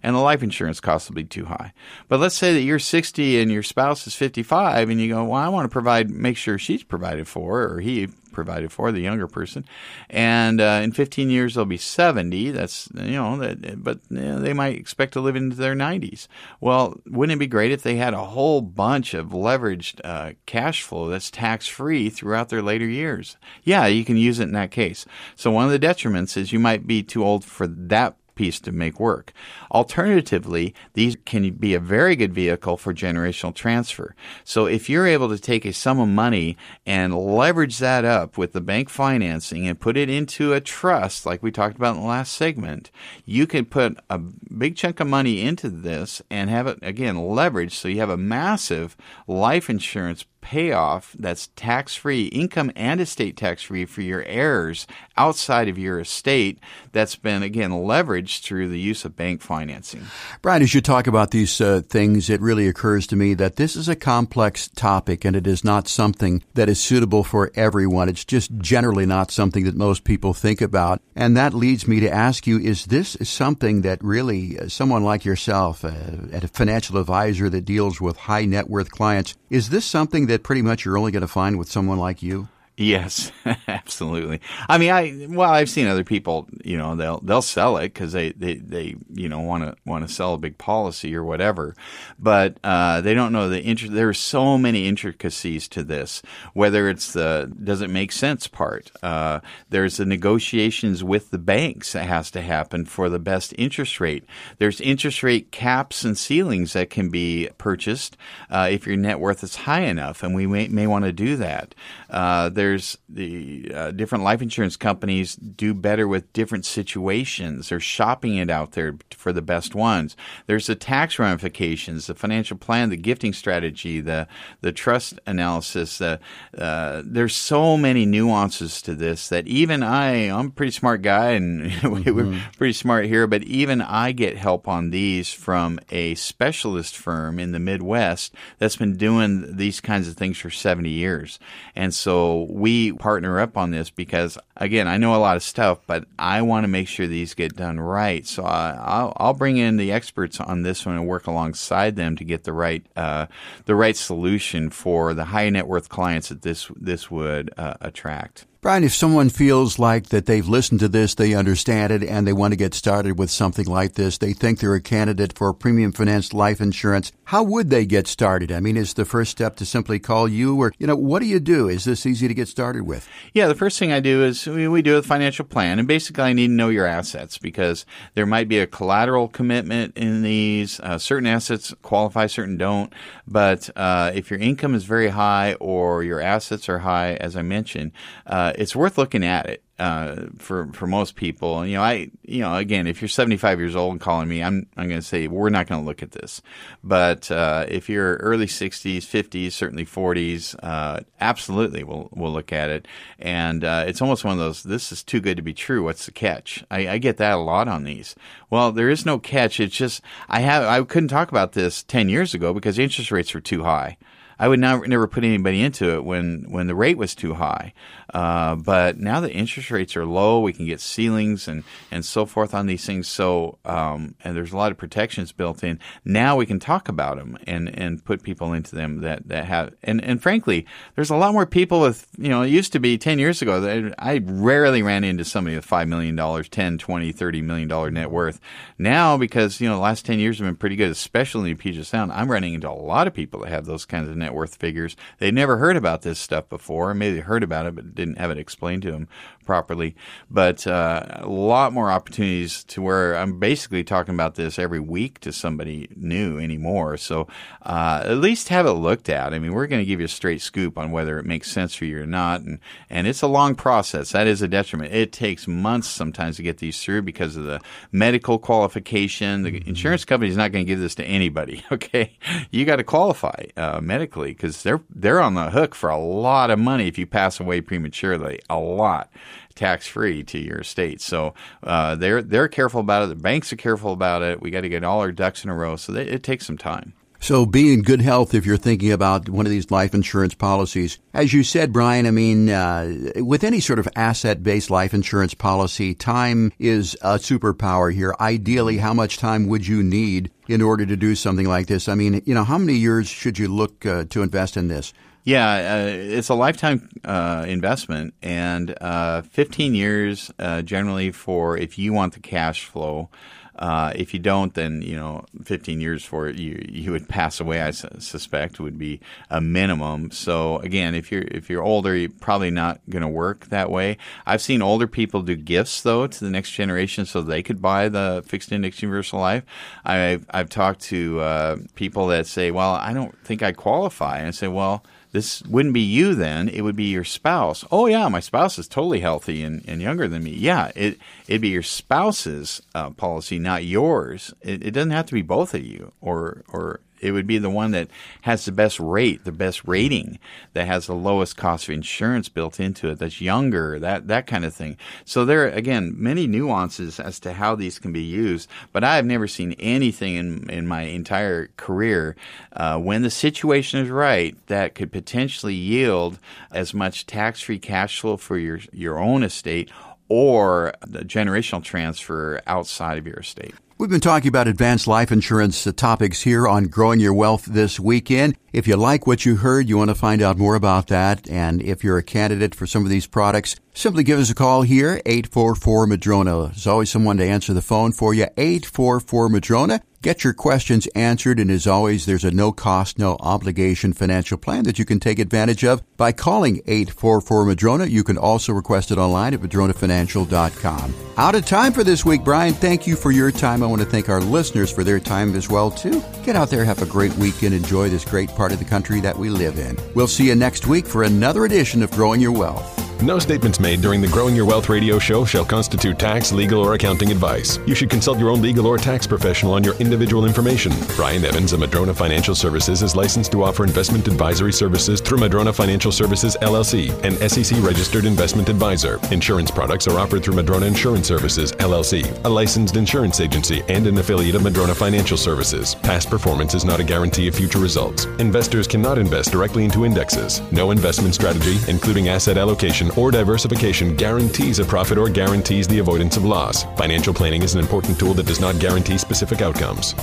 and 0.02 0.14
the 0.14 0.20
life 0.20 0.42
insurance 0.42 0.80
costs 0.80 1.08
will 1.08 1.16
be 1.16 1.24
too 1.24 1.46
high. 1.46 1.72
But 2.08 2.20
let's 2.20 2.34
say 2.34 2.52
that 2.54 2.62
you're 2.62 2.78
60 2.78 3.40
and 3.40 3.50
your 3.50 3.62
spouse 3.62 4.06
is 4.06 4.14
55 4.14 4.90
and 4.90 5.00
you 5.00 5.08
go, 5.08 5.24
well, 5.24 5.40
I 5.40 5.48
want 5.48 5.64
to 5.64 5.72
provide, 5.72 6.10
make 6.10 6.36
sure 6.36 6.58
she's 6.58 6.82
provided 6.82 7.28
for 7.28 7.62
or 7.62 7.80
he 7.80 8.08
provided 8.32 8.72
for 8.72 8.90
the 8.90 9.00
younger 9.00 9.28
person. 9.28 9.64
And 10.10 10.60
uh, 10.60 10.80
in 10.82 10.92
15 10.92 11.30
years, 11.30 11.54
they'll 11.54 11.64
be 11.64 11.76
70. 11.76 12.50
That's, 12.50 12.88
you 12.94 13.12
know, 13.12 13.36
that, 13.38 13.82
but 13.84 14.00
you 14.10 14.20
know, 14.20 14.40
they 14.40 14.52
might 14.52 14.76
expect 14.76 15.12
to 15.12 15.20
live 15.20 15.36
into 15.36 15.56
their 15.56 15.74
90s. 15.74 16.26
Well, 16.60 16.98
wouldn't 17.06 17.36
it 17.36 17.38
be 17.38 17.46
great 17.46 17.70
if 17.70 17.82
they 17.82 17.96
had 17.96 18.14
a 18.14 18.24
whole 18.24 18.60
bunch 18.60 19.14
of 19.14 19.28
leveraged 19.28 20.00
uh, 20.02 20.32
cash 20.46 20.82
flow 20.82 21.08
that's 21.08 21.30
tax 21.30 21.68
free 21.68 22.10
throughout 22.10 22.48
their 22.48 22.62
later 22.62 22.86
years? 22.86 23.36
Yeah, 23.62 23.86
you 23.86 24.04
can 24.04 24.16
use 24.16 24.40
it 24.40 24.44
in 24.44 24.52
that 24.52 24.70
case. 24.70 25.06
So 25.36 25.50
one 25.50 25.66
of 25.66 25.70
the 25.70 25.86
detriments 25.86 26.36
is 26.36 26.52
you 26.52 26.58
might 26.58 26.86
be 26.86 27.02
too 27.02 27.24
old 27.24 27.44
for 27.44 27.66
that 27.66 28.16
piece 28.42 28.58
to 28.58 28.72
make 28.72 28.98
work. 28.98 29.32
Alternatively, 29.70 30.74
these 30.94 31.16
can 31.24 31.48
be 31.52 31.74
a 31.74 31.78
very 31.78 32.16
good 32.16 32.34
vehicle 32.34 32.76
for 32.76 32.92
generational 32.92 33.54
transfer. 33.54 34.16
So 34.42 34.66
if 34.66 34.90
you're 34.90 35.06
able 35.06 35.28
to 35.28 35.38
take 35.38 35.64
a 35.64 35.72
sum 35.72 36.00
of 36.00 36.08
money 36.08 36.56
and 36.84 37.16
leverage 37.16 37.78
that 37.78 38.04
up 38.04 38.36
with 38.36 38.52
the 38.52 38.60
bank 38.60 38.88
financing 38.88 39.68
and 39.68 39.78
put 39.78 39.96
it 39.96 40.10
into 40.10 40.54
a 40.54 40.60
trust, 40.60 41.24
like 41.24 41.40
we 41.40 41.52
talked 41.52 41.76
about 41.76 41.94
in 41.94 42.02
the 42.02 42.08
last 42.08 42.32
segment, 42.32 42.90
you 43.24 43.46
can 43.46 43.64
put 43.64 43.96
a 44.10 44.18
big 44.18 44.74
chunk 44.74 44.98
of 44.98 45.06
money 45.06 45.40
into 45.40 45.68
this 45.68 46.20
and 46.28 46.50
have 46.50 46.66
it, 46.66 46.80
again, 46.82 47.14
leveraged 47.14 47.70
so 47.70 47.86
you 47.86 48.00
have 48.00 48.10
a 48.10 48.16
massive 48.16 48.96
life 49.28 49.70
insurance 49.70 50.24
payoff 50.42 51.16
that's 51.18 51.48
tax 51.56 51.94
free, 51.94 52.26
income 52.26 52.70
and 52.76 53.00
estate 53.00 53.38
tax 53.38 53.62
free 53.62 53.86
for 53.86 54.02
your 54.02 54.22
heirs 54.24 54.86
outside 55.16 55.68
of 55.68 55.78
your 55.78 56.00
estate 56.00 56.58
that's 56.92 57.16
been, 57.16 57.42
again, 57.42 57.70
leveraged 57.70 58.42
through 58.42 58.68
the 58.68 58.78
use 58.78 59.06
of 59.06 59.16
bank 59.16 59.40
financing. 59.40 60.02
Brian, 60.42 60.62
as 60.62 60.74
you 60.74 60.82
talk 60.82 61.06
about 61.06 61.30
these 61.30 61.60
uh, 61.60 61.80
things, 61.88 62.28
it 62.28 62.40
really 62.40 62.68
occurs 62.68 63.06
to 63.06 63.16
me 63.16 63.32
that 63.34 63.56
this 63.56 63.76
is 63.76 63.88
a 63.88 63.96
complex 63.96 64.68
topic 64.68 65.24
and 65.24 65.34
it 65.34 65.46
is 65.46 65.64
not 65.64 65.88
something 65.88 66.42
that 66.54 66.68
is 66.68 66.80
suitable 66.80 67.24
for 67.24 67.50
everyone. 67.54 68.08
It's 68.08 68.24
just 68.24 68.54
generally 68.58 69.06
not 69.06 69.30
something 69.30 69.64
that 69.64 69.76
most 69.76 70.04
people 70.04 70.34
think 70.34 70.60
about. 70.60 71.00
And 71.14 71.36
that 71.36 71.54
leads 71.54 71.86
me 71.86 72.00
to 72.00 72.10
ask 72.10 72.46
you, 72.46 72.58
is 72.58 72.86
this 72.86 73.16
something 73.22 73.82
that 73.82 74.02
really 74.02 74.58
uh, 74.58 74.68
someone 74.68 75.04
like 75.04 75.24
yourself, 75.24 75.84
uh, 75.84 75.92
a 76.32 76.48
financial 76.48 76.98
advisor 76.98 77.48
that 77.48 77.64
deals 77.64 78.00
with 78.00 78.16
high 78.16 78.44
net 78.44 78.68
worth 78.68 78.90
clients, 78.90 79.36
is 79.48 79.70
this 79.70 79.84
something 79.84 80.26
that 80.32 80.42
pretty 80.42 80.62
much 80.62 80.84
you're 80.84 80.96
only 80.96 81.12
going 81.12 81.20
to 81.20 81.28
find 81.28 81.58
with 81.58 81.70
someone 81.70 81.98
like 81.98 82.22
you? 82.22 82.48
Yes, 82.82 83.30
absolutely. 83.68 84.40
I 84.68 84.76
mean, 84.76 84.90
I 84.90 85.26
well, 85.28 85.48
I've 85.50 85.70
seen 85.70 85.86
other 85.86 86.02
people. 86.02 86.48
You 86.64 86.76
know, 86.76 86.96
they'll 86.96 87.20
they'll 87.20 87.40
sell 87.40 87.76
it 87.76 87.94
because 87.94 88.12
they, 88.12 88.32
they 88.32 88.56
they 88.56 88.96
you 89.12 89.28
know 89.28 89.38
want 89.38 89.62
to 89.62 89.76
want 89.86 90.06
to 90.06 90.12
sell 90.12 90.34
a 90.34 90.38
big 90.38 90.58
policy 90.58 91.14
or 91.14 91.22
whatever, 91.22 91.76
but 92.18 92.58
uh, 92.64 93.00
they 93.00 93.14
don't 93.14 93.32
know 93.32 93.48
the 93.48 93.62
inter- 93.62 93.86
There 93.86 94.08
are 94.08 94.14
so 94.14 94.58
many 94.58 94.88
intricacies 94.88 95.68
to 95.68 95.84
this. 95.84 96.22
Whether 96.54 96.88
it's 96.88 97.12
the 97.12 97.52
does 97.62 97.82
it 97.82 97.90
make 97.90 98.10
sense 98.10 98.48
part. 98.48 98.90
Uh, 99.00 99.40
there's 99.70 99.98
the 99.98 100.06
negotiations 100.06 101.04
with 101.04 101.30
the 101.30 101.38
banks 101.38 101.92
that 101.92 102.06
has 102.06 102.32
to 102.32 102.42
happen 102.42 102.84
for 102.84 103.08
the 103.08 103.20
best 103.20 103.54
interest 103.56 104.00
rate. 104.00 104.24
There's 104.58 104.80
interest 104.80 105.22
rate 105.22 105.52
caps 105.52 106.04
and 106.04 106.18
ceilings 106.18 106.72
that 106.72 106.90
can 106.90 107.10
be 107.10 107.48
purchased 107.58 108.16
uh, 108.50 108.68
if 108.70 108.88
your 108.88 108.96
net 108.96 109.20
worth 109.20 109.44
is 109.44 109.54
high 109.54 109.82
enough, 109.82 110.24
and 110.24 110.34
we 110.34 110.46
may, 110.48 110.66
may 110.68 110.86
want 110.88 111.04
to 111.04 111.12
do 111.12 111.36
that. 111.36 111.74
Uh, 112.10 112.48
there's 112.72 112.96
the 113.06 113.70
uh, 113.74 113.90
different 113.90 114.24
life 114.24 114.40
insurance 114.40 114.78
companies 114.78 115.36
do 115.36 115.74
better 115.74 116.08
with 116.08 116.32
different 116.32 116.64
situations. 116.64 117.68
They're 117.68 117.80
shopping 117.80 118.36
it 118.36 118.48
out 118.48 118.72
there 118.72 118.96
for 119.10 119.30
the 119.30 119.42
best 119.42 119.74
ones. 119.74 120.16
There's 120.46 120.68
the 120.68 120.74
tax 120.74 121.18
ramifications, 121.18 122.06
the 122.06 122.14
financial 122.14 122.56
plan, 122.56 122.88
the 122.88 122.96
gifting 122.96 123.34
strategy, 123.34 124.00
the 124.00 124.26
the 124.62 124.72
trust 124.72 125.20
analysis. 125.26 126.00
Uh, 126.00 126.16
uh, 126.56 127.02
there's 127.04 127.36
so 127.36 127.76
many 127.76 128.06
nuances 128.06 128.80
to 128.82 128.94
this 128.94 129.28
that 129.28 129.46
even 129.46 129.82
I, 129.82 130.30
I'm 130.30 130.46
a 130.46 130.50
pretty 130.50 130.72
smart 130.72 131.02
guy, 131.02 131.32
and 131.32 131.62
mm-hmm. 131.70 132.14
we're 132.14 132.40
pretty 132.56 132.72
smart 132.72 133.04
here, 133.04 133.26
but 133.26 133.42
even 133.42 133.82
I 133.82 134.12
get 134.12 134.38
help 134.38 134.66
on 134.66 134.90
these 134.90 135.30
from 135.30 135.78
a 135.90 136.14
specialist 136.14 136.96
firm 136.96 137.38
in 137.38 137.52
the 137.52 137.60
Midwest 137.60 138.34
that's 138.58 138.76
been 138.76 138.96
doing 138.96 139.56
these 139.58 139.80
kinds 139.80 140.08
of 140.08 140.16
things 140.16 140.38
for 140.38 140.48
70 140.48 140.88
years, 140.88 141.38
and 141.76 141.92
so 141.92 142.46
we 142.52 142.92
partner 142.92 143.40
up 143.40 143.56
on 143.56 143.70
this 143.70 143.90
because, 143.90 144.36
again, 144.56 144.86
I 144.86 144.98
know 144.98 145.14
a 145.14 145.18
lot 145.18 145.36
of 145.36 145.42
stuff, 145.42 145.80
but 145.86 146.04
I 146.18 146.42
want 146.42 146.64
to 146.64 146.68
make 146.68 146.88
sure 146.88 147.06
these 147.06 147.34
get 147.34 147.56
done 147.56 147.80
right. 147.80 148.26
So 148.26 148.44
I, 148.44 149.02
will 149.02 149.12
I'll 149.16 149.34
bring 149.34 149.56
in 149.56 149.76
the 149.76 149.92
experts 149.92 150.38
on 150.40 150.62
this 150.62 150.84
one 150.84 150.96
and 150.96 151.06
work 151.06 151.26
alongside 151.26 151.96
them 151.96 152.16
to 152.16 152.24
get 152.24 152.44
the 152.44 152.52
right 152.52 152.84
uh, 152.94 153.26
the 153.64 153.74
right 153.74 153.96
solution 153.96 154.70
for 154.70 155.14
the 155.14 155.24
high 155.24 155.48
net 155.48 155.66
worth 155.66 155.88
clients 155.88 156.28
that 156.28 156.42
this 156.42 156.70
this 156.76 157.10
would 157.10 157.50
uh, 157.56 157.74
attract. 157.80 158.46
Brian, 158.62 158.84
if 158.84 158.94
someone 158.94 159.28
feels 159.28 159.80
like 159.80 160.10
that 160.10 160.26
they've 160.26 160.46
listened 160.46 160.78
to 160.78 160.86
this, 160.86 161.16
they 161.16 161.34
understand 161.34 161.92
it, 161.92 162.04
and 162.04 162.24
they 162.24 162.32
want 162.32 162.52
to 162.52 162.56
get 162.56 162.74
started 162.74 163.18
with 163.18 163.28
something 163.28 163.66
like 163.66 163.94
this, 163.94 164.18
they 164.18 164.32
think 164.32 164.60
they're 164.60 164.76
a 164.76 164.80
candidate 164.80 165.36
for 165.36 165.52
premium 165.52 165.90
financed 165.90 166.32
life 166.32 166.60
insurance, 166.60 167.10
how 167.24 167.42
would 167.42 167.70
they 167.70 167.84
get 167.84 168.06
started? 168.06 168.52
I 168.52 168.60
mean, 168.60 168.76
is 168.76 168.94
the 168.94 169.04
first 169.04 169.32
step 169.32 169.56
to 169.56 169.66
simply 169.66 169.98
call 169.98 170.28
you, 170.28 170.56
or, 170.60 170.72
you 170.78 170.86
know, 170.86 170.94
what 170.94 171.22
do 171.22 171.26
you 171.26 171.40
do? 171.40 171.68
Is 171.68 171.84
this 171.84 172.06
easy 172.06 172.28
to 172.28 172.34
get 172.34 172.46
started 172.46 172.82
with? 172.84 173.08
Yeah, 173.32 173.48
the 173.48 173.56
first 173.56 173.80
thing 173.80 173.90
I 173.90 173.98
do 173.98 174.22
is 174.22 174.46
we, 174.46 174.68
we 174.68 174.80
do 174.80 174.96
a 174.96 175.02
financial 175.02 175.44
plan, 175.44 175.80
and 175.80 175.88
basically 175.88 176.22
I 176.22 176.32
need 176.32 176.46
to 176.46 176.52
know 176.52 176.68
your 176.68 176.86
assets 176.86 177.38
because 177.38 177.84
there 178.14 178.26
might 178.26 178.46
be 178.46 178.60
a 178.60 178.68
collateral 178.68 179.26
commitment 179.26 179.96
in 179.96 180.22
these. 180.22 180.78
Uh, 180.78 180.98
certain 180.98 181.26
assets 181.26 181.74
qualify, 181.82 182.28
certain 182.28 182.58
don't. 182.58 182.92
But 183.26 183.70
uh, 183.74 184.12
if 184.14 184.30
your 184.30 184.38
income 184.38 184.76
is 184.76 184.84
very 184.84 185.08
high 185.08 185.54
or 185.54 186.04
your 186.04 186.20
assets 186.20 186.68
are 186.68 186.80
high, 186.80 187.14
as 187.14 187.34
I 187.34 187.42
mentioned, 187.42 187.90
uh, 188.26 188.51
it's 188.58 188.76
worth 188.76 188.98
looking 188.98 189.24
at 189.24 189.46
it 189.46 189.62
uh, 189.78 190.26
for 190.38 190.68
for 190.72 190.86
most 190.86 191.16
people. 191.16 191.66
You 191.66 191.74
know, 191.76 191.82
I 191.82 192.10
you 192.22 192.40
know 192.40 192.54
again, 192.54 192.86
if 192.86 193.00
you're 193.00 193.08
75 193.08 193.58
years 193.58 193.74
old 193.74 193.92
and 193.92 194.00
calling 194.00 194.28
me, 194.28 194.42
I'm 194.42 194.66
I'm 194.76 194.88
going 194.88 195.00
to 195.00 195.06
say 195.06 195.26
we're 195.26 195.50
not 195.50 195.66
going 195.66 195.80
to 195.80 195.86
look 195.86 196.02
at 196.02 196.12
this. 196.12 196.40
But 196.84 197.30
uh, 197.30 197.66
if 197.68 197.88
you're 197.88 198.16
early 198.16 198.46
60s, 198.46 198.98
50s, 198.98 199.52
certainly 199.52 199.84
40s, 199.84 200.54
uh, 200.62 201.00
absolutely 201.20 201.82
we'll 201.82 202.08
we'll 202.12 202.32
look 202.32 202.52
at 202.52 202.70
it. 202.70 202.86
And 203.18 203.64
uh, 203.64 203.84
it's 203.86 204.00
almost 204.00 204.24
one 204.24 204.34
of 204.34 204.38
those. 204.38 204.62
This 204.62 204.92
is 204.92 205.02
too 205.02 205.20
good 205.20 205.36
to 205.36 205.42
be 205.42 205.54
true. 205.54 205.82
What's 205.82 206.06
the 206.06 206.12
catch? 206.12 206.64
I, 206.70 206.88
I 206.88 206.98
get 206.98 207.16
that 207.16 207.34
a 207.34 207.38
lot 207.38 207.66
on 207.66 207.84
these. 207.84 208.14
Well, 208.50 208.72
there 208.72 208.88
is 208.88 209.04
no 209.04 209.18
catch. 209.18 209.58
It's 209.58 209.76
just 209.76 210.02
I 210.28 210.40
have 210.40 210.64
I 210.64 210.82
couldn't 210.84 211.08
talk 211.08 211.30
about 211.30 211.52
this 211.52 211.82
10 211.82 212.08
years 212.08 212.34
ago 212.34 212.54
because 212.54 212.78
interest 212.78 213.10
rates 213.10 213.34
were 213.34 213.40
too 213.40 213.64
high. 213.64 213.96
I 214.38 214.48
would 214.48 214.60
never, 214.60 214.86
never 214.86 215.06
put 215.06 215.24
anybody 215.24 215.62
into 215.62 215.94
it 215.94 216.04
when, 216.04 216.46
when 216.48 216.66
the 216.66 216.74
rate 216.74 216.98
was 216.98 217.14
too 217.14 217.34
high. 217.34 217.72
Uh, 218.12 218.56
but 218.56 218.98
now 218.98 219.20
the 219.20 219.32
interest 219.32 219.70
rates 219.70 219.96
are 219.96 220.04
low, 220.04 220.40
we 220.40 220.52
can 220.52 220.66
get 220.66 220.80
ceilings 220.80 221.48
and, 221.48 221.64
and 221.90 222.04
so 222.04 222.26
forth 222.26 222.52
on 222.52 222.66
these 222.66 222.84
things. 222.84 223.08
So, 223.08 223.58
um, 223.64 224.14
and 224.22 224.36
there's 224.36 224.52
a 224.52 224.56
lot 224.56 224.70
of 224.70 224.78
protections 224.78 225.32
built 225.32 225.64
in. 225.64 225.78
Now 226.04 226.36
we 226.36 226.44
can 226.44 226.58
talk 226.58 226.88
about 226.88 227.16
them 227.16 227.38
and, 227.46 227.68
and 227.78 228.04
put 228.04 228.22
people 228.22 228.52
into 228.52 228.76
them 228.76 229.00
that, 229.00 229.28
that 229.28 229.46
have, 229.46 229.74
and, 229.82 230.02
and 230.04 230.22
frankly, 230.22 230.66
there's 230.94 231.10
a 231.10 231.16
lot 231.16 231.32
more 231.32 231.46
people 231.46 231.80
with, 231.80 232.06
you 232.18 232.28
know, 232.28 232.42
it 232.42 232.50
used 232.50 232.72
to 232.72 232.80
be 232.80 232.98
10 232.98 233.18
years 233.18 233.40
ago 233.40 233.60
that 233.60 233.94
I 233.98 234.20
rarely 234.22 234.82
ran 234.82 235.04
into 235.04 235.24
somebody 235.24 235.56
with 235.56 235.66
$5 235.66 235.88
million, 235.88 236.44
10, 236.44 236.78
20, 236.78 237.12
30 237.12 237.42
million 237.42 237.68
dollar 237.68 237.90
net 237.90 238.10
worth. 238.10 238.40
Now, 238.78 239.16
because, 239.16 239.60
you 239.60 239.68
know, 239.68 239.76
the 239.76 239.80
last 239.80 240.04
10 240.04 240.18
years 240.18 240.38
have 240.38 240.46
been 240.46 240.56
pretty 240.56 240.76
good, 240.76 240.90
especially 240.90 241.50
in 241.50 241.56
Puget 241.56 241.86
Sound, 241.86 242.12
I'm 242.12 242.30
running 242.30 242.54
into 242.54 242.68
a 242.68 242.72
lot 242.72 243.06
of 243.06 243.14
people 243.14 243.40
that 243.40 243.48
have 243.48 243.64
those 243.64 243.84
kinds 243.84 244.08
of 244.08 244.16
net 244.22 244.34
worth 244.34 244.56
figures. 244.56 244.96
They'd 245.18 245.34
never 245.34 245.58
heard 245.58 245.76
about 245.76 246.02
this 246.02 246.18
stuff 246.18 246.48
before. 246.48 246.94
Maybe 246.94 247.16
they 247.16 247.20
heard 247.22 247.42
about 247.42 247.66
it, 247.66 247.74
but 247.74 247.94
didn't 247.94 248.18
have 248.18 248.30
it 248.30 248.38
explained 248.38 248.82
to 248.82 248.92
them 248.92 249.08
properly. 249.44 249.94
But 250.30 250.66
uh, 250.66 251.04
a 251.20 251.28
lot 251.28 251.72
more 251.72 251.90
opportunities 251.90 252.64
to 252.64 252.82
where 252.82 253.16
I'm 253.16 253.38
basically 253.38 253.84
talking 253.84 254.14
about 254.14 254.34
this 254.34 254.58
every 254.58 254.80
week 254.80 255.20
to 255.20 255.32
somebody 255.32 255.88
new 255.96 256.38
anymore. 256.38 256.96
So 256.96 257.28
uh, 257.62 258.02
at 258.04 258.18
least 258.18 258.48
have 258.48 258.66
it 258.66 258.72
looked 258.72 259.08
at. 259.08 259.34
I 259.34 259.38
mean, 259.38 259.52
we're 259.52 259.66
going 259.66 259.82
to 259.82 259.86
give 259.86 260.00
you 260.00 260.06
a 260.06 260.08
straight 260.08 260.40
scoop 260.40 260.78
on 260.78 260.90
whether 260.90 261.18
it 261.18 261.26
makes 261.26 261.50
sense 261.50 261.74
for 261.74 261.84
you 261.84 262.00
or 262.00 262.06
not. 262.06 262.40
And, 262.40 262.58
and 262.90 263.06
it's 263.06 263.22
a 263.22 263.26
long 263.26 263.54
process. 263.54 264.12
That 264.12 264.26
is 264.26 264.42
a 264.42 264.48
detriment. 264.48 264.92
It 264.92 265.12
takes 265.12 265.46
months 265.46 265.88
sometimes 265.88 266.36
to 266.36 266.42
get 266.42 266.58
these 266.58 266.82
through 266.82 267.02
because 267.02 267.36
of 267.36 267.44
the 267.44 267.60
medical 267.90 268.38
qualification. 268.38 269.42
The 269.42 269.62
insurance 269.66 270.04
company 270.04 270.30
is 270.30 270.36
not 270.36 270.52
going 270.52 270.64
to 270.64 270.68
give 270.68 270.80
this 270.80 270.94
to 270.96 271.04
anybody. 271.04 271.64
Okay. 271.72 272.18
You 272.50 272.64
got 272.66 272.76
to 272.76 272.84
qualify 272.84 273.46
uh, 273.56 273.80
medically 273.80 274.32
because 274.32 274.62
they're, 274.62 274.82
they're 274.94 275.20
on 275.20 275.34
the 275.34 275.50
hook 275.50 275.74
for 275.74 275.88
a 275.88 275.98
lot 275.98 276.50
of 276.50 276.58
money 276.58 276.86
if 276.86 276.98
you 276.98 277.06
pass 277.06 277.40
away 277.40 277.60
prematurely. 277.60 278.40
A 278.50 278.58
lot 278.58 279.10
tax 279.54 279.86
free 279.86 280.22
to 280.24 280.38
your 280.38 280.58
estate. 280.58 281.00
So 281.00 281.34
uh, 281.62 281.94
they're 281.96 282.22
they're 282.22 282.48
careful 282.48 282.80
about 282.80 283.04
it. 283.04 283.08
The 283.08 283.22
banks 283.22 283.52
are 283.52 283.56
careful 283.56 283.92
about 283.92 284.22
it. 284.22 284.40
We 284.40 284.50
got 284.50 284.62
to 284.62 284.68
get 284.68 284.84
all 284.84 285.00
our 285.00 285.12
ducks 285.12 285.44
in 285.44 285.50
a 285.50 285.56
row. 285.56 285.76
So 285.76 285.92
they, 285.92 286.06
it 286.06 286.22
takes 286.22 286.46
some 286.46 286.58
time. 286.58 286.94
So 287.22 287.46
be 287.46 287.72
in 287.72 287.82
good 287.82 288.00
health 288.00 288.34
if 288.34 288.44
you're 288.44 288.56
thinking 288.56 288.90
about 288.90 289.28
one 289.28 289.46
of 289.46 289.50
these 289.50 289.70
life 289.70 289.94
insurance 289.94 290.34
policies. 290.34 290.98
As 291.14 291.32
you 291.32 291.44
said, 291.44 291.72
Brian, 291.72 292.04
I 292.04 292.10
mean, 292.10 292.50
uh, 292.50 293.12
with 293.18 293.44
any 293.44 293.60
sort 293.60 293.78
of 293.78 293.88
asset-based 293.94 294.70
life 294.70 294.92
insurance 294.92 295.32
policy, 295.32 295.94
time 295.94 296.52
is 296.58 296.96
a 297.00 297.18
superpower 297.18 297.94
here. 297.94 298.12
Ideally, 298.18 298.78
how 298.78 298.92
much 298.92 299.18
time 299.18 299.46
would 299.46 299.68
you 299.68 299.84
need 299.84 300.32
in 300.48 300.60
order 300.60 300.84
to 300.84 300.96
do 300.96 301.14
something 301.14 301.46
like 301.46 301.68
this? 301.68 301.88
I 301.88 301.94
mean, 301.94 302.22
you 302.26 302.34
know, 302.34 302.42
how 302.42 302.58
many 302.58 302.74
years 302.74 303.06
should 303.06 303.38
you 303.38 303.46
look 303.46 303.86
uh, 303.86 304.04
to 304.10 304.22
invest 304.22 304.56
in 304.56 304.66
this? 304.66 304.92
Yeah, 305.24 305.48
uh, 305.52 305.86
it's 305.88 306.30
a 306.30 306.34
lifetime 306.34 306.88
uh, 307.04 307.44
investment, 307.46 308.14
and 308.22 308.74
uh, 308.80 309.22
15 309.22 309.74
years 309.74 310.32
uh, 310.40 310.62
generally 310.62 311.12
for 311.12 311.56
if 311.56 311.78
you 311.78 311.92
want 311.92 312.14
the 312.14 312.20
cash 312.20 312.64
flow. 312.64 313.08
Uh, 313.54 313.92
if 313.94 314.14
you 314.14 314.18
don't, 314.18 314.54
then 314.54 314.80
you 314.82 314.96
know, 314.96 315.24
15 315.44 315.80
years 315.80 316.04
for 316.04 316.26
it, 316.26 316.36
you 316.36 316.60
you 316.68 316.90
would 316.90 317.08
pass 317.08 317.38
away. 317.38 317.60
I 317.60 317.70
su- 317.70 317.88
suspect 317.98 318.58
would 318.58 318.78
be 318.78 318.98
a 319.30 319.40
minimum. 319.40 320.10
So 320.10 320.58
again, 320.60 320.94
if 320.96 321.12
you're 321.12 321.22
if 321.30 321.48
you're 321.50 321.62
older, 321.62 321.94
you're 321.94 322.08
probably 322.08 322.50
not 322.50 322.80
going 322.90 323.02
to 323.02 323.08
work 323.08 323.46
that 323.50 323.70
way. 323.70 323.98
I've 324.26 324.40
seen 324.42 324.62
older 324.62 324.88
people 324.88 325.22
do 325.22 325.36
gifts 325.36 325.82
though 325.82 326.06
to 326.08 326.24
the 326.24 326.30
next 326.30 326.50
generation, 326.52 327.04
so 327.04 327.20
they 327.20 327.42
could 327.42 327.60
buy 327.62 327.88
the 327.90 328.24
fixed 328.26 328.50
index 328.50 328.82
universal 328.82 329.20
life. 329.20 329.44
I've 329.84 330.26
I've 330.30 330.48
talked 330.48 330.80
to 330.84 331.20
uh, 331.20 331.56
people 331.76 332.06
that 332.08 332.26
say, 332.26 332.50
"Well, 332.50 332.72
I 332.72 332.92
don't 332.94 333.16
think 333.24 333.42
I 333.42 333.52
qualify," 333.52 334.18
and 334.18 334.28
I 334.28 334.30
say, 334.32 334.48
"Well." 334.48 334.82
This 335.12 335.42
wouldn't 335.42 335.74
be 335.74 335.80
you 335.80 336.14
then 336.14 336.48
it 336.48 336.62
would 336.62 336.76
be 336.76 336.90
your 336.90 337.04
spouse. 337.04 337.64
Oh 337.70 337.86
yeah 337.86 338.08
my 338.08 338.20
spouse 338.20 338.58
is 338.58 338.66
totally 338.66 339.00
healthy 339.00 339.42
and, 339.42 339.62
and 339.68 339.80
younger 339.80 340.08
than 340.08 340.24
me. 340.24 340.32
Yeah 340.32 340.72
it, 340.74 340.98
it'd 341.28 341.42
be 341.42 341.48
your 341.48 341.62
spouse's 341.62 342.62
uh, 342.74 342.90
policy 342.90 343.38
not 343.38 343.64
yours. 343.64 344.34
It, 344.40 344.64
it 344.64 344.70
doesn't 344.72 344.90
have 344.90 345.06
to 345.06 345.14
be 345.14 345.22
both 345.22 345.54
of 345.54 345.64
you 345.64 345.92
or 346.00 346.42
or 346.48 346.80
it 347.02 347.12
would 347.12 347.26
be 347.26 347.38
the 347.38 347.50
one 347.50 347.72
that 347.72 347.88
has 348.22 348.44
the 348.44 348.52
best 348.52 348.78
rate, 348.80 349.24
the 349.24 349.32
best 349.32 349.66
rating, 349.66 350.18
that 350.54 350.66
has 350.66 350.86
the 350.86 350.94
lowest 350.94 351.36
cost 351.36 351.68
of 351.68 351.74
insurance 351.74 352.28
built 352.28 352.60
into 352.60 352.88
it, 352.88 352.98
that's 352.98 353.20
younger, 353.20 353.78
that, 353.78 354.06
that 354.08 354.26
kind 354.26 354.44
of 354.44 354.54
thing. 354.54 354.76
So 355.04 355.24
there 355.24 355.44
are, 355.44 355.48
again, 355.48 355.94
many 355.96 356.26
nuances 356.26 357.00
as 357.00 357.18
to 357.20 357.32
how 357.32 357.54
these 357.54 357.78
can 357.78 357.92
be 357.92 358.02
used, 358.02 358.48
but 358.72 358.84
I 358.84 358.96
have 358.96 359.06
never 359.06 359.26
seen 359.26 359.52
anything 359.54 360.14
in, 360.14 360.48
in 360.48 360.66
my 360.66 360.82
entire 360.82 361.48
career 361.56 362.16
uh, 362.52 362.78
when 362.78 363.02
the 363.02 363.10
situation 363.10 363.80
is 363.80 363.90
right 363.90 364.36
that 364.46 364.74
could 364.74 364.92
potentially 364.92 365.54
yield 365.54 366.18
as 366.50 366.72
much 366.72 367.06
tax-free 367.06 367.58
cash 367.58 368.00
flow 368.00 368.16
for 368.16 368.38
your, 368.38 368.60
your 368.72 368.98
own 368.98 369.22
estate 369.22 369.70
or 370.08 370.74
the 370.86 371.00
generational 371.00 371.62
transfer 371.64 372.40
outside 372.46 372.98
of 372.98 373.06
your 373.06 373.20
estate. 373.20 373.54
We've 373.82 373.90
been 373.90 373.98
talking 373.98 374.28
about 374.28 374.46
advanced 374.46 374.86
life 374.86 375.10
insurance 375.10 375.66
topics 375.74 376.22
here 376.22 376.46
on 376.46 376.66
Growing 376.68 377.00
Your 377.00 377.14
Wealth 377.14 377.46
this 377.46 377.80
weekend. 377.80 378.36
If 378.52 378.66
you 378.66 378.76
like 378.76 379.06
what 379.06 379.24
you 379.24 379.36
heard, 379.36 379.70
you 379.70 379.78
want 379.78 379.88
to 379.88 379.94
find 379.94 380.20
out 380.20 380.36
more 380.36 380.54
about 380.54 380.88
that, 380.88 381.26
and 381.30 381.62
if 381.62 381.82
you're 381.82 381.96
a 381.96 382.02
candidate 382.02 382.54
for 382.54 382.66
some 382.66 382.84
of 382.84 382.90
these 382.90 383.06
products, 383.06 383.56
simply 383.72 384.04
give 384.04 384.18
us 384.18 384.28
a 384.28 384.34
call 384.34 384.60
here, 384.60 385.00
844 385.06 385.86
Madrona. 385.86 386.48
There's 386.48 386.66
always 386.66 386.90
someone 386.90 387.16
to 387.16 387.24
answer 387.24 387.54
the 387.54 387.62
phone 387.62 387.92
for 387.92 388.12
you, 388.12 388.26
844 388.36 389.30
Madrona. 389.30 389.80
Get 390.02 390.24
your 390.24 390.32
questions 390.32 390.88
answered, 390.96 391.38
and 391.38 391.48
as 391.48 391.64
always, 391.64 392.06
there's 392.06 392.24
a 392.24 392.32
no 392.32 392.50
cost, 392.50 392.98
no 392.98 393.16
obligation 393.20 393.92
financial 393.92 394.36
plan 394.36 394.64
that 394.64 394.76
you 394.76 394.84
can 394.84 394.98
take 394.98 395.20
advantage 395.20 395.64
of 395.64 395.80
by 395.96 396.10
calling 396.10 396.56
844 396.66 397.46
Madrona. 397.46 397.86
You 397.86 398.02
can 398.02 398.18
also 398.18 398.52
request 398.52 398.90
it 398.90 398.98
online 398.98 399.32
at 399.32 399.40
madronafinancial.com. 399.40 400.94
Out 401.16 401.36
of 401.36 401.46
time 401.46 401.72
for 401.72 401.84
this 401.84 402.04
week, 402.04 402.24
Brian. 402.24 402.52
Thank 402.52 402.84
you 402.84 402.96
for 402.96 403.12
your 403.12 403.30
time. 403.30 403.62
I 403.62 403.66
want 403.66 403.80
to 403.80 403.86
thank 403.86 404.08
our 404.08 404.20
listeners 404.20 404.72
for 404.72 404.82
their 404.82 404.98
time 404.98 405.36
as 405.36 405.48
well, 405.48 405.70
too. 405.70 406.02
Get 406.24 406.34
out 406.34 406.50
there, 406.50 406.64
have 406.64 406.82
a 406.82 406.86
great 406.86 407.14
weekend, 407.14 407.54
enjoy 407.54 407.88
this 407.88 408.04
great 408.04 408.30
part 408.42 408.50
of 408.50 408.58
the 408.58 408.64
country 408.64 408.98
that 408.98 409.16
we 409.16 409.30
live 409.30 409.56
in. 409.56 409.78
We'll 409.94 410.08
see 410.08 410.26
you 410.26 410.34
next 410.34 410.66
week 410.66 410.84
for 410.84 411.04
another 411.04 411.44
edition 411.44 411.80
of 411.80 411.92
Growing 411.92 412.20
Your 412.20 412.32
Wealth. 412.32 412.91
No 413.02 413.18
statements 413.18 413.58
made 413.58 413.80
during 413.80 414.00
the 414.00 414.06
Growing 414.06 414.36
Your 414.36 414.44
Wealth 414.46 414.68
radio 414.68 414.96
show 414.96 415.24
shall 415.24 415.44
constitute 415.44 415.98
tax, 415.98 416.30
legal, 416.30 416.60
or 416.60 416.74
accounting 416.74 417.10
advice. 417.10 417.58
You 417.66 417.74
should 417.74 417.90
consult 417.90 418.16
your 418.16 418.30
own 418.30 418.40
legal 418.40 418.64
or 418.64 418.78
tax 418.78 419.08
professional 419.08 419.54
on 419.54 419.64
your 419.64 419.74
individual 419.78 420.24
information. 420.24 420.70
Brian 420.94 421.24
Evans 421.24 421.52
of 421.52 421.58
Madrona 421.58 421.92
Financial 421.92 422.36
Services 422.36 422.80
is 422.80 422.94
licensed 422.94 423.32
to 423.32 423.42
offer 423.42 423.64
investment 423.64 424.06
advisory 424.06 424.52
services 424.52 425.00
through 425.00 425.18
Madrona 425.18 425.52
Financial 425.52 425.90
Services 425.90 426.36
LLC, 426.42 426.92
an 427.02 427.28
SEC 427.28 427.60
registered 427.64 428.04
investment 428.04 428.48
advisor. 428.48 429.00
Insurance 429.10 429.50
products 429.50 429.88
are 429.88 429.98
offered 429.98 430.22
through 430.22 430.36
Madrona 430.36 430.66
Insurance 430.66 431.08
Services 431.08 431.50
LLC, 431.54 432.06
a 432.24 432.28
licensed 432.28 432.76
insurance 432.76 433.18
agency 433.18 433.64
and 433.68 433.88
an 433.88 433.98
affiliate 433.98 434.36
of 434.36 434.44
Madrona 434.44 434.76
Financial 434.76 435.16
Services. 435.16 435.74
Past 435.74 436.08
performance 436.08 436.54
is 436.54 436.64
not 436.64 436.78
a 436.78 436.84
guarantee 436.84 437.26
of 437.26 437.34
future 437.34 437.58
results. 437.58 438.04
Investors 438.20 438.68
cannot 438.68 438.96
invest 438.96 439.32
directly 439.32 439.64
into 439.64 439.84
indexes. 439.84 440.40
No 440.52 440.70
investment 440.70 441.16
strategy, 441.16 441.58
including 441.66 442.08
asset 442.08 442.38
allocation 442.38 442.91
or 442.96 443.10
diversification 443.10 443.96
guarantees 443.96 444.58
a 444.58 444.64
profit 444.64 444.98
or 444.98 445.08
guarantees 445.08 445.68
the 445.68 445.78
avoidance 445.78 446.16
of 446.16 446.24
loss. 446.24 446.64
Financial 446.76 447.14
planning 447.14 447.42
is 447.42 447.54
an 447.54 447.60
important 447.60 447.98
tool 447.98 448.14
that 448.14 448.26
does 448.26 448.40
not 448.40 448.58
guarantee 448.58 448.98
specific 448.98 449.42
outcomes. 449.42 449.94